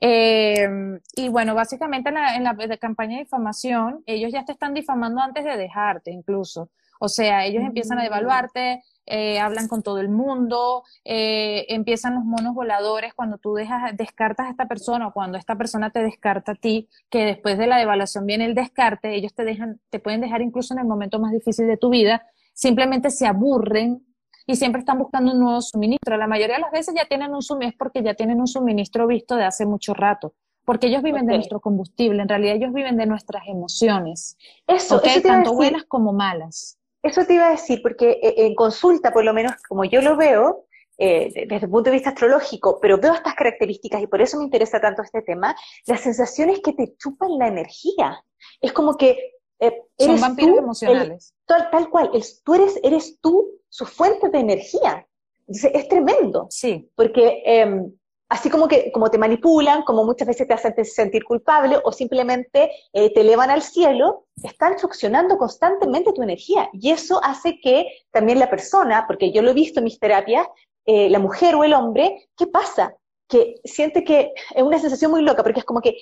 Eh, 0.00 0.68
y 1.16 1.28
bueno, 1.28 1.54
básicamente 1.54 2.08
en 2.08 2.14
la, 2.14 2.36
en 2.36 2.44
la 2.44 2.76
campaña 2.78 3.18
de 3.18 3.24
difamación, 3.24 4.02
ellos 4.06 4.32
ya 4.32 4.44
te 4.44 4.52
están 4.52 4.72
difamando 4.72 5.20
antes 5.20 5.44
de 5.44 5.56
dejarte 5.56 6.10
incluso. 6.10 6.70
O 6.98 7.08
sea, 7.08 7.44
ellos 7.44 7.62
empiezan 7.62 7.98
a 7.98 8.02
mm. 8.02 8.06
evaluarte, 8.06 8.82
eh, 9.06 9.38
hablan 9.38 9.68
con 9.68 9.82
todo 9.82 9.98
el 9.98 10.08
mundo, 10.08 10.84
eh, 11.04 11.66
empiezan 11.68 12.14
los 12.14 12.24
monos 12.24 12.54
voladores 12.54 13.14
cuando 13.14 13.38
tú 13.38 13.54
dejas, 13.54 13.96
descartas 13.96 14.46
a 14.46 14.50
esta 14.50 14.66
persona 14.66 15.08
o 15.08 15.12
cuando 15.12 15.38
esta 15.38 15.56
persona 15.56 15.90
te 15.90 16.02
descarta 16.02 16.52
a 16.52 16.54
ti, 16.54 16.88
que 17.10 17.24
después 17.24 17.58
de 17.58 17.66
la 17.66 17.82
evaluación 17.82 18.26
viene 18.26 18.44
el 18.46 18.54
descarte, 18.54 19.14
ellos 19.14 19.34
te 19.34 19.44
dejan, 19.44 19.80
te 19.90 19.98
pueden 19.98 20.20
dejar 20.20 20.42
incluso 20.42 20.74
en 20.74 20.80
el 20.80 20.86
momento 20.86 21.18
más 21.18 21.32
difícil 21.32 21.66
de 21.66 21.76
tu 21.76 21.90
vida, 21.90 22.26
simplemente 22.52 23.10
se 23.10 23.26
aburren 23.26 24.06
y 24.46 24.56
siempre 24.56 24.80
están 24.80 24.98
buscando 24.98 25.32
un 25.32 25.40
nuevo 25.40 25.60
suministro. 25.60 26.16
La 26.16 26.26
mayoría 26.26 26.56
de 26.56 26.62
las 26.62 26.72
veces 26.72 26.94
ya 26.96 27.06
tienen 27.06 27.34
un 27.34 27.42
suministro 27.42 27.78
porque 27.78 28.02
ya 28.02 28.14
tienen 28.14 28.40
un 28.40 28.46
suministro 28.46 29.06
visto 29.06 29.36
de 29.36 29.44
hace 29.44 29.66
mucho 29.66 29.94
rato 29.94 30.34
porque 30.64 30.86
ellos 30.86 31.02
viven 31.02 31.26
de 31.26 31.34
nuestro 31.34 31.60
combustible, 31.60 32.22
en 32.22 32.28
realidad 32.28 32.56
ellos 32.56 32.72
viven 32.72 32.96
de 32.96 33.06
nuestras 33.06 33.46
emociones, 33.46 34.38
eso, 34.66 35.00
tanto 35.22 35.54
buenas 35.54 35.84
como 35.84 36.12
malas. 36.12 36.78
Eso 37.04 37.26
te 37.26 37.34
iba 37.34 37.48
a 37.48 37.50
decir, 37.50 37.82
porque 37.82 38.18
eh, 38.22 38.34
en 38.38 38.54
consulta, 38.54 39.12
por 39.12 39.24
lo 39.24 39.34
menos 39.34 39.52
como 39.68 39.84
yo 39.84 40.00
lo 40.00 40.16
veo, 40.16 40.64
eh, 40.96 41.46
desde 41.48 41.66
el 41.66 41.70
punto 41.70 41.90
de 41.90 41.96
vista 41.96 42.10
astrológico, 42.10 42.78
pero 42.80 42.98
veo 42.98 43.12
estas 43.12 43.34
características 43.34 44.00
y 44.00 44.06
por 44.06 44.22
eso 44.22 44.38
me 44.38 44.44
interesa 44.44 44.80
tanto 44.80 45.02
este 45.02 45.22
tema, 45.22 45.54
la 45.86 45.98
sensación 45.98 46.48
es 46.48 46.60
que 46.60 46.72
te 46.72 46.96
chupan 46.96 47.36
la 47.38 47.48
energía. 47.48 48.24
Es 48.60 48.72
como 48.72 48.96
que 48.96 49.34
eh, 49.60 49.82
Son 49.98 50.18
vampiros 50.18 50.58
emocionales. 50.58 51.34
tal, 51.44 51.90
cual, 51.90 52.10
tú 52.42 52.54
eres, 52.54 52.80
eres 52.82 53.18
tú 53.20 53.60
su 53.68 53.84
fuente 53.84 54.30
de 54.30 54.38
energía. 54.38 55.06
es 55.46 55.88
tremendo. 55.88 56.46
Sí. 56.48 56.90
Porque 56.94 57.42
em, 57.44 57.92
así 58.34 58.50
como 58.50 58.66
que 58.66 58.90
como 58.90 59.10
te 59.10 59.16
manipulan, 59.16 59.84
como 59.84 60.04
muchas 60.04 60.26
veces 60.26 60.48
te 60.48 60.54
hacen 60.54 60.84
sentir 60.84 61.22
culpable 61.24 61.78
o 61.84 61.92
simplemente 61.92 62.68
eh, 62.92 63.14
te 63.14 63.20
elevan 63.20 63.48
al 63.48 63.62
cielo, 63.62 64.26
están 64.42 64.76
succionando 64.76 65.38
constantemente 65.38 66.12
tu 66.12 66.20
energía. 66.20 66.68
Y 66.72 66.90
eso 66.90 67.20
hace 67.22 67.60
que 67.60 67.86
también 68.10 68.40
la 68.40 68.50
persona, 68.50 69.04
porque 69.06 69.30
yo 69.30 69.40
lo 69.40 69.52
he 69.52 69.54
visto 69.54 69.78
en 69.78 69.84
mis 69.84 70.00
terapias, 70.00 70.48
eh, 70.84 71.08
la 71.10 71.20
mujer 71.20 71.54
o 71.54 71.62
el 71.62 71.74
hombre, 71.74 72.28
¿qué 72.36 72.48
pasa? 72.48 72.96
Que 73.28 73.60
siente 73.62 74.02
que 74.02 74.32
es 74.52 74.62
una 74.64 74.80
sensación 74.80 75.12
muy 75.12 75.22
loca, 75.22 75.44
porque 75.44 75.60
es 75.60 75.64
como 75.64 75.80
que 75.80 75.96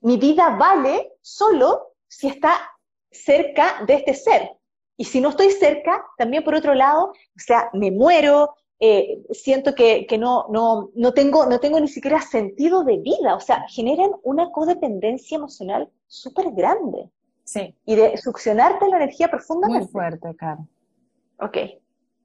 mi 0.00 0.16
vida 0.16 0.50
vale 0.50 1.14
solo 1.22 1.94
si 2.06 2.28
está 2.28 2.52
cerca 3.10 3.82
de 3.84 3.94
este 3.94 4.14
ser. 4.14 4.50
Y 4.96 5.06
si 5.06 5.20
no 5.20 5.30
estoy 5.30 5.50
cerca, 5.50 6.04
también 6.16 6.44
por 6.44 6.54
otro 6.54 6.72
lado, 6.74 7.06
o 7.08 7.40
sea, 7.44 7.68
me 7.72 7.90
muero, 7.90 8.54
eh, 8.80 9.22
siento 9.30 9.74
que, 9.74 10.06
no, 10.18 10.46
no, 10.50 10.90
no, 10.94 11.12
tengo, 11.12 11.46
no 11.46 11.58
tengo 11.58 11.80
ni 11.80 11.88
siquiera 11.88 12.20
sentido 12.20 12.84
de 12.84 12.98
vida, 12.98 13.34
o 13.34 13.40
sea, 13.40 13.64
generan 13.68 14.10
una 14.22 14.50
codependencia 14.50 15.36
emocional 15.36 15.90
súper 16.06 16.52
grande. 16.52 17.10
Sí. 17.44 17.74
Y 17.86 17.96
de 17.96 18.16
succionarte 18.18 18.88
la 18.88 18.96
energía 18.96 19.28
profundamente. 19.28 19.84
Muy 19.84 19.92
fuerte, 19.92 20.34
claro. 20.36 20.68
Ok. 21.40 21.56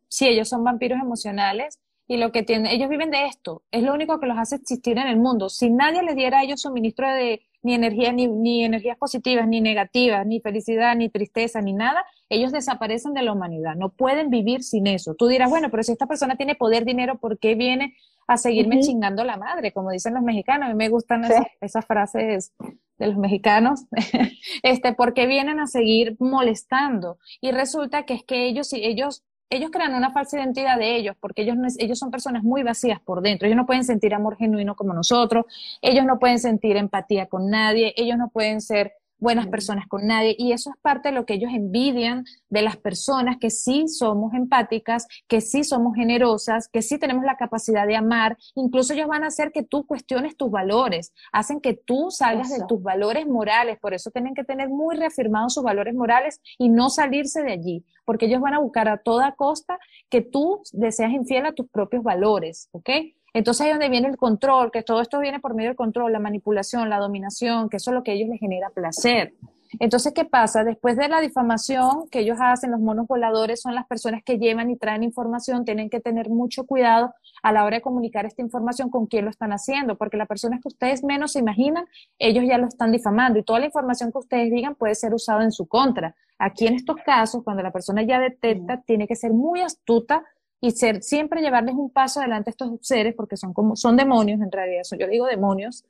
Sí, 0.07 0.27
ellos 0.27 0.49
son 0.49 0.63
vampiros 0.63 0.99
emocionales 1.01 1.79
y 2.07 2.17
lo 2.17 2.31
que 2.31 2.43
tienen, 2.43 2.67
ellos 2.67 2.89
viven 2.89 3.09
de 3.09 3.25
esto, 3.25 3.63
es 3.71 3.81
lo 3.81 3.93
único 3.93 4.19
que 4.19 4.27
los 4.27 4.37
hace 4.37 4.57
existir 4.57 4.97
en 4.97 5.07
el 5.07 5.17
mundo. 5.17 5.49
Si 5.49 5.69
nadie 5.69 6.03
les 6.03 6.15
diera 6.15 6.39
a 6.39 6.43
ellos 6.43 6.61
suministro 6.61 7.09
de 7.09 7.41
ni 7.63 7.73
energía, 7.73 8.11
ni, 8.11 8.27
ni 8.27 8.63
energías 8.63 8.97
positivas, 8.97 9.47
ni 9.47 9.61
negativas, 9.61 10.25
ni 10.27 10.39
felicidad, 10.41 10.95
ni 10.95 11.09
tristeza, 11.09 11.61
ni 11.61 11.73
nada, 11.73 12.05
ellos 12.29 12.51
desaparecen 12.51 13.13
de 13.13 13.23
la 13.23 13.31
humanidad, 13.31 13.75
no 13.75 13.89
pueden 13.89 14.29
vivir 14.29 14.63
sin 14.63 14.87
eso. 14.87 15.15
Tú 15.15 15.27
dirás, 15.27 15.49
bueno, 15.49 15.69
pero 15.71 15.83
si 15.83 15.91
esta 15.91 16.07
persona 16.07 16.35
tiene 16.35 16.55
poder, 16.55 16.85
dinero, 16.85 17.17
¿por 17.17 17.39
qué 17.39 17.55
viene 17.55 17.95
a 18.27 18.37
seguirme 18.37 18.79
chingando 18.79 19.23
la 19.23 19.37
madre? 19.37 19.71
Como 19.71 19.91
dicen 19.91 20.13
los 20.13 20.23
mexicanos, 20.23 20.67
a 20.67 20.71
mí 20.71 20.77
me 20.77 20.89
gustan 20.89 21.23
esas, 21.61 21.85
frases 21.85 22.53
de 22.97 23.07
los 23.07 23.17
mexicanos, 23.17 23.85
este, 24.63 24.93
porque 24.93 25.25
vienen 25.25 25.59
a 25.59 25.67
seguir 25.67 26.15
molestando. 26.19 27.17
Y 27.41 27.51
resulta 27.51 28.03
que 28.03 28.15
es 28.15 28.23
que 28.23 28.45
ellos, 28.45 28.71
ellos 28.73 29.23
ellos 29.53 29.69
crean 29.71 29.93
una 29.93 30.11
falsa 30.11 30.37
identidad 30.37 30.77
de 30.77 30.95
ellos, 30.95 31.15
porque 31.19 31.43
ellos, 31.43 31.57
ellos 31.77 31.99
son 31.99 32.09
personas 32.11 32.43
muy 32.43 32.63
vacías 32.63 32.99
por 32.99 33.21
dentro. 33.21 33.47
Ellos 33.47 33.57
no 33.57 33.65
pueden 33.65 33.83
sentir 33.83 34.13
amor 34.13 34.35
genuino 34.37 34.75
como 34.75 34.93
nosotros, 34.93 35.45
ellos 35.81 36.05
no 36.05 36.19
pueden 36.19 36.39
sentir 36.39 36.75
empatía 36.75 37.27
con 37.27 37.49
nadie, 37.49 37.93
ellos 37.95 38.17
no 38.17 38.29
pueden 38.29 38.61
ser 38.61 38.93
buenas 39.23 39.47
personas 39.47 39.87
con 39.87 40.05
nadie. 40.05 40.35
Y 40.37 40.51
eso 40.51 40.69
es 40.69 40.75
parte 40.81 41.09
de 41.09 41.15
lo 41.15 41.25
que 41.25 41.35
ellos 41.35 41.51
envidian 41.53 42.25
de 42.49 42.61
las 42.61 42.77
personas 42.77 43.37
que 43.39 43.49
sí 43.49 43.87
somos 43.87 44.33
empáticas, 44.33 45.07
que 45.27 45.41
sí 45.41 45.63
somos 45.63 45.95
generosas, 45.95 46.67
que 46.67 46.81
sí 46.81 46.99
tenemos 46.99 47.23
la 47.23 47.37
capacidad 47.37 47.87
de 47.87 47.95
amar. 47.95 48.37
Incluso 48.53 48.93
ellos 48.93 49.07
van 49.07 49.23
a 49.23 49.27
hacer 49.27 49.51
que 49.51 49.63
tú 49.63 49.87
cuestiones 49.87 50.35
tus 50.37 50.51
valores, 50.51 51.13
hacen 51.31 51.61
que 51.61 51.73
tú 51.73 52.11
salgas 52.11 52.49
de 52.49 52.65
tus 52.67 52.83
valores 52.83 53.25
morales. 53.25 53.79
Por 53.79 53.93
eso 53.93 54.11
tienen 54.11 54.35
que 54.35 54.43
tener 54.43 54.69
muy 54.69 54.95
reafirmados 54.95 55.53
sus 55.53 55.63
valores 55.63 55.95
morales 55.95 56.41
y 56.59 56.69
no 56.69 56.89
salirse 56.89 57.41
de 57.41 57.53
allí, 57.53 57.85
porque 58.05 58.25
ellos 58.25 58.41
van 58.41 58.53
a 58.53 58.59
buscar 58.59 58.89
a 58.89 58.97
toda 58.97 59.31
costa 59.31 59.79
que 60.09 60.21
tú 60.21 60.61
deseas 60.73 61.11
infiel 61.11 61.45
a 61.45 61.53
tus 61.53 61.69
propios 61.69 62.03
valores, 62.03 62.67
¿ok? 62.71 62.89
Entonces 63.33 63.61
ahí 63.61 63.69
es 63.69 63.75
donde 63.75 63.89
viene 63.89 64.07
el 64.07 64.17
control, 64.17 64.71
que 64.71 64.83
todo 64.83 65.01
esto 65.01 65.19
viene 65.19 65.39
por 65.39 65.55
medio 65.55 65.69
del 65.69 65.75
control, 65.75 66.11
la 66.13 66.19
manipulación, 66.19 66.89
la 66.89 66.99
dominación, 66.99 67.69
que 67.69 67.77
eso 67.77 67.91
es 67.91 67.95
lo 67.95 68.03
que 68.03 68.11
a 68.11 68.13
ellos 68.13 68.29
les 68.29 68.39
genera 68.39 68.69
placer. 68.69 69.33
Entonces, 69.79 70.13
¿qué 70.13 70.25
pasa? 70.25 70.63
Después 70.63 70.97
de 70.97 71.07
la 71.09 71.19
difamación 71.19 72.07
que 72.09 72.19
ellos 72.19 72.37
hacen, 72.39 72.71
los 72.71 72.79
monos 72.79 73.07
voladores 73.07 73.61
son 73.61 73.73
las 73.73 73.87
personas 73.87 74.21
que 74.23 74.37
llevan 74.37 74.69
y 74.69 74.77
traen 74.77 75.03
información, 75.03 75.65
tienen 75.65 75.89
que 75.89 75.99
tener 75.99 76.29
mucho 76.29 76.65
cuidado 76.65 77.13
a 77.41 77.51
la 77.51 77.65
hora 77.65 77.77
de 77.77 77.81
comunicar 77.81 78.25
esta 78.25 78.41
información 78.41 78.89
con 78.89 79.07
quién 79.07 79.25
lo 79.25 79.31
están 79.31 79.51
haciendo, 79.51 79.97
porque 79.97 80.17
las 80.17 80.27
personas 80.27 80.61
que 80.61 80.67
ustedes 80.67 81.03
menos 81.03 81.31
se 81.31 81.39
imaginan, 81.39 81.85
ellos 82.19 82.45
ya 82.47 82.57
lo 82.57 82.67
están 82.67 82.91
difamando 82.91 83.39
y 83.39 83.43
toda 83.43 83.59
la 83.59 83.65
información 83.65 84.11
que 84.11 84.19
ustedes 84.19 84.51
digan 84.51 84.75
puede 84.75 84.95
ser 84.95 85.13
usada 85.13 85.43
en 85.43 85.51
su 85.51 85.67
contra. 85.67 86.15
Aquí 86.37 86.67
en 86.67 86.75
estos 86.75 86.97
casos, 86.97 87.43
cuando 87.43 87.63
la 87.63 87.71
persona 87.71 88.03
ya 88.03 88.19
detecta, 88.19 88.81
tiene 88.81 89.07
que 89.07 89.15
ser 89.15 89.33
muy 89.33 89.61
astuta 89.61 90.23
y 90.63 90.71
ser, 90.71 91.03
siempre 91.03 91.41
llevarles 91.41 91.75
un 91.75 91.89
paso 91.89 92.21
adelante 92.21 92.49
a 92.49 92.51
estos 92.51 92.71
seres, 92.79 93.13
porque 93.15 93.35
son 93.35 93.53
como, 93.53 93.75
son 93.75 93.97
demonios 93.97 94.39
en 94.39 94.49
realidad, 94.49 94.83
yo 94.97 95.07
digo 95.07 95.25
demonios, 95.25 95.83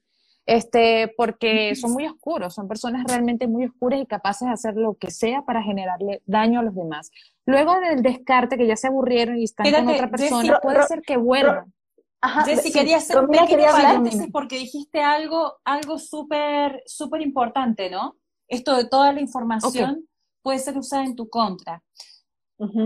este, 0.48 1.14
porque 1.16 1.76
son 1.76 1.94
muy 1.94 2.08
oscuros, 2.08 2.56
son 2.56 2.68
personas 2.68 3.04
realmente 3.08 3.46
muy 3.46 3.66
oscuras 3.66 4.02
y 4.02 4.08
capaces 4.08 4.48
de 4.48 4.54
hacer 4.56 4.74
lo 4.74 4.96
que 4.96 5.12
sea 5.12 5.44
para 5.44 5.62
generarle 5.62 6.24
daño 6.26 6.60
a 6.60 6.64
los 6.64 6.74
demás. 6.74 7.12
Luego 7.46 7.80
del 7.82 8.02
descarte, 8.02 8.58
que 8.58 8.66
ya 8.66 8.76
se 8.76 8.88
aburrieron 8.88 9.38
y 9.38 9.44
están 9.44 9.72
con 9.72 9.90
otra 9.90 10.10
persona, 10.10 10.60
puede 10.60 10.82
ser 10.88 11.04
que 11.04 11.18
vuelvan. 11.18 11.72
Ajá, 12.20 12.44
Jessy, 12.44 12.72
quería 12.72 12.98
hacer 12.98 13.20
un 13.20 13.28
pequeño 13.28 13.68
paréntesis 13.72 14.28
porque 14.32 14.58
dijiste 14.58 15.02
algo, 15.02 15.54
algo 15.66 16.00
súper, 16.00 16.82
súper 16.88 17.22
importante, 17.22 17.92
¿no? 17.92 18.16
Esto 18.48 18.76
de 18.76 18.86
toda 18.86 19.14
la 19.14 19.22
información 19.22 20.10
puede 20.42 20.58
ser 20.58 20.76
usada 20.80 21.04
en 21.04 21.16
tu 21.16 21.30
contra. 21.30 21.84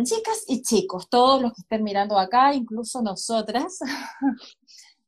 Chicas 0.03 0.45
y 0.47 0.61
chicos, 0.61 1.09
todos 1.09 1.41
los 1.41 1.53
que 1.53 1.61
estén 1.61 1.83
mirando 1.83 2.17
acá, 2.17 2.53
incluso 2.53 3.01
nosotras, 3.01 3.79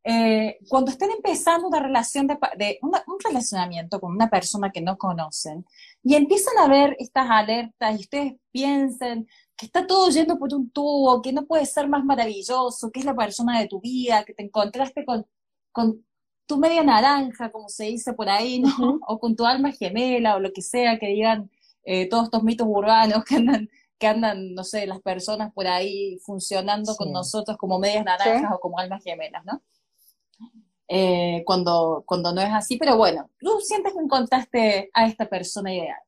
eh, 0.03 0.57
cuando 0.67 0.91
estén 0.91 1.11
empezando 1.11 1.67
una 1.67 1.79
relación 1.79 2.27
de, 2.27 2.37
un 2.81 3.19
relacionamiento 3.23 3.99
con 3.99 4.11
una 4.11 4.29
persona 4.29 4.71
que 4.71 4.81
no 4.81 4.97
conocen 4.97 5.65
y 6.03 6.15
empiezan 6.15 6.57
a 6.59 6.67
ver 6.67 6.95
estas 6.99 7.29
alertas 7.29 7.97
y 7.97 8.01
ustedes 8.01 8.33
piensen 8.51 9.27
que 9.55 9.65
está 9.65 9.87
todo 9.87 10.09
yendo 10.09 10.37
por 10.37 10.53
un 10.53 10.69
tubo, 10.69 11.21
que 11.21 11.33
no 11.33 11.45
puede 11.45 11.65
ser 11.65 11.87
más 11.87 12.03
maravilloso, 12.05 12.91
que 12.91 12.99
es 12.99 13.05
la 13.05 13.15
persona 13.15 13.59
de 13.59 13.67
tu 13.67 13.81
vida, 13.81 14.23
que 14.23 14.33
te 14.33 14.43
encontraste 14.43 15.03
con, 15.03 15.25
con 15.71 16.05
tu 16.45 16.57
media 16.57 16.83
naranja, 16.83 17.51
como 17.51 17.69
se 17.69 17.85
dice 17.85 18.13
por 18.13 18.29
ahí, 18.29 18.59
¿no? 18.59 18.99
O 19.07 19.19
con 19.19 19.35
tu 19.35 19.45
alma 19.45 19.71
gemela 19.71 20.35
o 20.35 20.39
lo 20.39 20.51
que 20.51 20.61
sea 20.61 20.97
que 20.97 21.07
digan 21.07 21.49
eh, 21.83 22.07
todos 22.07 22.25
estos 22.25 22.43
mitos 22.43 22.67
urbanos 22.69 23.23
que 23.25 23.35
andan 23.35 23.69
que 23.99 24.07
andan, 24.07 24.55
no 24.55 24.63
sé, 24.63 24.87
las 24.87 25.01
personas 25.01 25.53
por 25.53 25.67
ahí 25.67 26.17
funcionando 26.19 26.95
con 26.95 27.11
nosotros 27.11 27.57
como 27.57 27.79
medias 27.79 28.05
naranjas 28.05 28.51
o 28.53 28.59
como 28.59 28.79
almas 28.79 29.03
gemelas, 29.03 29.43
¿no? 29.45 29.61
Eh, 30.87 31.43
cuando, 31.45 32.03
cuando 32.07 32.33
no 32.33 32.41
es 32.41 32.49
así, 32.51 32.77
pero 32.77 32.97
bueno, 32.97 33.29
tú 33.37 33.59
sientes 33.61 33.93
que 33.93 33.99
encontraste 33.99 34.89
a 34.93 35.05
esta 35.05 35.29
persona 35.29 35.73
ideal. 35.73 35.99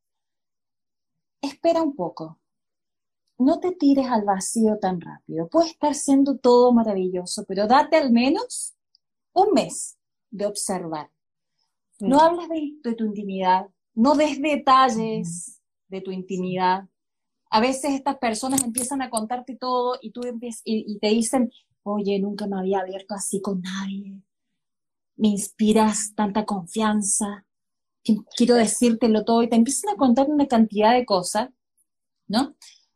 Espera 1.41 1.83
un 1.83 1.95
poco, 1.95 2.39
no 3.37 3.59
te 3.59 3.73
tires 3.73 4.07
al 4.07 4.23
vacío 4.23 4.79
tan 4.79 5.01
rápido. 5.01 5.49
Puede 5.49 5.69
estar 5.69 5.93
siendo 5.93 6.37
todo 6.37 6.71
maravilloso, 6.71 7.43
pero 7.45 7.67
date 7.67 7.97
al 7.97 8.11
menos 8.11 8.75
un 9.33 9.51
mes 9.53 9.97
de 10.29 10.45
observar. 10.45 11.11
No 11.99 12.19
hables 12.19 12.47
de, 12.49 12.71
de, 12.81 12.95
tu 12.95 13.05
intimidad, 13.05 13.67
no 13.93 14.15
des 14.15 14.41
detalles 14.41 15.61
de 15.87 16.01
tu 16.01 16.09
intimidad, 16.11 16.87
a 17.51 17.59
veces 17.59 17.91
estas 17.93 18.17
personas 18.17 18.63
empiezan 18.63 19.01
a 19.01 19.09
contarte 19.09 19.55
todo 19.57 19.97
y 20.01 20.11
tú 20.11 20.21
empiezas, 20.23 20.61
y, 20.65 20.97
te 20.99 21.09
dicen, 21.09 21.51
oye, 21.83 22.17
nunca 22.19 22.47
me 22.47 22.57
había 22.57 22.79
abierto 22.79 23.13
así 23.13 23.41
con 23.41 23.61
nadie. 23.61 24.21
me 25.17 25.29
inspiras 25.29 26.13
tanta 26.15 26.45
confianza, 26.45 27.45
quiero 28.35 28.55
decírtelo 28.55 29.25
todo, 29.25 29.43
y 29.43 29.49
te 29.49 29.55
empiezan 29.57 29.91
a 29.93 29.97
contar 29.97 30.27
una 30.29 30.47
cantidad 30.47 30.93
de 30.93 31.05
cosas, 31.05 31.49
¿no? 32.27 32.55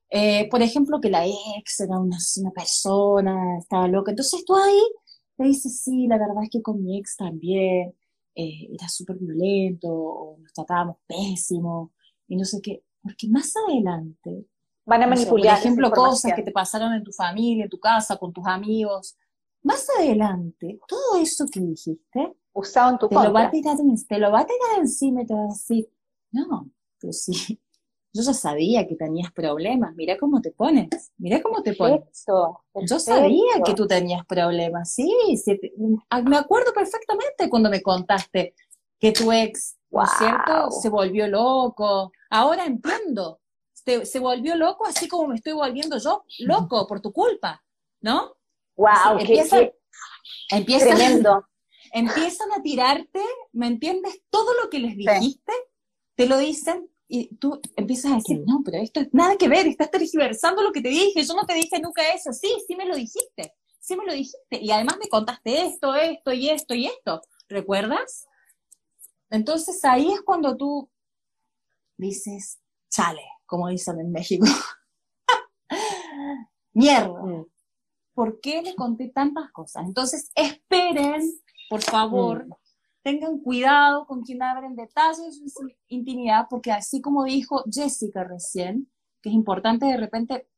Eh, 0.10 0.50
por 0.50 0.62
ejemplo, 0.62 1.02
que 1.02 1.10
la 1.10 1.26
ex 1.28 1.82
era 1.82 2.00
una, 2.00 2.18
una, 2.38 2.52
persona, 2.52 3.58
estaba 3.60 3.88
loca. 3.88 4.12
Entonces 4.12 4.46
tú 4.46 4.56
ahí 4.56 4.82
te 5.38 5.46
dices, 5.46 5.82
sí, 5.82 6.08
la 6.08 6.18
verdad 6.18 6.44
es 6.44 6.50
que 6.50 6.62
con 6.62 6.84
mi 6.84 7.00
ex 7.00 7.18
también 7.18 7.96
eh, 8.36 8.68
era 8.74 8.90
súper 8.90 9.18
violento, 9.18 9.90
o 9.92 10.38
nos 10.40 10.54
tratábamos 10.54 10.98
pésimo, 11.08 11.94
y 12.28 12.38
no 12.38 12.46
sé 12.46 12.62
qué. 12.62 12.85
Porque 13.06 13.30
más 13.30 13.54
adelante... 13.56 14.48
Van 14.88 15.02
a 15.02 15.08
manipular. 15.08 15.56
por 15.56 15.60
ejemplo, 15.60 15.92
cosas 15.92 16.34
que 16.36 16.44
te 16.44 16.52
pasaron 16.52 16.94
en 16.94 17.04
tu 17.04 17.12
familia, 17.12 17.64
en 17.64 17.70
tu 17.70 17.80
casa, 17.80 18.18
con 18.18 18.34
tus 18.34 18.46
amigos. 18.46 19.16
Más 19.64 19.88
adelante, 19.98 20.80
todo 20.88 21.22
eso 21.22 21.46
que 21.52 21.60
dijiste... 21.60 22.36
Usado 22.58 22.92
en 22.92 22.98
tu 22.98 23.10
te 23.10 23.16
Lo 23.16 23.34
va 23.34 23.44
a 23.44 23.52
tirar, 23.52 23.76
te 24.08 24.18
lo 24.18 24.32
va 24.32 24.40
a 24.40 24.46
tirar 24.46 24.80
encima 24.80 25.24
y 25.24 25.26
te 25.26 25.34
va 25.34 25.42
a 25.42 25.48
decir, 25.48 25.90
no, 26.32 26.70
pues 27.02 27.24
sí, 27.26 27.60
yo 28.14 28.24
ya 28.24 28.34
sabía 28.34 28.88
que 28.88 28.96
tenías 28.96 29.30
problemas, 29.34 29.94
mira 29.96 30.18
cómo 30.18 30.40
te 30.40 30.52
pones, 30.52 31.12
mira 31.18 31.42
cómo 31.42 31.62
te 31.62 31.74
pones. 31.74 32.26
Yo 32.88 33.00
sabía 33.00 33.62
que 33.66 33.74
tú 33.74 33.88
tenías 33.88 34.26
problemas, 34.26 34.94
sí, 34.94 35.12
ah, 36.10 36.22
me 36.22 36.38
acuerdo 36.38 36.72
perfectamente 36.74 37.50
cuando 37.50 37.70
me 37.70 37.82
contaste 37.82 38.56
que 39.00 39.12
tu 39.12 39.34
ex, 39.34 39.78
¿no 39.92 40.04
es 40.04 40.12
cierto?, 40.18 40.72
se 40.72 40.88
volvió 40.88 41.28
loco. 41.28 42.14
Ahora 42.36 42.66
entiendo, 42.66 43.40
se, 43.72 44.20
volvió 44.20 44.58
loco 44.58 44.86
así 44.86 45.08
como 45.08 45.30
me 45.30 45.36
estoy 45.36 45.54
volviendo 45.54 45.98
yo 45.98 46.26
loco 46.40 46.86
por 46.86 47.00
tu 47.00 47.14
culpa, 47.14 47.64
¿no? 48.02 48.36
¡Wow! 48.76 49.20
empiezan, 49.20 50.98
tremendo. 50.98 51.48
Empiezan 51.94 52.52
a 52.52 52.62
tirarte, 52.62 53.22
¿me 53.54 53.68
entiendes? 53.68 54.22
Todo 54.30 54.54
lo 54.62 54.70
que 54.70 54.80
les 54.80 54.98
dijiste, 54.98 55.54
te 56.16 56.28
lo 56.28 56.38
dicen 56.38 56.90
y 57.08 57.34
tú 57.38 57.62
empiezas 57.78 58.12
a 58.12 58.16
decir, 58.16 58.44
no, 58.46 58.62
pero 58.66 58.80
esto 58.80 59.00
es 59.00 59.14
nada 59.14 59.38
que 59.38 59.48
ver, 59.48 59.66
estás 59.68 59.90
tergiversando 59.90 60.62
lo 60.62 60.74
que 60.74 60.82
te 60.82 60.90
dije, 60.90 61.24
yo 61.24 61.36
no 61.36 61.46
te 61.46 61.54
dije 61.54 61.80
nunca 61.80 62.02
eso, 62.14 62.34
sí, 62.34 62.50
sí 62.68 62.76
me 62.76 62.86
lo 62.86 62.98
dijiste, 62.98 63.54
sí 63.80 63.96
me 63.96 64.06
lo 64.06 64.12
dijiste, 64.12 64.60
y 64.60 64.72
además 64.72 64.98
me 64.98 65.08
contaste 65.08 65.68
esto, 65.68 65.96
esto 65.96 66.34
y 66.34 66.50
esto 66.50 66.74
y 66.74 66.88
esto, 66.88 67.22
¿recuerdas? 67.48 68.26
Entonces 69.30 69.86
ahí 69.86 70.12
es 70.12 70.22
cuando 70.22 70.58
tú 70.58 70.90
dices, 71.98 72.60
chale, 72.90 73.24
como 73.46 73.70
dicen 73.70 74.00
en 74.00 74.12
México, 74.12 74.46
mierda, 76.74 77.24
mm. 77.24 77.46
¿por 78.14 78.40
qué 78.40 78.62
le 78.62 78.76
conté 78.76 79.10
tantas 79.10 79.52
cosas? 79.52 79.86
Entonces 79.86 80.32
esperen, 80.36 81.22
por 81.70 81.82
favor, 81.82 82.48
mm 82.48 82.54
tengan 83.06 83.38
cuidado 83.38 84.08
con 84.08 84.24
quien 84.24 84.42
abren 84.42 84.76
detalles 84.76 85.40
de 85.40 85.48
su 85.48 85.70
intimidad, 85.90 86.48
porque 86.50 86.72
así 86.72 87.02
como 87.02 87.24
dijo 87.24 87.64
Jessica 87.72 88.24
recién, 88.24 88.90
que 89.22 89.30
es 89.30 89.36
importante 89.36 89.86
de 89.86 89.96
repente 89.96 90.50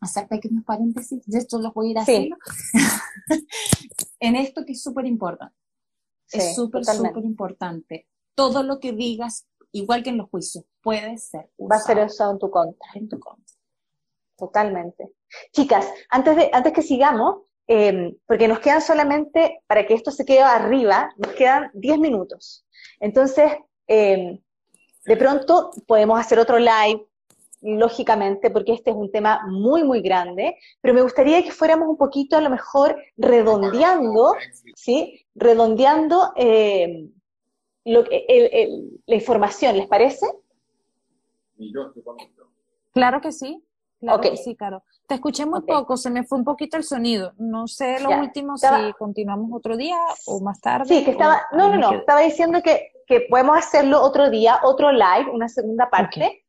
hacer 0.00 0.26
pequeños 0.26 0.64
paréntesis, 0.64 1.24
de 1.24 1.38
esto 1.38 1.60
lo 1.60 1.72
voy 1.72 1.86
a 1.86 1.90
ir 1.92 1.98
haciendo, 2.00 2.36
en 4.18 4.34
esto 4.34 4.64
que 4.66 4.72
es 4.72 4.82
súper 4.82 5.06
importante. 5.06 5.54
es 6.32 6.56
súper, 6.56 6.84
súper 6.84 7.24
importante. 7.24 8.08
Todo 8.34 8.64
lo 8.64 8.80
que 8.80 8.90
digas, 8.90 9.46
igual 9.72 10.02
que 10.02 10.10
en 10.10 10.18
los 10.18 10.30
juicios, 10.30 10.64
puede 10.82 11.18
ser 11.18 11.48
Va 11.60 11.76
a 11.76 11.80
ser 11.80 11.98
usado 12.04 12.32
en 12.32 12.38
tu 12.38 12.50
contra. 12.50 12.88
En 12.94 13.08
tu 13.08 13.18
contra. 13.18 13.54
Totalmente. 14.36 15.12
Chicas, 15.52 15.90
antes, 16.10 16.36
de, 16.36 16.50
antes 16.52 16.72
que 16.72 16.82
sigamos, 16.82 17.46
Em, 17.68 18.14
porque 18.26 18.46
nos 18.46 18.60
quedan 18.60 18.80
solamente, 18.80 19.60
para 19.66 19.86
que 19.86 19.94
esto 19.94 20.10
se 20.12 20.24
quede 20.24 20.42
arriba, 20.42 21.10
nos 21.16 21.32
quedan 21.32 21.70
10 21.74 21.98
minutos. 21.98 22.64
Entonces, 23.00 23.52
em, 23.88 24.38
de 25.04 25.16
pronto 25.16 25.70
podemos 25.86 26.18
hacer 26.20 26.38
otro 26.38 26.58
live, 26.58 27.04
lógicamente, 27.62 28.50
porque 28.50 28.72
este 28.72 28.90
es 28.90 28.96
un 28.96 29.10
tema 29.10 29.40
muy, 29.48 29.82
muy 29.82 30.00
grande, 30.00 30.56
pero 30.80 30.94
me 30.94 31.02
gustaría 31.02 31.42
que 31.42 31.50
fuéramos 31.50 31.88
un 31.88 31.96
poquito, 31.96 32.36
a 32.36 32.40
lo 32.40 32.50
mejor, 32.50 32.96
redondeando, 33.16 34.34
¿sí? 34.76 35.26
Redondeando 35.34 36.32
em, 36.36 37.10
lo, 37.86 38.04
la 39.06 39.14
información, 39.14 39.76
¿les 39.76 39.86
parece? 39.86 40.26
Claro 42.92 43.20
que 43.20 43.32
sí. 43.32 43.62
Claro 44.00 44.20
que 44.20 44.36
sí, 44.36 44.54
Caro. 44.54 44.82
Te 45.08 45.14
escuché 45.14 45.46
muy 45.46 45.62
poco, 45.62 45.96
se 45.96 46.10
me 46.10 46.24
fue 46.24 46.38
un 46.38 46.44
poquito 46.44 46.76
el 46.76 46.84
sonido. 46.84 47.32
No 47.38 47.66
sé 47.66 48.00
lo 48.00 48.10
último 48.10 48.56
si 48.56 48.66
continuamos 48.98 49.50
otro 49.52 49.76
día 49.76 49.96
o 50.26 50.40
más 50.40 50.60
tarde. 50.60 50.86
Sí, 50.86 51.04
que 51.04 51.12
estaba, 51.12 51.42
no, 51.52 51.70
no, 51.70 51.78
no, 51.78 51.92
estaba 51.92 52.20
diciendo 52.20 52.60
que, 52.62 52.90
que, 53.06 53.20
podemos 53.30 53.56
hacerlo 53.56 54.02
otro 54.02 54.28
día, 54.30 54.60
otro 54.64 54.92
live, 54.92 55.30
una 55.32 55.48
segunda 55.48 55.88
parte, 55.88 56.44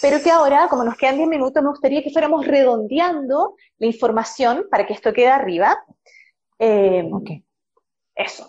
pero 0.00 0.22
que 0.22 0.30
ahora, 0.30 0.68
como 0.68 0.84
nos 0.84 0.96
quedan 0.96 1.16
10 1.16 1.28
minutos, 1.28 1.62
me 1.62 1.70
gustaría 1.70 2.02
que 2.02 2.10
fuéramos 2.10 2.46
redondeando 2.46 3.56
la 3.78 3.86
información 3.86 4.66
para 4.70 4.86
que 4.86 4.94
esto 4.94 5.12
quede 5.12 5.28
arriba. 5.28 5.76
Eh, 6.58 7.08
ok. 7.12 7.30
Eso. 8.14 8.48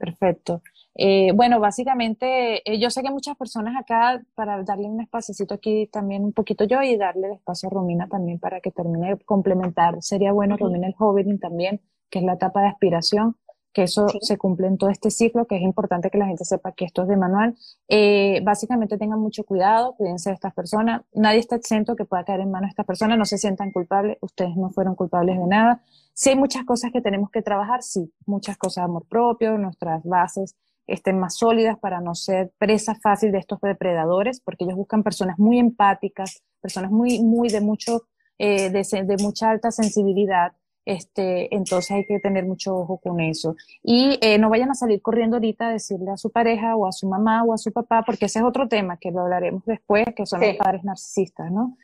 Perfecto. 0.00 0.62
Eh, 0.94 1.30
bueno, 1.34 1.60
básicamente, 1.60 2.62
eh, 2.64 2.80
yo 2.80 2.88
sé 2.88 3.02
que 3.02 3.10
muchas 3.10 3.36
personas 3.36 3.76
acá, 3.78 4.22
para 4.34 4.62
darle 4.62 4.86
un 4.88 5.02
espacito 5.02 5.52
aquí 5.52 5.88
también 5.88 6.24
un 6.24 6.32
poquito 6.32 6.64
yo 6.64 6.82
y 6.82 6.96
darle 6.96 7.26
el 7.26 7.34
espacio 7.34 7.68
a 7.68 7.72
Romina 7.72 8.08
también 8.08 8.38
para 8.38 8.60
que 8.62 8.70
termine 8.70 9.10
de 9.10 9.18
complementar. 9.18 10.02
Sería 10.02 10.32
bueno, 10.32 10.56
Romina, 10.56 10.86
el 10.86 10.94
joven 10.94 11.38
también, 11.38 11.82
que 12.08 12.20
es 12.20 12.24
la 12.24 12.32
etapa 12.32 12.62
de 12.62 12.68
aspiración, 12.68 13.36
que 13.72 13.84
eso 13.84 14.06
se 14.20 14.36
cumple 14.36 14.66
en 14.66 14.78
todo 14.78 14.90
este 14.90 15.10
ciclo, 15.10 15.46
que 15.46 15.56
es 15.56 15.62
importante 15.62 16.10
que 16.10 16.18
la 16.18 16.26
gente 16.26 16.44
sepa 16.44 16.72
que 16.72 16.84
esto 16.84 17.02
es 17.02 17.08
de 17.08 17.16
manual. 17.16 17.56
Eh, 17.88 18.40
básicamente 18.42 18.98
tengan 18.98 19.20
mucho 19.20 19.44
cuidado, 19.44 19.94
cuídense 19.96 20.30
de 20.30 20.34
estas 20.34 20.52
personas. 20.54 21.02
Nadie 21.12 21.38
está 21.38 21.56
exento 21.56 21.94
que 21.96 22.04
pueda 22.04 22.24
caer 22.24 22.40
en 22.40 22.50
manos 22.50 22.68
de 22.68 22.70
estas 22.70 22.86
personas, 22.86 23.16
no 23.16 23.24
se 23.24 23.38
sientan 23.38 23.70
culpables, 23.70 24.18
ustedes 24.20 24.56
no 24.56 24.70
fueron 24.70 24.94
culpables 24.94 25.38
de 25.38 25.46
nada. 25.46 25.82
Si 26.14 26.30
hay 26.30 26.36
muchas 26.36 26.64
cosas 26.64 26.90
que 26.92 27.00
tenemos 27.00 27.30
que 27.30 27.42
trabajar, 27.42 27.82
sí, 27.82 28.12
muchas 28.26 28.56
cosas 28.58 28.82
de 28.82 28.90
amor 28.90 29.06
propio, 29.08 29.56
nuestras 29.56 30.02
bases 30.04 30.56
estén 30.90 31.18
más 31.18 31.36
sólidas 31.36 31.78
para 31.78 32.00
no 32.00 32.14
ser 32.14 32.52
presa 32.58 32.94
fácil 32.94 33.32
de 33.32 33.38
estos 33.38 33.60
depredadores, 33.60 34.40
porque 34.40 34.64
ellos 34.64 34.76
buscan 34.76 35.02
personas 35.02 35.38
muy 35.38 35.58
empáticas, 35.58 36.42
personas 36.60 36.90
muy, 36.90 37.20
muy 37.20 37.48
de 37.48 37.60
mucho, 37.60 38.02
eh, 38.38 38.70
de, 38.70 39.16
mucha 39.20 39.50
alta 39.50 39.70
sensibilidad. 39.70 40.52
Este, 40.84 41.54
entonces 41.54 41.90
hay 41.90 42.06
que 42.06 42.18
tener 42.20 42.46
mucho 42.46 42.74
ojo 42.74 42.98
con 42.98 43.20
eso. 43.20 43.54
Y 43.82 44.18
eh, 44.22 44.38
no 44.38 44.48
vayan 44.50 44.70
a 44.70 44.74
salir 44.74 45.02
corriendo 45.02 45.36
ahorita 45.36 45.68
a 45.68 45.72
decirle 45.72 46.10
a 46.10 46.16
su 46.16 46.30
pareja 46.30 46.74
o 46.76 46.86
a 46.86 46.92
su 46.92 47.08
mamá 47.08 47.44
o 47.44 47.52
a 47.52 47.58
su 47.58 47.72
papá, 47.72 48.02
porque 48.04 48.26
ese 48.26 48.38
es 48.38 48.44
otro 48.44 48.68
tema 48.68 48.96
que 48.96 49.10
lo 49.10 49.20
hablaremos 49.20 49.64
después, 49.66 50.06
que 50.16 50.26
son 50.26 50.40
los 50.40 50.56
padres 50.56 50.84
narcisistas, 50.84 51.52
¿no? 51.52 51.76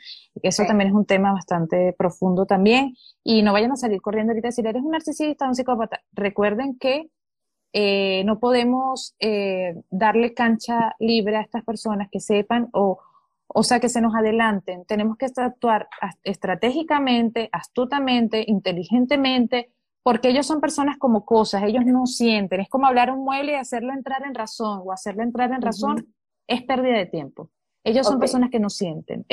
Eso 0.42 0.64
también 0.66 0.90
es 0.90 0.94
un 0.94 1.04
tema 1.04 1.32
bastante 1.32 1.92
profundo 1.92 2.46
también. 2.46 2.94
Y 3.22 3.42
no 3.42 3.52
vayan 3.52 3.72
a 3.72 3.76
salir 3.76 4.00
corriendo 4.00 4.32
ahorita 4.32 4.48
a 4.48 4.50
decir, 4.50 4.66
eres 4.66 4.82
un 4.82 4.90
narcisista, 4.90 5.46
un 5.46 5.54
psicópata. 5.54 6.02
Recuerden 6.12 6.78
que 6.78 7.10
eh, 7.72 8.24
no 8.24 8.38
podemos 8.38 9.14
eh, 9.18 9.74
darle 9.90 10.32
cancha 10.32 10.94
libre 10.98 11.36
a 11.36 11.42
estas 11.42 11.62
personas 11.62 12.08
que 12.10 12.20
sepan 12.20 12.70
o, 12.72 12.98
o 13.58 13.62
sea, 13.62 13.80
que 13.80 13.88
se 13.88 14.02
nos 14.02 14.14
adelanten. 14.14 14.84
Tenemos 14.84 15.16
que 15.16 15.24
actuar 15.34 15.88
estratégicamente, 16.24 17.48
astutamente, 17.52 18.44
inteligentemente, 18.46 19.72
porque 20.02 20.28
ellos 20.28 20.46
son 20.46 20.60
personas 20.60 20.98
como 20.98 21.24
cosas, 21.24 21.62
ellos 21.62 21.86
no 21.86 22.04
sienten. 22.04 22.60
Es 22.60 22.68
como 22.68 22.86
hablar 22.86 23.10
un 23.10 23.24
mueble 23.24 23.52
y 23.52 23.54
hacerlo 23.54 23.94
entrar 23.94 24.26
en 24.26 24.34
razón 24.34 24.82
o 24.84 24.92
hacerlo 24.92 25.22
entrar 25.22 25.52
en 25.52 25.62
razón 25.62 26.06
es 26.46 26.64
pérdida 26.64 26.98
de 26.98 27.06
tiempo. 27.06 27.48
Ellos 27.82 28.06
son 28.06 28.20
personas 28.20 28.50
que 28.50 28.60
no 28.60 28.68
sienten. 28.68 29.24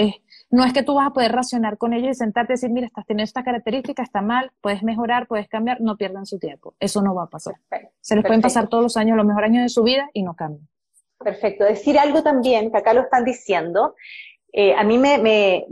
no 0.50 0.64
es 0.64 0.72
que 0.72 0.84
tú 0.84 0.94
vas 0.94 1.08
a 1.08 1.12
poder 1.12 1.34
racionar 1.34 1.78
con 1.78 1.92
ellos 1.92 2.12
y 2.12 2.14
sentarte 2.14 2.54
y 2.54 2.56
decir, 2.56 2.70
mira, 2.70 2.88
estás 2.88 3.06
teniendo 3.06 3.26
esta 3.26 3.44
característica, 3.44 4.04
está 4.04 4.22
mal, 4.22 4.54
puedes 4.62 4.84
mejorar, 4.84 5.28
puedes 5.28 5.50
cambiar, 5.50 5.82
no 5.82 5.98
pierdan 5.98 6.26
su 6.26 6.40
tiempo. 6.40 6.76
Eso 6.80 7.02
no 7.02 7.14
va 7.14 7.24
a 7.24 7.30
pasar. 7.30 7.56
Se 8.00 8.16
les 8.16 8.24
pueden 8.24 8.42
pasar 8.42 8.70
todos 8.70 8.84
los 8.84 8.96
años, 8.96 9.18
los 9.18 9.26
mejores 9.26 9.50
años 9.50 9.64
de 9.64 9.70
su 9.70 9.84
vida 9.84 10.10
y 10.14 10.24
no 10.24 10.34
cambian. 10.34 10.70
Perfecto. 11.24 11.64
Decir 11.64 11.98
algo 11.98 12.22
también, 12.22 12.72
que 12.72 12.78
acá 12.78 12.94
lo 12.94 13.02
están 13.02 13.24
diciendo, 13.24 13.96
eh, 14.52 14.76
a 14.76 14.84
mí 14.84 14.98
me, 14.98 15.66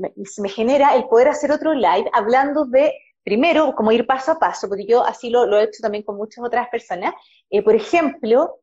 genera 0.49 0.95
el 0.95 1.07
poder 1.07 1.27
hacer 1.27 1.51
otro 1.51 1.73
live 1.73 2.09
hablando 2.13 2.65
de, 2.65 2.93
primero, 3.23 3.75
como 3.75 3.91
ir 3.91 4.07
paso 4.07 4.31
a 4.31 4.39
paso, 4.39 4.67
porque 4.67 4.85
yo 4.85 5.03
así 5.03 5.29
lo, 5.29 5.45
he 5.57 5.63
hecho 5.63 5.81
también 5.81 6.03
con 6.03 6.17
muchas 6.17 6.43
otras 6.43 6.69
personas. 6.69 7.13
Eh, 7.49 7.61
por 7.61 7.75
ejemplo, 7.75 8.59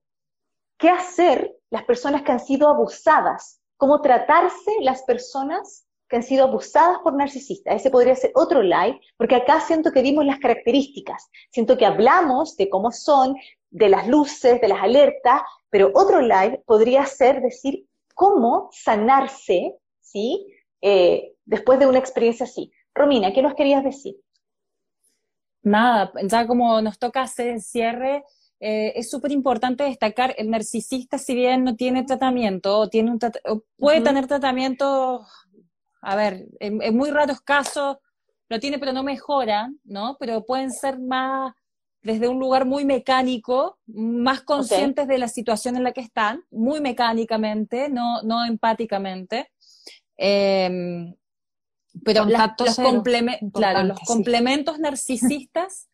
¿qué 0.78 0.88
hacer 0.88 1.54
las 1.70 1.84
personas 1.84 2.22
que 2.22 2.32
han 2.32 2.40
sido 2.40 2.68
abusadas? 2.68 3.58
cómo 3.78 4.02
tratarse 4.02 4.72
las 4.80 5.02
personas 5.04 5.86
que 6.08 6.16
han 6.16 6.22
sido 6.22 6.44
abusadas 6.44 6.98
por 7.02 7.14
narcisistas. 7.14 7.76
Ese 7.76 7.90
podría 7.90 8.16
ser 8.16 8.32
otro 8.34 8.62
live, 8.62 9.00
porque 9.16 9.36
acá 9.36 9.60
siento 9.60 9.92
que 9.92 10.02
dimos 10.02 10.26
las 10.26 10.38
características, 10.38 11.28
siento 11.50 11.78
que 11.78 11.86
hablamos 11.86 12.56
de 12.56 12.68
cómo 12.68 12.90
son, 12.90 13.36
de 13.70 13.88
las 13.88 14.08
luces, 14.08 14.60
de 14.60 14.68
las 14.68 14.82
alertas, 14.82 15.42
pero 15.70 15.90
otro 15.94 16.20
live 16.20 16.62
podría 16.66 17.04
ser 17.06 17.40
decir 17.40 17.86
cómo 18.14 18.68
sanarse, 18.72 19.76
¿sí? 20.00 20.46
Eh, 20.80 21.34
después 21.44 21.78
de 21.78 21.86
una 21.86 21.98
experiencia 21.98 22.44
así. 22.44 22.72
Romina, 22.94 23.32
¿qué 23.32 23.42
nos 23.42 23.54
querías 23.54 23.84
decir? 23.84 24.16
nada, 25.68 26.12
ya 26.22 26.46
como 26.46 26.80
nos 26.80 26.98
toca 26.98 27.22
hacer 27.22 27.48
el 27.48 27.60
cierre, 27.60 28.24
eh, 28.60 28.92
es 28.96 29.10
súper 29.10 29.30
importante 29.30 29.84
destacar, 29.84 30.34
el 30.36 30.50
narcisista 30.50 31.18
si 31.18 31.34
bien 31.34 31.62
no 31.64 31.76
tiene 31.76 32.04
tratamiento, 32.04 32.78
o, 32.78 32.88
tiene 32.88 33.10
un 33.10 33.18
puede 33.76 34.00
tener 34.00 34.26
tratamiento, 34.26 35.24
a 36.00 36.16
ver, 36.16 36.46
en, 36.58 36.96
muy 36.96 37.10
raros 37.10 37.40
casos 37.40 37.98
lo 38.48 38.58
tiene 38.58 38.78
pero 38.78 38.92
no 38.92 39.02
mejora, 39.02 39.70
¿no? 39.84 40.16
Pero 40.18 40.44
pueden 40.44 40.72
ser 40.72 40.98
más 40.98 41.54
desde 42.02 42.28
un 42.28 42.38
lugar 42.38 42.64
muy 42.64 42.84
mecánico, 42.84 43.78
más 43.86 44.42
conscientes 44.42 45.08
de 45.08 45.18
la 45.18 45.28
situación 45.28 45.76
en 45.76 45.84
la 45.84 45.92
que 45.92 46.00
están, 46.00 46.44
muy 46.50 46.80
mecánicamente, 46.80 47.88
no, 47.88 48.22
no 48.22 48.44
empáticamente. 48.44 49.50
Em, 50.16 51.14
pero 52.04 52.24
los, 52.24 52.40
claro, 53.52 53.82
los 53.84 54.00
complementos 54.00 54.78
narcisistas 54.78 55.88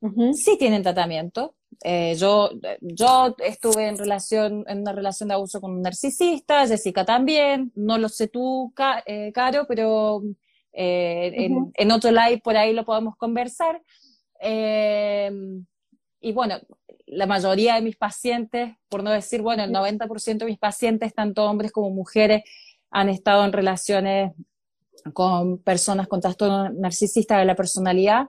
sí 0.34 0.56
tienen 0.58 0.82
tratamiento. 0.82 1.56
Eh, 1.82 2.14
yo, 2.16 2.50
yo 2.80 3.34
estuve 3.38 3.88
en 3.88 3.98
relación, 3.98 4.64
en 4.68 4.80
una 4.80 4.92
relación 4.92 5.28
de 5.28 5.34
abuso 5.34 5.60
con 5.60 5.72
un 5.72 5.82
narcisista, 5.82 6.66
Jessica 6.66 7.04
también, 7.04 7.72
no 7.74 7.98
lo 7.98 8.08
sé 8.08 8.28
tú, 8.28 8.72
eh, 9.06 9.32
Caro, 9.32 9.66
pero 9.66 10.22
eh, 10.72 11.48
en, 11.74 11.90
otro 11.90 12.10
live 12.10 12.40
por 12.42 12.56
ahí 12.56 12.72
lo 12.72 12.84
podemos 12.84 13.16
conversar. 13.16 13.82
Y 14.44 16.32
bueno, 16.32 16.58
la 17.06 17.26
mayoría 17.26 17.74
de 17.74 17.82
mis 17.82 17.96
pacientes, 17.96 18.74
por 18.88 19.02
no 19.02 19.10
decir, 19.10 19.42
bueno, 19.42 19.64
el 19.64 19.72
90% 19.72 20.38
de 20.38 20.44
mis 20.46 20.58
pacientes, 20.58 21.14
tanto 21.14 21.44
hombres 21.44 21.72
como 21.72 21.90
mujeres, 21.90 22.42
han 22.90 23.08
estado 23.08 23.44
en 23.44 23.52
relaciones 23.52 24.32
con 25.12 25.58
personas 25.58 26.08
con 26.08 26.20
trastorno 26.20 26.70
narcisista 26.70 27.38
de 27.38 27.44
la 27.44 27.54
personalidad. 27.54 28.28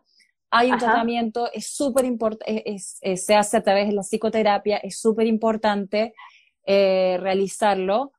Hay 0.52 0.72
un 0.72 0.78
tratamiento, 0.78 1.52
es 1.54 1.68
súper 1.68 2.06
importante, 2.06 2.78
se 2.78 3.36
hace 3.36 3.58
a 3.58 3.64
través 3.64 3.88
de 3.88 3.94
la 3.94 4.04
psicoterapia, 4.04 4.78
es 4.78 5.00
súper 5.00 5.28
importante 5.28 6.14
eh, 6.66 7.18
realizarlo 7.20 8.12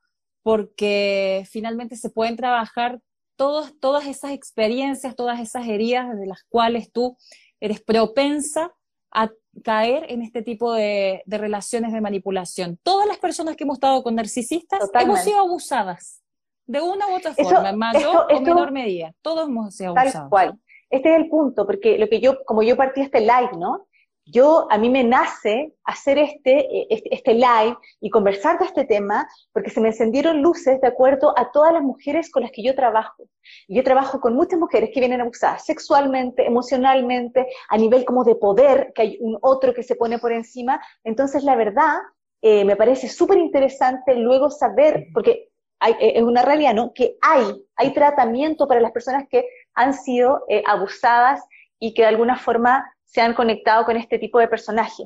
porque 0.43 1.45
finalmente 1.49 1.95
se 1.95 2.09
pueden 2.09 2.35
trabajar 2.35 2.99
todas 3.35 3.73
todas 3.79 4.07
esas 4.07 4.31
experiencias, 4.31 5.15
todas 5.15 5.39
esas 5.39 5.67
heridas 5.67 6.17
de 6.17 6.25
las 6.25 6.43
cuales 6.43 6.91
tú 6.91 7.17
eres 7.59 7.81
propensa 7.81 8.73
a 9.11 9.31
caer 9.63 10.05
en 10.09 10.21
este 10.21 10.41
tipo 10.41 10.73
de, 10.73 11.23
relaciones 11.25 11.93
de 11.93 12.01
manipulación. 12.01 12.77
Todas 12.83 13.07
las 13.07 13.17
personas 13.17 13.55
que 13.55 13.63
hemos 13.63 13.77
estado 13.77 14.03
con 14.03 14.15
narcisistas 14.15 14.89
hemos 14.99 15.21
sido 15.21 15.39
abusadas, 15.39 16.21
de 16.65 16.81
una 16.81 17.07
u 17.07 17.15
otra 17.15 17.33
forma, 17.33 17.69
en 17.69 17.77
mayor 17.77 18.27
o 18.29 18.41
menor 18.41 18.71
medida. 18.71 19.13
Todos 19.21 19.47
hemos 19.47 19.75
sido 19.75 19.91
abusados. 19.91 20.13
Tal 20.13 20.29
cual. 20.29 20.59
Este 20.89 21.13
es 21.13 21.17
el 21.17 21.29
punto, 21.29 21.65
porque 21.65 21.97
lo 21.97 22.07
que 22.07 22.19
yo, 22.19 22.43
como 22.45 22.63
yo 22.63 22.77
partí 22.77 23.01
este 23.01 23.19
live, 23.19 23.51
¿no? 23.57 23.86
Yo, 24.29 24.67
a 24.69 24.77
mí 24.77 24.89
me 24.89 25.05
nace 25.05 25.73
hacer 25.85 26.17
este, 26.17 26.59
eh, 26.59 26.87
este, 26.89 27.15
este, 27.15 27.33
live 27.33 27.77
y 28.01 28.09
conversar 28.09 28.59
de 28.59 28.65
este 28.65 28.83
tema 28.83 29.25
porque 29.53 29.69
se 29.69 29.79
me 29.79 29.87
encendieron 29.87 30.41
luces 30.41 30.81
de 30.81 30.87
acuerdo 30.87 31.33
a 31.37 31.51
todas 31.51 31.71
las 31.71 31.81
mujeres 31.81 32.29
con 32.29 32.43
las 32.43 32.51
que 32.51 32.61
yo 32.61 32.75
trabajo. 32.75 33.29
Yo 33.69 33.83
trabajo 33.83 34.19
con 34.19 34.35
muchas 34.35 34.59
mujeres 34.59 34.89
que 34.93 34.99
vienen 34.99 35.21
abusadas 35.21 35.65
sexualmente, 35.65 36.45
emocionalmente, 36.45 37.47
a 37.69 37.77
nivel 37.77 38.03
como 38.03 38.25
de 38.25 38.35
poder, 38.35 38.91
que 38.93 39.01
hay 39.01 39.17
un 39.21 39.37
otro 39.41 39.73
que 39.73 39.83
se 39.83 39.95
pone 39.95 40.19
por 40.19 40.33
encima. 40.33 40.81
Entonces, 41.05 41.43
la 41.43 41.55
verdad, 41.55 41.95
eh, 42.41 42.65
me 42.65 42.75
parece 42.75 43.07
súper 43.07 43.37
interesante 43.37 44.13
luego 44.15 44.49
saber, 44.49 45.07
porque 45.13 45.49
eh, 45.87 46.13
es 46.15 46.23
una 46.23 46.41
realidad, 46.41 46.73
¿no? 46.73 46.91
Que 46.93 47.15
hay, 47.21 47.45
hay 47.77 47.93
tratamiento 47.93 48.67
para 48.67 48.81
las 48.81 48.91
personas 48.91 49.23
que 49.29 49.45
han 49.73 49.93
sido 49.93 50.43
abusadas 50.65 51.41
y 51.79 51.93
que 51.93 52.01
de 52.01 52.09
alguna 52.09 52.37
forma 52.37 52.83
se 53.07 53.21
han 53.21 53.33
conectado 53.33 53.85
con 53.85 53.97
este 53.97 54.19
tipo 54.19 54.39
de 54.39 54.47
personaje. 54.47 55.03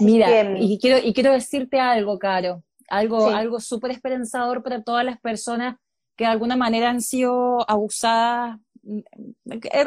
Mira, 0.00 0.28
mm, 0.44 0.56
y, 0.58 0.78
quiero, 0.78 1.04
y 1.04 1.12
quiero 1.12 1.32
decirte 1.32 1.80
algo, 1.80 2.18
Caro, 2.18 2.62
algo, 2.88 3.28
algo 3.28 3.58
súper 3.58 3.90
esperanzador 3.90 4.62
para 4.62 4.82
todas 4.82 5.04
las 5.04 5.18
personas 5.20 5.76
que 6.16 6.24
de 6.24 6.30
alguna 6.30 6.56
manera 6.56 6.90
han 6.90 7.00
sido 7.00 7.68
abusadas, 7.68 8.58
mm, 8.82 9.00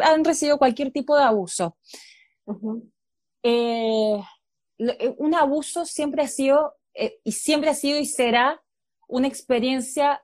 han 0.03 0.25
recibido 0.25 0.57
cualquier 0.57 0.91
tipo 0.91 1.15
de 1.15 1.23
abuso. 1.23 1.77
Eh, 3.43 4.19
eh, 4.79 5.15
un 5.17 5.35
abuso 5.35 5.85
siempre 5.85 6.23
ha 6.23 6.27
sido, 6.27 6.75
y 7.23 7.31
siempre 7.31 7.69
ha 7.69 7.75
sido 7.75 7.99
y 7.99 8.05
será 8.05 8.61
una 9.07 9.27
experiencia 9.27 10.21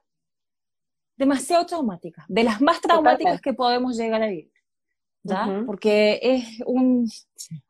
demasiado 1.16 1.64
traumática, 1.66 2.24
de 2.28 2.44
las 2.44 2.60
más 2.60 2.80
traumáticas 2.80 3.40
que 3.40 3.54
podemos 3.54 3.96
llegar 3.96 4.22
a 4.22 4.26
vivir. 4.26 4.51
¿Ya? 5.22 5.62
Porque 5.66 6.18
es 6.22 6.60
un, 6.66 7.10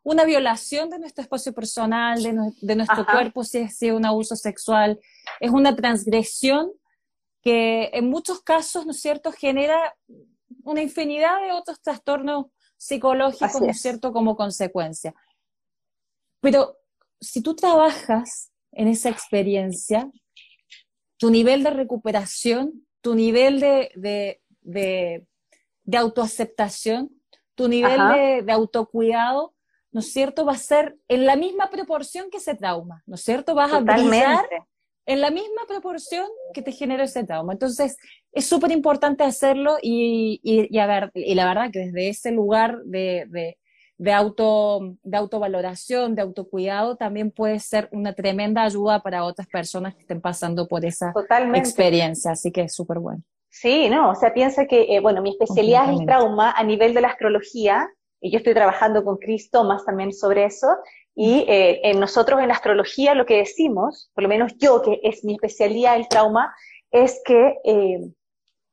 una 0.03 0.25
violación 0.25 0.91
de 0.91 0.99
nuestro 0.99 1.23
espacio 1.23 1.53
personal, 1.53 2.23
de, 2.23 2.77
nuestro 2.77 3.07
cuerpo, 3.07 3.45
si 3.45 3.59
es, 3.59 3.83
un 3.83 4.05
abuso 4.05 4.37
sexual, 4.37 5.01
es 5.41 5.51
una 5.51 5.75
transgresión 5.77 6.73
que 7.43 7.91
en 7.93 8.09
muchos 8.09 8.41
casos, 8.43 8.87
¿no 8.87 8.93
es 8.93 9.01
cierto?, 9.01 9.33
genera 9.33 9.97
una 10.65 10.83
infinidad 10.83 11.41
de 11.41 11.53
otros 11.53 11.81
trastornos 11.81 12.47
psicológicos, 12.77 13.61
¿no 13.61 13.69
es 13.69 13.81
cierto?, 13.81 14.13
como 14.13 14.37
consecuencia. 14.37 15.15
Pero 16.41 16.79
si 17.21 17.43
tú 17.43 17.55
trabajas 17.55 18.53
en 18.73 18.89
esa 18.89 19.09
experiencia, 19.09 20.11
tu 21.19 21.31
nivel 21.31 21.63
de 21.63 21.71
recuperación 21.71 22.85
tu 23.03 23.15
nivel 23.15 23.61
de, 23.61 24.41
de, 24.63 25.99
autoaceptación, 25.99 27.11
tu 27.55 27.69
nivel 27.69 27.99
de, 28.45 28.53
autocuidado, 28.53 29.55
¿no 29.91 30.01
es 30.01 30.13
cierto? 30.13 30.45
Va 30.45 30.53
a 30.53 30.59
ser 30.59 30.97
en 31.09 31.27
la 31.27 31.37
misma 31.37 31.71
proporción 31.71 32.31
que 32.31 32.39
ese 32.39 32.55
trauma, 32.55 33.03
¿no 33.07 33.17
es 33.17 33.23
cierto? 33.23 33.55
Vas 33.55 33.73
a 33.73 33.81
brillar 33.81 34.47
en 35.07 35.21
la 35.21 35.31
misma 35.31 35.63
proporción 35.67 36.27
que 36.55 36.63
te 36.63 36.73
genera 36.73 37.05
ese 37.05 37.25
trauma. 37.25 37.53
Entonces, 37.53 37.97
es 38.33 38.47
súper 38.47 38.71
importante 38.71 39.25
hacerlo 39.25 39.77
y, 39.83 40.41
y, 40.43 40.79
a 40.79 40.87
ver, 40.87 41.11
y 41.15 41.35
la 41.35 41.47
verdad 41.47 41.71
que 41.73 41.81
desde 41.81 42.09
ese 42.09 42.31
lugar 42.31 42.83
de, 42.85 43.57
de, 43.99 44.13
auto, 44.13 44.97
de 45.03 45.17
autovaloración, 45.17 46.15
de 46.15 46.23
autocuidado, 46.23 46.97
también 46.97 47.31
puede 47.31 47.59
ser 47.59 47.89
una 47.93 48.13
tremenda 48.13 48.63
ayuda 48.63 49.03
para 49.03 49.25
otras 49.25 49.49
personas 49.49 49.95
que 49.95 50.03
estén 50.03 50.21
pasando 50.21 50.69
por 50.69 50.85
esa 50.85 51.13
experiencia, 51.55 52.33
así 52.33 52.53
que 52.53 52.63
es 52.63 52.75
súper 52.75 52.99
bueno. 52.99 53.23
Sí, 53.55 53.91
no, 53.91 54.11
o 54.11 54.15
sea, 54.15 54.33
piensa 54.33 54.67
que, 54.67 54.97
eh, 54.97 55.01
bueno, 55.01 55.21
mi 55.21 55.31
especialidad 55.31 55.93
es 55.93 56.01
el 56.01 56.07
trauma 56.07 56.53
a 56.53 56.65
nivel 56.65 56.95
de 56.95 57.03
la 57.03 57.09
astrología, 57.09 57.87
y 58.19 58.31
yo 58.31 58.39
estoy 58.39 58.55
trabajando 58.55 59.05
con 59.05 59.19
Chris 59.19 59.51
Thomas 59.51 59.85
también 59.85 60.15
sobre 60.15 60.47
eso, 60.47 60.69
y 61.15 61.45
eh, 61.47 61.83
en 61.85 62.01
nosotros 62.01 62.41
en 62.41 62.49
la 62.49 62.55
astrología 62.55 63.15
lo 63.15 63.27
que 63.27 63.37
decimos, 63.37 64.11
por 64.15 64.23
lo 64.23 64.31
menos 64.31 64.57
yo, 64.57 64.81
que 64.81 65.01
es 65.03 65.23
mi 65.23 65.35
especialidad 65.35 65.97
el 65.97 66.09
trauma, 66.09 66.55
es 66.91 67.21
que 67.27 67.59
eh, 67.65 68.01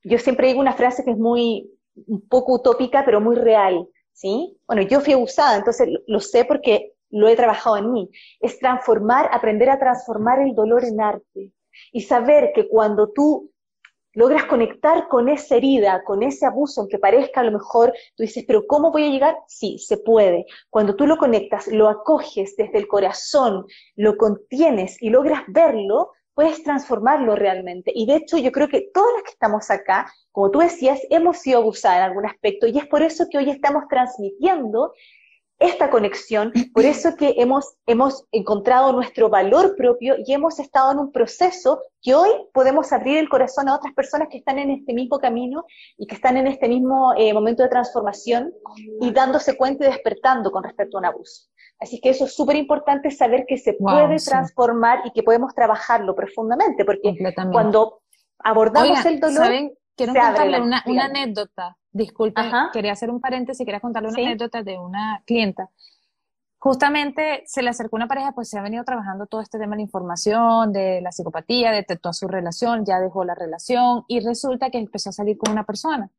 yo 0.06 0.18
siempre 0.18 0.48
digo 0.48 0.62
una 0.62 0.74
frase 0.74 1.04
que 1.04 1.12
es 1.12 1.18
muy, 1.18 1.70
un 2.08 2.26
poco 2.30 2.54
utópica, 2.54 3.04
pero 3.04 3.20
muy 3.20 3.36
real. 3.36 3.86
¿sí? 4.14 4.58
Bueno, 4.66 4.84
yo 4.84 5.02
fui 5.02 5.12
abusada, 5.12 5.58
entonces 5.58 5.90
lo 6.08 6.22
sé 6.22 6.46
porque 6.46 6.94
lo 7.10 7.28
he 7.28 7.36
trabajado 7.36 7.76
en 7.76 7.92
mí. 7.92 8.10
Es 8.40 8.60
transformar, 8.60 9.30
aprender 9.34 9.70
a 9.70 9.78
transformar 9.78 10.40
el 10.40 10.56
dolor 10.56 10.86
en 10.86 11.02
arte 11.02 11.52
y 11.92 12.02
saber 12.02 12.52
que 12.56 12.70
cuando 12.70 13.10
tú 13.10 13.52
logras 14.14 14.46
conectar 14.46 15.08
con 15.08 15.30
esa 15.30 15.56
herida, 15.56 16.04
con 16.04 16.24
ese 16.24 16.46
abuso, 16.46 16.82
aunque 16.82 17.00
parezca 17.00 17.42
a 17.42 17.44
lo 17.44 17.52
mejor, 17.52 17.94
tú 18.16 18.24
dices, 18.24 18.44
pero 18.48 18.66
¿cómo 18.68 18.92
voy 18.92 19.04
a 19.04 19.10
llegar? 19.10 19.38
Sí, 19.48 19.78
se 19.80 19.98
puede. 19.98 20.46
Cuando 20.70 20.96
tú 20.96 21.06
lo 21.06 21.18
conectas, 21.18 21.68
lo 21.68 21.88
acoges 21.88 22.56
desde 22.58 22.78
el 22.78 22.88
corazón, 22.88 23.66
lo 23.96 24.18
contienes 24.18 25.02
y 25.02 25.10
logras 25.10 25.44
verlo, 25.48 26.12
puedes 26.34 26.64
transformarlo 26.64 27.36
realmente. 27.36 27.92
Y 27.94 28.06
de 28.06 28.16
hecho 28.16 28.38
yo 28.38 28.52
creo 28.52 28.70
que 28.70 28.90
todas 28.94 29.14
las 29.14 29.24
que 29.24 29.32
estamos 29.32 29.70
acá, 29.70 30.12
como 30.32 30.50
tú 30.52 30.60
decías, 30.60 31.00
hemos 31.10 31.40
sido 31.40 31.60
abusadas 31.60 31.98
en 31.98 32.04
algún 32.04 32.26
aspecto 32.26 32.66
y 32.66 32.78
es 32.78 32.88
por 32.88 33.02
eso 33.02 33.26
que 33.30 33.38
hoy 33.38 33.50
estamos 33.50 33.84
transmitiendo 33.90 34.94
esta 35.60 35.90
conexión, 35.90 36.54
por 36.74 36.86
eso 36.86 37.16
que 37.18 37.36
hemos, 37.38 37.76
hemos 37.86 38.26
encontrado 38.32 38.94
nuestro 38.94 39.30
valor 39.30 39.76
propio 39.76 40.16
y 40.26 40.34
hemos 40.34 40.58
estado 40.60 40.94
en 40.94 41.00
un 41.00 41.12
proceso 41.12 41.82
que 42.02 42.16
hoy 42.16 42.30
podemos 42.54 42.94
abrir 42.94 43.18
el 43.18 43.28
corazón 43.28 43.68
a 43.68 43.76
otras 43.76 43.94
personas 43.94 44.30
que 44.30 44.38
están 44.38 44.58
en 44.58 44.72
este 44.72 44.94
mismo 44.94 45.20
camino 45.20 45.66
y 45.98 46.08
que 46.08 46.16
están 46.16 46.38
en 46.38 46.48
este 46.48 46.70
mismo 46.70 47.14
eh, 47.18 47.34
momento 47.34 47.64
de 47.64 47.70
transformación 47.70 48.54
y 49.02 49.12
dándose 49.12 49.58
cuenta 49.58 49.86
y 49.86 49.90
despertando 49.90 50.50
con 50.50 50.64
respecto 50.64 50.98
a 50.98 51.02
un 51.02 51.06
abuso. 51.08 51.50
Así 51.78 52.00
que 52.00 52.10
eso 52.10 52.26
es 52.26 52.34
súper 52.34 52.56
importante 52.56 53.12
saber 53.12 53.46
que 53.46 53.58
se 53.58 53.74
puede 53.74 54.18
transformar 54.18 55.02
y 55.06 55.12
que 55.12 55.24
podemos 55.24 55.54
trabajarlo 55.54 56.16
profundamente, 56.16 56.86
porque 56.86 57.18
cuando 57.52 58.02
abordamos 58.40 59.06
el 59.06 59.20
dolor... 59.20 59.44
¿saben? 59.44 59.74
Quiero 59.96 60.14
contarle 60.14 60.62
una, 60.62 60.82
anécdota. 61.04 61.76
Disculpa, 61.92 62.70
quería 62.72 62.92
hacer 62.92 63.10
un 63.10 63.20
paréntesis, 63.20 63.66
quería 63.66 63.80
contarle 63.80 64.10
una 64.10 64.20
anécdota 64.20 64.64
de 64.64 64.78
una 64.78 65.24
clienta. 65.26 65.70
Justamente 66.58 67.44
se 67.46 67.64
le 67.64 67.70
acercó 67.70 67.96
una 67.96 68.08
pareja, 68.08 68.34
pues 68.34 68.50
se 68.50 68.60
ha 68.60 68.62
venido 68.62 68.84
trabajando 68.84 69.28
todo 69.28 69.42
este 69.42 69.58
tema 69.58 69.72
de 69.72 69.78
la 69.78 69.84
información, 69.84 70.74
de 70.74 71.00
la 71.02 71.12
psicopatía, 71.12 71.72
detectó 71.72 72.12
su 72.12 72.28
relación, 72.28 72.86
ya 72.86 73.00
dejó 73.00 73.24
la 73.24 73.34
relación 73.34 74.04
y 74.08 74.20
resulta 74.20 74.70
que 74.70 74.78
empezó 74.78 75.10
a 75.10 75.14
salir 75.14 75.38
con 75.38 75.54
una 75.54 75.66
persona. 75.66 76.12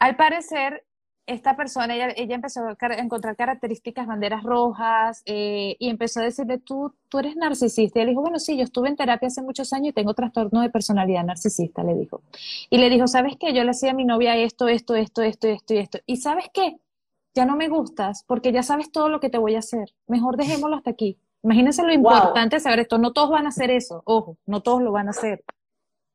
Al 0.00 0.16
parecer, 0.16 0.84
esta 1.26 1.56
persona, 1.56 1.94
ella, 1.94 2.08
ella 2.16 2.36
empezó 2.36 2.60
a 2.68 2.76
encontrar 2.98 3.34
características, 3.34 4.06
banderas 4.06 4.44
rojas, 4.44 5.22
eh, 5.26 5.76
y 5.78 5.88
empezó 5.88 6.20
a 6.20 6.24
decirle, 6.24 6.58
tú, 6.58 6.94
tú 7.08 7.18
eres 7.18 7.34
narcisista. 7.34 7.98
Y 7.98 8.02
él 8.02 8.08
dijo, 8.10 8.20
bueno, 8.20 8.38
sí, 8.38 8.56
yo 8.56 8.62
estuve 8.62 8.88
en 8.88 8.96
terapia 8.96 9.26
hace 9.26 9.42
muchos 9.42 9.72
años 9.72 9.88
y 9.88 9.92
tengo 9.92 10.14
trastorno 10.14 10.60
de 10.60 10.70
personalidad 10.70 11.24
narcisista, 11.24 11.82
le 11.82 11.94
dijo. 11.94 12.22
Y 12.70 12.78
le 12.78 12.88
dijo, 12.88 13.08
¿sabes 13.08 13.36
qué? 13.38 13.52
Yo 13.52 13.64
le 13.64 13.70
hacía 13.70 13.90
a 13.90 13.94
mi 13.94 14.04
novia 14.04 14.36
esto, 14.36 14.68
esto, 14.68 14.94
esto, 14.94 15.22
esto, 15.22 15.48
esto 15.48 15.74
y 15.74 15.78
esto. 15.78 15.98
¿Y 16.06 16.18
sabes 16.18 16.46
qué? 16.54 16.76
Ya 17.34 17.44
no 17.44 17.56
me 17.56 17.68
gustas 17.68 18.24
porque 18.26 18.52
ya 18.52 18.62
sabes 18.62 18.92
todo 18.92 19.08
lo 19.08 19.18
que 19.18 19.28
te 19.28 19.38
voy 19.38 19.56
a 19.56 19.58
hacer. 19.58 19.92
Mejor 20.06 20.36
dejémoslo 20.36 20.76
hasta 20.76 20.90
aquí. 20.90 21.18
Imagínense 21.42 21.82
lo 21.82 21.92
importante 21.92 22.56
de 22.56 22.60
saber 22.60 22.80
esto. 22.80 22.98
No 22.98 23.12
todos 23.12 23.30
van 23.30 23.46
a 23.46 23.50
hacer 23.50 23.70
eso. 23.70 24.02
Ojo, 24.04 24.38
no 24.46 24.62
todos 24.62 24.80
lo 24.80 24.92
van 24.92 25.08
a 25.08 25.10
hacer. 25.10 25.44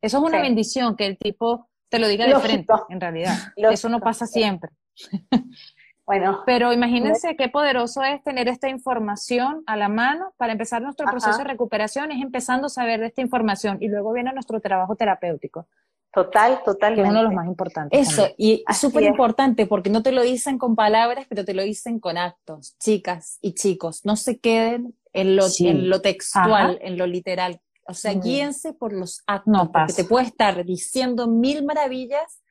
Eso 0.01 0.17
es 0.17 0.23
una 0.23 0.41
bendición 0.41 0.95
que 0.95 1.05
el 1.05 1.17
tipo 1.17 1.67
te 1.89 1.99
lo 1.99 2.07
diga 2.07 2.25
de 2.25 2.39
frente, 2.39 2.73
en 2.89 2.99
realidad. 2.99 3.35
Eso 3.55 3.89
no 3.89 3.99
pasa 3.99 4.25
siempre. 4.25 4.71
Bueno. 6.05 6.41
Pero 6.45 6.73
imagínense 6.73 7.37
qué 7.37 7.47
poderoso 7.47 8.03
es 8.03 8.21
tener 8.23 8.49
esta 8.49 8.67
información 8.67 9.63
a 9.65 9.77
la 9.77 9.87
mano 9.87 10.33
para 10.35 10.51
empezar 10.51 10.81
nuestro 10.81 11.05
proceso 11.05 11.37
de 11.37 11.45
recuperación, 11.45 12.11
es 12.11 12.21
empezando 12.21 12.67
a 12.67 12.69
saber 12.69 12.99
de 12.99 13.05
esta 13.05 13.21
información 13.21 13.77
y 13.79 13.87
luego 13.87 14.11
viene 14.11 14.33
nuestro 14.33 14.59
trabajo 14.59 14.95
terapéutico. 14.97 15.67
Total, 16.13 16.61
total. 16.65 16.95
Que 16.95 17.03
es 17.03 17.09
uno 17.09 17.19
de 17.19 17.23
los 17.23 17.33
más 17.33 17.47
importantes. 17.47 18.09
Eso, 18.09 18.27
y 18.37 18.63
súper 18.73 19.03
importante 19.03 19.65
porque 19.65 19.89
no 19.89 20.03
te 20.03 20.11
lo 20.11 20.21
dicen 20.23 20.57
con 20.57 20.75
palabras, 20.75 21.25
pero 21.29 21.45
te 21.45 21.53
lo 21.53 21.63
dicen 21.63 21.99
con 21.99 22.17
actos. 22.17 22.75
Chicas 22.79 23.37
y 23.39 23.53
chicos, 23.53 24.03
no 24.03 24.17
se 24.17 24.39
queden 24.39 24.93
en 25.13 25.37
lo, 25.37 25.45
en 25.59 25.89
lo 25.89 26.01
textual, 26.01 26.77
en 26.81 26.97
lo 26.97 27.07
literal. 27.07 27.61
O 27.87 27.93
sea, 27.93 28.13
guíense 28.13 28.73
por 28.73 28.91
los 28.91 29.23
actos, 29.27 29.53
no 29.53 29.71
porque 29.71 29.93
te 29.93 30.03
puede 30.03 30.25
estar 30.25 30.65
diciendo 30.65 31.27
mil 31.27 31.63
maravillas, 31.63 32.41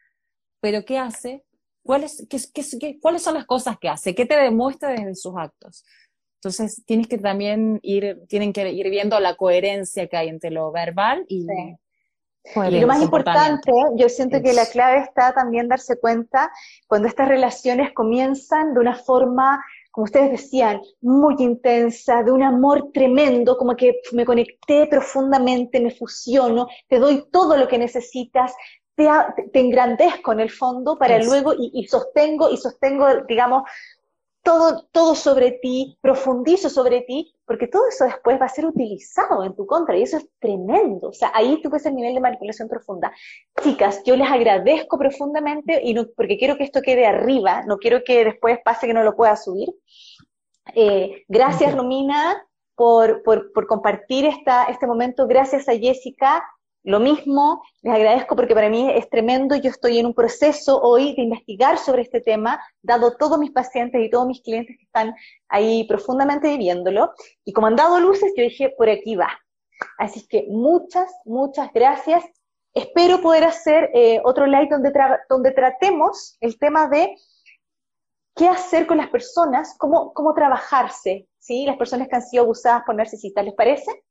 pero 0.60 0.84
¿qué 0.84 0.98
hace? 0.98 1.44
¿Cuáles, 1.82 2.26
qué, 2.28 2.38
qué, 2.78 2.98
¿Cuáles 3.00 3.22
son 3.22 3.34
las 3.34 3.46
cosas 3.46 3.78
que 3.78 3.88
hace? 3.88 4.14
¿Qué 4.14 4.26
te 4.26 4.36
demuestra 4.36 4.90
desde 4.90 5.14
sus 5.14 5.34
actos? 5.36 5.84
Entonces, 6.36 6.82
tienes 6.86 7.06
que 7.06 7.18
también 7.18 7.80
ir, 7.82 8.22
tienen 8.28 8.52
que 8.52 8.70
ir 8.70 8.88
viendo 8.88 9.18
la 9.20 9.36
coherencia 9.36 10.06
que 10.06 10.16
hay 10.16 10.28
entre 10.28 10.50
lo 10.50 10.72
verbal 10.72 11.24
y... 11.28 11.46
Y 12.54 12.80
lo 12.80 12.86
más 12.86 13.02
importante, 13.02 13.70
yo 13.96 14.08
siento 14.08 14.40
que 14.42 14.54
la 14.54 14.64
clave 14.64 15.00
está 15.00 15.32
también 15.32 15.68
darse 15.68 16.00
cuenta 16.00 16.50
cuando 16.86 17.06
estas 17.06 17.28
relaciones 17.28 17.92
comienzan 17.92 18.72
de 18.72 18.80
una 18.80 18.94
forma, 18.94 19.62
como 19.90 20.06
ustedes 20.06 20.30
decían, 20.30 20.80
muy 21.02 21.36
intensa, 21.38 22.22
de 22.22 22.32
un 22.32 22.42
amor 22.42 22.90
tremendo, 22.94 23.58
como 23.58 23.76
que 23.76 24.00
me 24.12 24.24
conecté 24.24 24.86
profundamente, 24.86 25.80
me 25.80 25.90
fusiono, 25.90 26.66
te 26.88 26.98
doy 26.98 27.26
todo 27.30 27.58
lo 27.58 27.68
que 27.68 27.78
necesitas, 27.78 28.54
te, 28.94 29.60
engrandezco 29.60 30.32
en 30.32 30.40
el 30.40 30.50
fondo 30.50 30.98
para 30.98 31.18
luego 31.22 31.54
y, 31.56 31.86
sostengo 31.86 32.50
y 32.50 32.56
sostengo, 32.56 33.06
digamos, 33.26 33.62
todo, 34.42 34.88
todo 34.90 35.14
sobre 35.14 35.52
ti, 35.52 35.98
profundizo 36.00 36.70
sobre 36.70 37.02
ti, 37.02 37.34
porque 37.44 37.66
todo 37.66 37.86
eso 37.88 38.04
después 38.04 38.40
va 38.40 38.46
a 38.46 38.50
ser 38.50 38.66
utilizado 38.66 39.44
en 39.44 39.54
tu 39.54 39.66
contra 39.66 39.96
y 39.96 40.02
eso 40.02 40.16
es 40.16 40.28
tremendo. 40.38 41.08
O 41.08 41.12
sea, 41.12 41.30
ahí 41.34 41.60
tú 41.62 41.68
ves 41.70 41.84
el 41.86 41.94
nivel 41.94 42.14
de 42.14 42.20
manipulación 42.20 42.68
profunda. 42.68 43.12
Chicas, 43.62 44.02
yo 44.04 44.16
les 44.16 44.30
agradezco 44.30 44.98
profundamente 44.98 45.80
y 45.82 45.94
no, 45.94 46.06
porque 46.16 46.38
quiero 46.38 46.56
que 46.56 46.64
esto 46.64 46.80
quede 46.80 47.06
arriba, 47.06 47.62
no 47.66 47.78
quiero 47.78 48.02
que 48.04 48.24
después 48.24 48.58
pase 48.64 48.86
que 48.86 48.94
no 48.94 49.02
lo 49.02 49.16
pueda 49.16 49.36
subir. 49.36 49.68
Eh, 50.74 51.24
gracias, 51.28 51.74
Romina, 51.74 52.46
por, 52.74 53.22
por, 53.22 53.52
por 53.52 53.66
compartir 53.66 54.24
esta, 54.24 54.64
este 54.64 54.86
momento. 54.86 55.26
Gracias 55.26 55.68
a 55.68 55.76
Jessica 55.76 56.42
lo 56.82 56.98
mismo, 56.98 57.62
les 57.82 57.94
agradezco 57.94 58.36
porque 58.36 58.54
para 58.54 58.70
mí 58.70 58.90
es 58.90 59.08
tremendo, 59.10 59.54
yo 59.56 59.68
estoy 59.68 59.98
en 59.98 60.06
un 60.06 60.14
proceso 60.14 60.80
hoy 60.80 61.14
de 61.14 61.22
investigar 61.22 61.76
sobre 61.76 62.02
este 62.02 62.20
tema, 62.20 62.62
dado 62.82 63.16
todos 63.16 63.38
mis 63.38 63.50
pacientes 63.50 64.00
y 64.02 64.08
todos 64.08 64.26
mis 64.26 64.40
clientes 64.40 64.76
que 64.78 64.84
están 64.84 65.14
ahí 65.48 65.84
profundamente 65.84 66.48
viviéndolo, 66.48 67.12
y 67.44 67.52
como 67.52 67.66
han 67.66 67.76
dado 67.76 68.00
luces, 68.00 68.32
yo 68.36 68.42
dije, 68.42 68.74
por 68.76 68.88
aquí 68.88 69.14
va. 69.14 69.28
Así 69.98 70.26
que 70.26 70.46
muchas, 70.48 71.12
muchas 71.24 71.70
gracias. 71.72 72.24
Espero 72.72 73.20
poder 73.20 73.44
hacer 73.44 73.90
eh, 73.92 74.20
otro 74.24 74.46
live 74.46 74.68
donde, 74.70 74.92
donde 75.28 75.50
tratemos 75.50 76.36
el 76.40 76.58
tema 76.58 76.88
de 76.88 77.14
qué 78.36 78.48
hacer 78.48 78.86
con 78.86 78.98
las 78.98 79.08
personas, 79.10 79.74
cómo, 79.76 80.14
cómo 80.14 80.32
trabajarse, 80.32 81.28
¿sí? 81.38 81.66
Las 81.66 81.76
personas 81.76 82.08
que 82.08 82.16
han 82.16 82.22
sido 82.22 82.44
abusadas 82.44 82.84
por 82.86 82.94
narcisistas, 82.94 83.44
¿les 83.44 83.54
parece? 83.54 84.02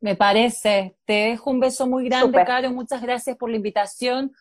Me 0.00 0.16
parece. 0.16 0.96
Te 1.04 1.12
dejo 1.12 1.50
un 1.50 1.60
beso 1.60 1.86
muy 1.86 2.06
grande, 2.06 2.42
Caro. 2.44 2.70
Muchas 2.70 3.02
gracias 3.02 3.36
por 3.36 3.50
la 3.50 3.56
invitación. 3.56 4.32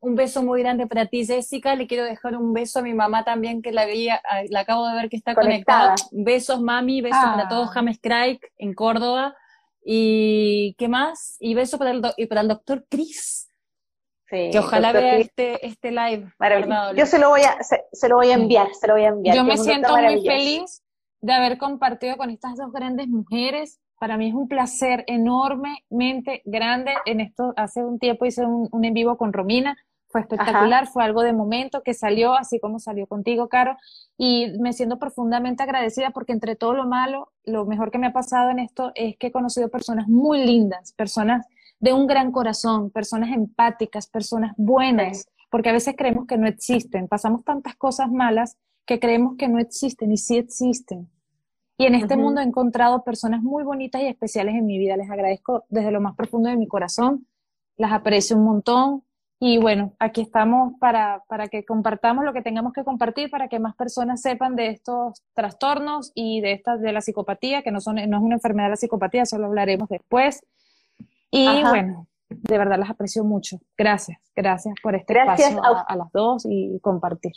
Un 0.00 0.14
beso 0.14 0.44
muy 0.44 0.62
grande 0.62 0.86
para 0.86 1.06
ti, 1.06 1.26
Jessica. 1.26 1.74
Le 1.74 1.88
quiero 1.88 2.04
dejar 2.04 2.36
un 2.36 2.52
beso 2.52 2.78
a 2.78 2.82
mi 2.82 2.94
mamá 2.94 3.24
también, 3.24 3.60
que 3.60 3.72
la 3.72 3.84
veía, 3.84 4.22
ah, 4.30 4.42
la 4.48 4.60
acabo 4.60 4.86
de 4.86 4.94
ver 4.94 5.08
que 5.08 5.16
está 5.16 5.34
conectada. 5.34 5.96
Besos, 6.12 6.60
mami. 6.60 7.00
Besos 7.00 7.18
para 7.18 7.44
ah. 7.44 7.48
todos, 7.48 7.70
James 7.70 7.98
Craig, 8.00 8.38
en 8.58 8.74
Córdoba. 8.74 9.36
¿Y 9.82 10.74
qué 10.78 10.86
más? 10.86 11.36
Y 11.40 11.54
beso 11.54 11.78
para 11.78 11.90
el, 11.90 12.02
y 12.16 12.26
para 12.26 12.42
el 12.42 12.48
doctor 12.48 12.86
Chris. 12.88 13.50
Sí, 14.30 14.50
que 14.52 14.58
ojalá 14.58 14.92
vea 14.92 15.16
este, 15.16 15.66
este 15.66 15.90
live. 15.90 16.30
Yo 16.94 17.06
se 17.06 17.18
lo 17.18 17.30
voy 17.30 17.40
a, 17.40 17.56
se, 17.62 18.08
lo 18.08 18.16
voy 18.16 18.30
a 18.30 18.34
enviar, 18.34 18.68
se 18.78 18.86
lo 18.86 18.92
voy 18.92 19.04
a 19.04 19.08
enviar. 19.08 19.34
Yo 19.34 19.42
me 19.42 19.56
siento 19.56 19.96
muy 19.96 20.22
feliz 20.24 20.82
de 21.20 21.32
haber 21.32 21.58
compartido 21.58 22.16
con 22.18 22.30
estas 22.30 22.56
dos 22.56 22.70
grandes 22.70 23.08
mujeres 23.08 23.80
para 23.98 24.16
mí 24.16 24.28
es 24.28 24.34
un 24.34 24.48
placer 24.48 25.04
enormemente 25.06 26.42
grande. 26.44 26.92
En 27.04 27.20
esto, 27.20 27.52
hace 27.56 27.84
un 27.84 27.98
tiempo 27.98 28.26
hice 28.26 28.44
un, 28.44 28.84
en 28.84 28.94
vivo 28.94 29.16
con 29.16 29.32
Romina, 29.32 29.76
fue 30.08 30.22
espectacular, 30.22 30.86
fue 30.86 31.04
algo 31.04 31.22
de 31.22 31.34
momento 31.34 31.82
que 31.82 31.92
salió, 31.92 32.32
así 32.32 32.58
como 32.60 32.78
salió 32.78 33.06
contigo, 33.06 33.48
Caro, 33.48 33.76
y 34.16 34.58
me 34.58 34.72
siento 34.72 34.98
profundamente 34.98 35.62
agradecida 35.62 36.10
porque 36.10 36.32
entre 36.32 36.56
todo 36.56 36.72
lo 36.72 36.86
malo, 36.86 37.32
lo 37.44 37.66
mejor 37.66 37.90
que 37.90 37.98
me 37.98 38.06
ha 38.06 38.12
pasado 38.12 38.48
en 38.50 38.58
esto 38.58 38.90
es 38.94 39.18
que 39.18 39.26
he 39.26 39.32
conocido 39.32 39.68
personas 39.68 40.08
muy 40.08 40.46
lindas, 40.46 40.92
personas 40.94 41.46
de 41.78 41.92
un 41.92 42.06
gran 42.06 42.32
corazón, 42.32 42.90
personas 42.90 43.30
empáticas, 43.32 44.06
personas 44.06 44.54
buenas, 44.56 45.28
porque 45.50 45.68
a 45.68 45.72
veces 45.72 45.94
creemos 45.96 46.26
que 46.26 46.38
no 46.38 46.46
existen, 46.46 47.06
pasamos 47.06 47.44
tantas 47.44 47.76
cosas 47.76 48.10
malas 48.10 48.56
que 48.86 48.98
creemos 48.98 49.36
que 49.36 49.48
no 49.48 49.58
existen 49.58 50.10
y 50.10 50.16
sí 50.16 50.38
existen. 50.38 51.10
Y 51.80 51.86
en 51.86 51.94
este 51.94 52.16
mundo 52.16 52.40
he 52.40 52.44
encontrado 52.44 53.04
personas 53.04 53.40
muy 53.40 53.62
bonitas 53.62 54.02
y 54.02 54.06
especiales 54.06 54.56
en 54.56 54.66
mi 54.66 54.78
vida. 54.78 54.96
Les 54.96 55.08
agradezco 55.08 55.64
desde 55.68 55.92
lo 55.92 56.00
más 56.00 56.16
profundo 56.16 56.48
de 56.48 56.56
mi 56.56 56.66
corazón. 56.66 57.28
Las 57.76 57.92
aprecio 57.92 58.36
un 58.36 58.44
montón. 58.44 59.04
Y 59.38 59.58
bueno, 59.58 59.92
aquí 60.00 60.20
estamos 60.20 60.72
para, 60.80 61.22
para 61.28 61.46
que 61.46 61.64
compartamos 61.64 62.24
lo 62.24 62.32
que 62.32 62.42
tengamos 62.42 62.72
que 62.72 62.82
compartir, 62.82 63.30
para 63.30 63.46
que 63.46 63.60
más 63.60 63.76
personas 63.76 64.20
sepan 64.20 64.56
de 64.56 64.70
estos 64.70 65.22
trastornos 65.34 66.10
y 66.16 66.40
de 66.40 66.50
estas 66.50 66.80
de 66.80 66.92
la 66.92 67.00
psicopatía, 67.00 67.62
que 67.62 67.70
no, 67.70 67.80
son, 67.80 67.94
no 67.94 68.16
es 68.16 68.22
una 68.24 68.34
enfermedad 68.34 68.70
la 68.70 68.76
psicopatía, 68.76 69.24
solo 69.24 69.46
hablaremos 69.46 69.88
después. 69.88 70.44
Y 71.30 71.46
bueno, 71.62 72.08
de 72.28 72.58
verdad 72.58 72.80
las 72.80 72.90
aprecio 72.90 73.22
mucho. 73.22 73.60
Gracias, 73.76 74.18
gracias 74.34 74.74
por 74.82 74.96
este 74.96 75.16
espacio 75.16 75.62
a 75.62 75.94
las 75.94 76.10
dos 76.10 76.44
y 76.44 76.80
compartir. 76.80 77.34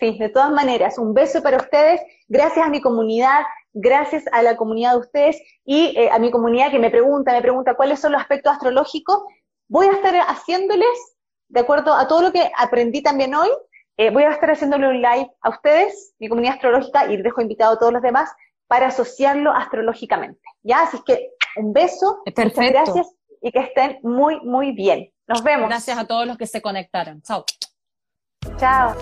Sí, 0.00 0.16
de 0.18 0.30
todas 0.30 0.50
maneras, 0.50 0.96
un 0.98 1.12
beso 1.12 1.42
para 1.42 1.58
ustedes. 1.58 2.00
Gracias 2.26 2.66
a 2.66 2.70
mi 2.70 2.80
comunidad, 2.80 3.42
gracias 3.74 4.24
a 4.32 4.42
la 4.42 4.56
comunidad 4.56 4.92
de 4.92 4.98
ustedes 4.98 5.42
y 5.64 5.94
eh, 5.96 6.08
a 6.10 6.18
mi 6.18 6.30
comunidad 6.30 6.70
que 6.70 6.78
me 6.78 6.90
pregunta, 6.90 7.32
me 7.32 7.42
pregunta 7.42 7.74
cuáles 7.74 8.00
son 8.00 8.12
los 8.12 8.20
aspectos 8.20 8.52
astrológicos. 8.52 9.22
Voy 9.68 9.86
a 9.86 9.92
estar 9.92 10.14
haciéndoles, 10.14 10.88
de 11.48 11.60
acuerdo 11.60 11.92
a 11.92 12.08
todo 12.08 12.22
lo 12.22 12.32
que 12.32 12.50
aprendí 12.56 13.02
también 13.02 13.34
hoy, 13.34 13.50
eh, 13.98 14.10
voy 14.10 14.22
a 14.22 14.30
estar 14.30 14.50
haciéndole 14.50 14.88
un 14.88 15.02
live 15.02 15.30
a 15.42 15.50
ustedes, 15.50 16.14
mi 16.18 16.28
comunidad 16.30 16.54
astrológica, 16.54 17.12
y 17.12 17.18
dejo 17.18 17.42
invitado 17.42 17.74
a 17.74 17.78
todos 17.78 17.92
los 17.92 18.00
demás 18.00 18.32
para 18.66 18.86
asociarlo 18.86 19.52
astrológicamente. 19.52 20.40
¿Ya? 20.62 20.82
Así 20.82 20.98
que 21.04 21.32
un 21.56 21.74
beso, 21.74 22.22
Perfecto. 22.24 22.62
muchas 22.62 22.72
gracias 22.72 23.14
y 23.42 23.52
que 23.52 23.58
estén 23.58 23.98
muy, 24.02 24.40
muy 24.40 24.72
bien. 24.72 25.12
Nos 25.26 25.42
vemos. 25.42 25.68
Gracias 25.68 25.98
a 25.98 26.06
todos 26.06 26.26
los 26.26 26.38
que 26.38 26.46
se 26.46 26.62
conectaron. 26.62 27.20
Chao. 27.20 27.44
Chao. 28.56 28.96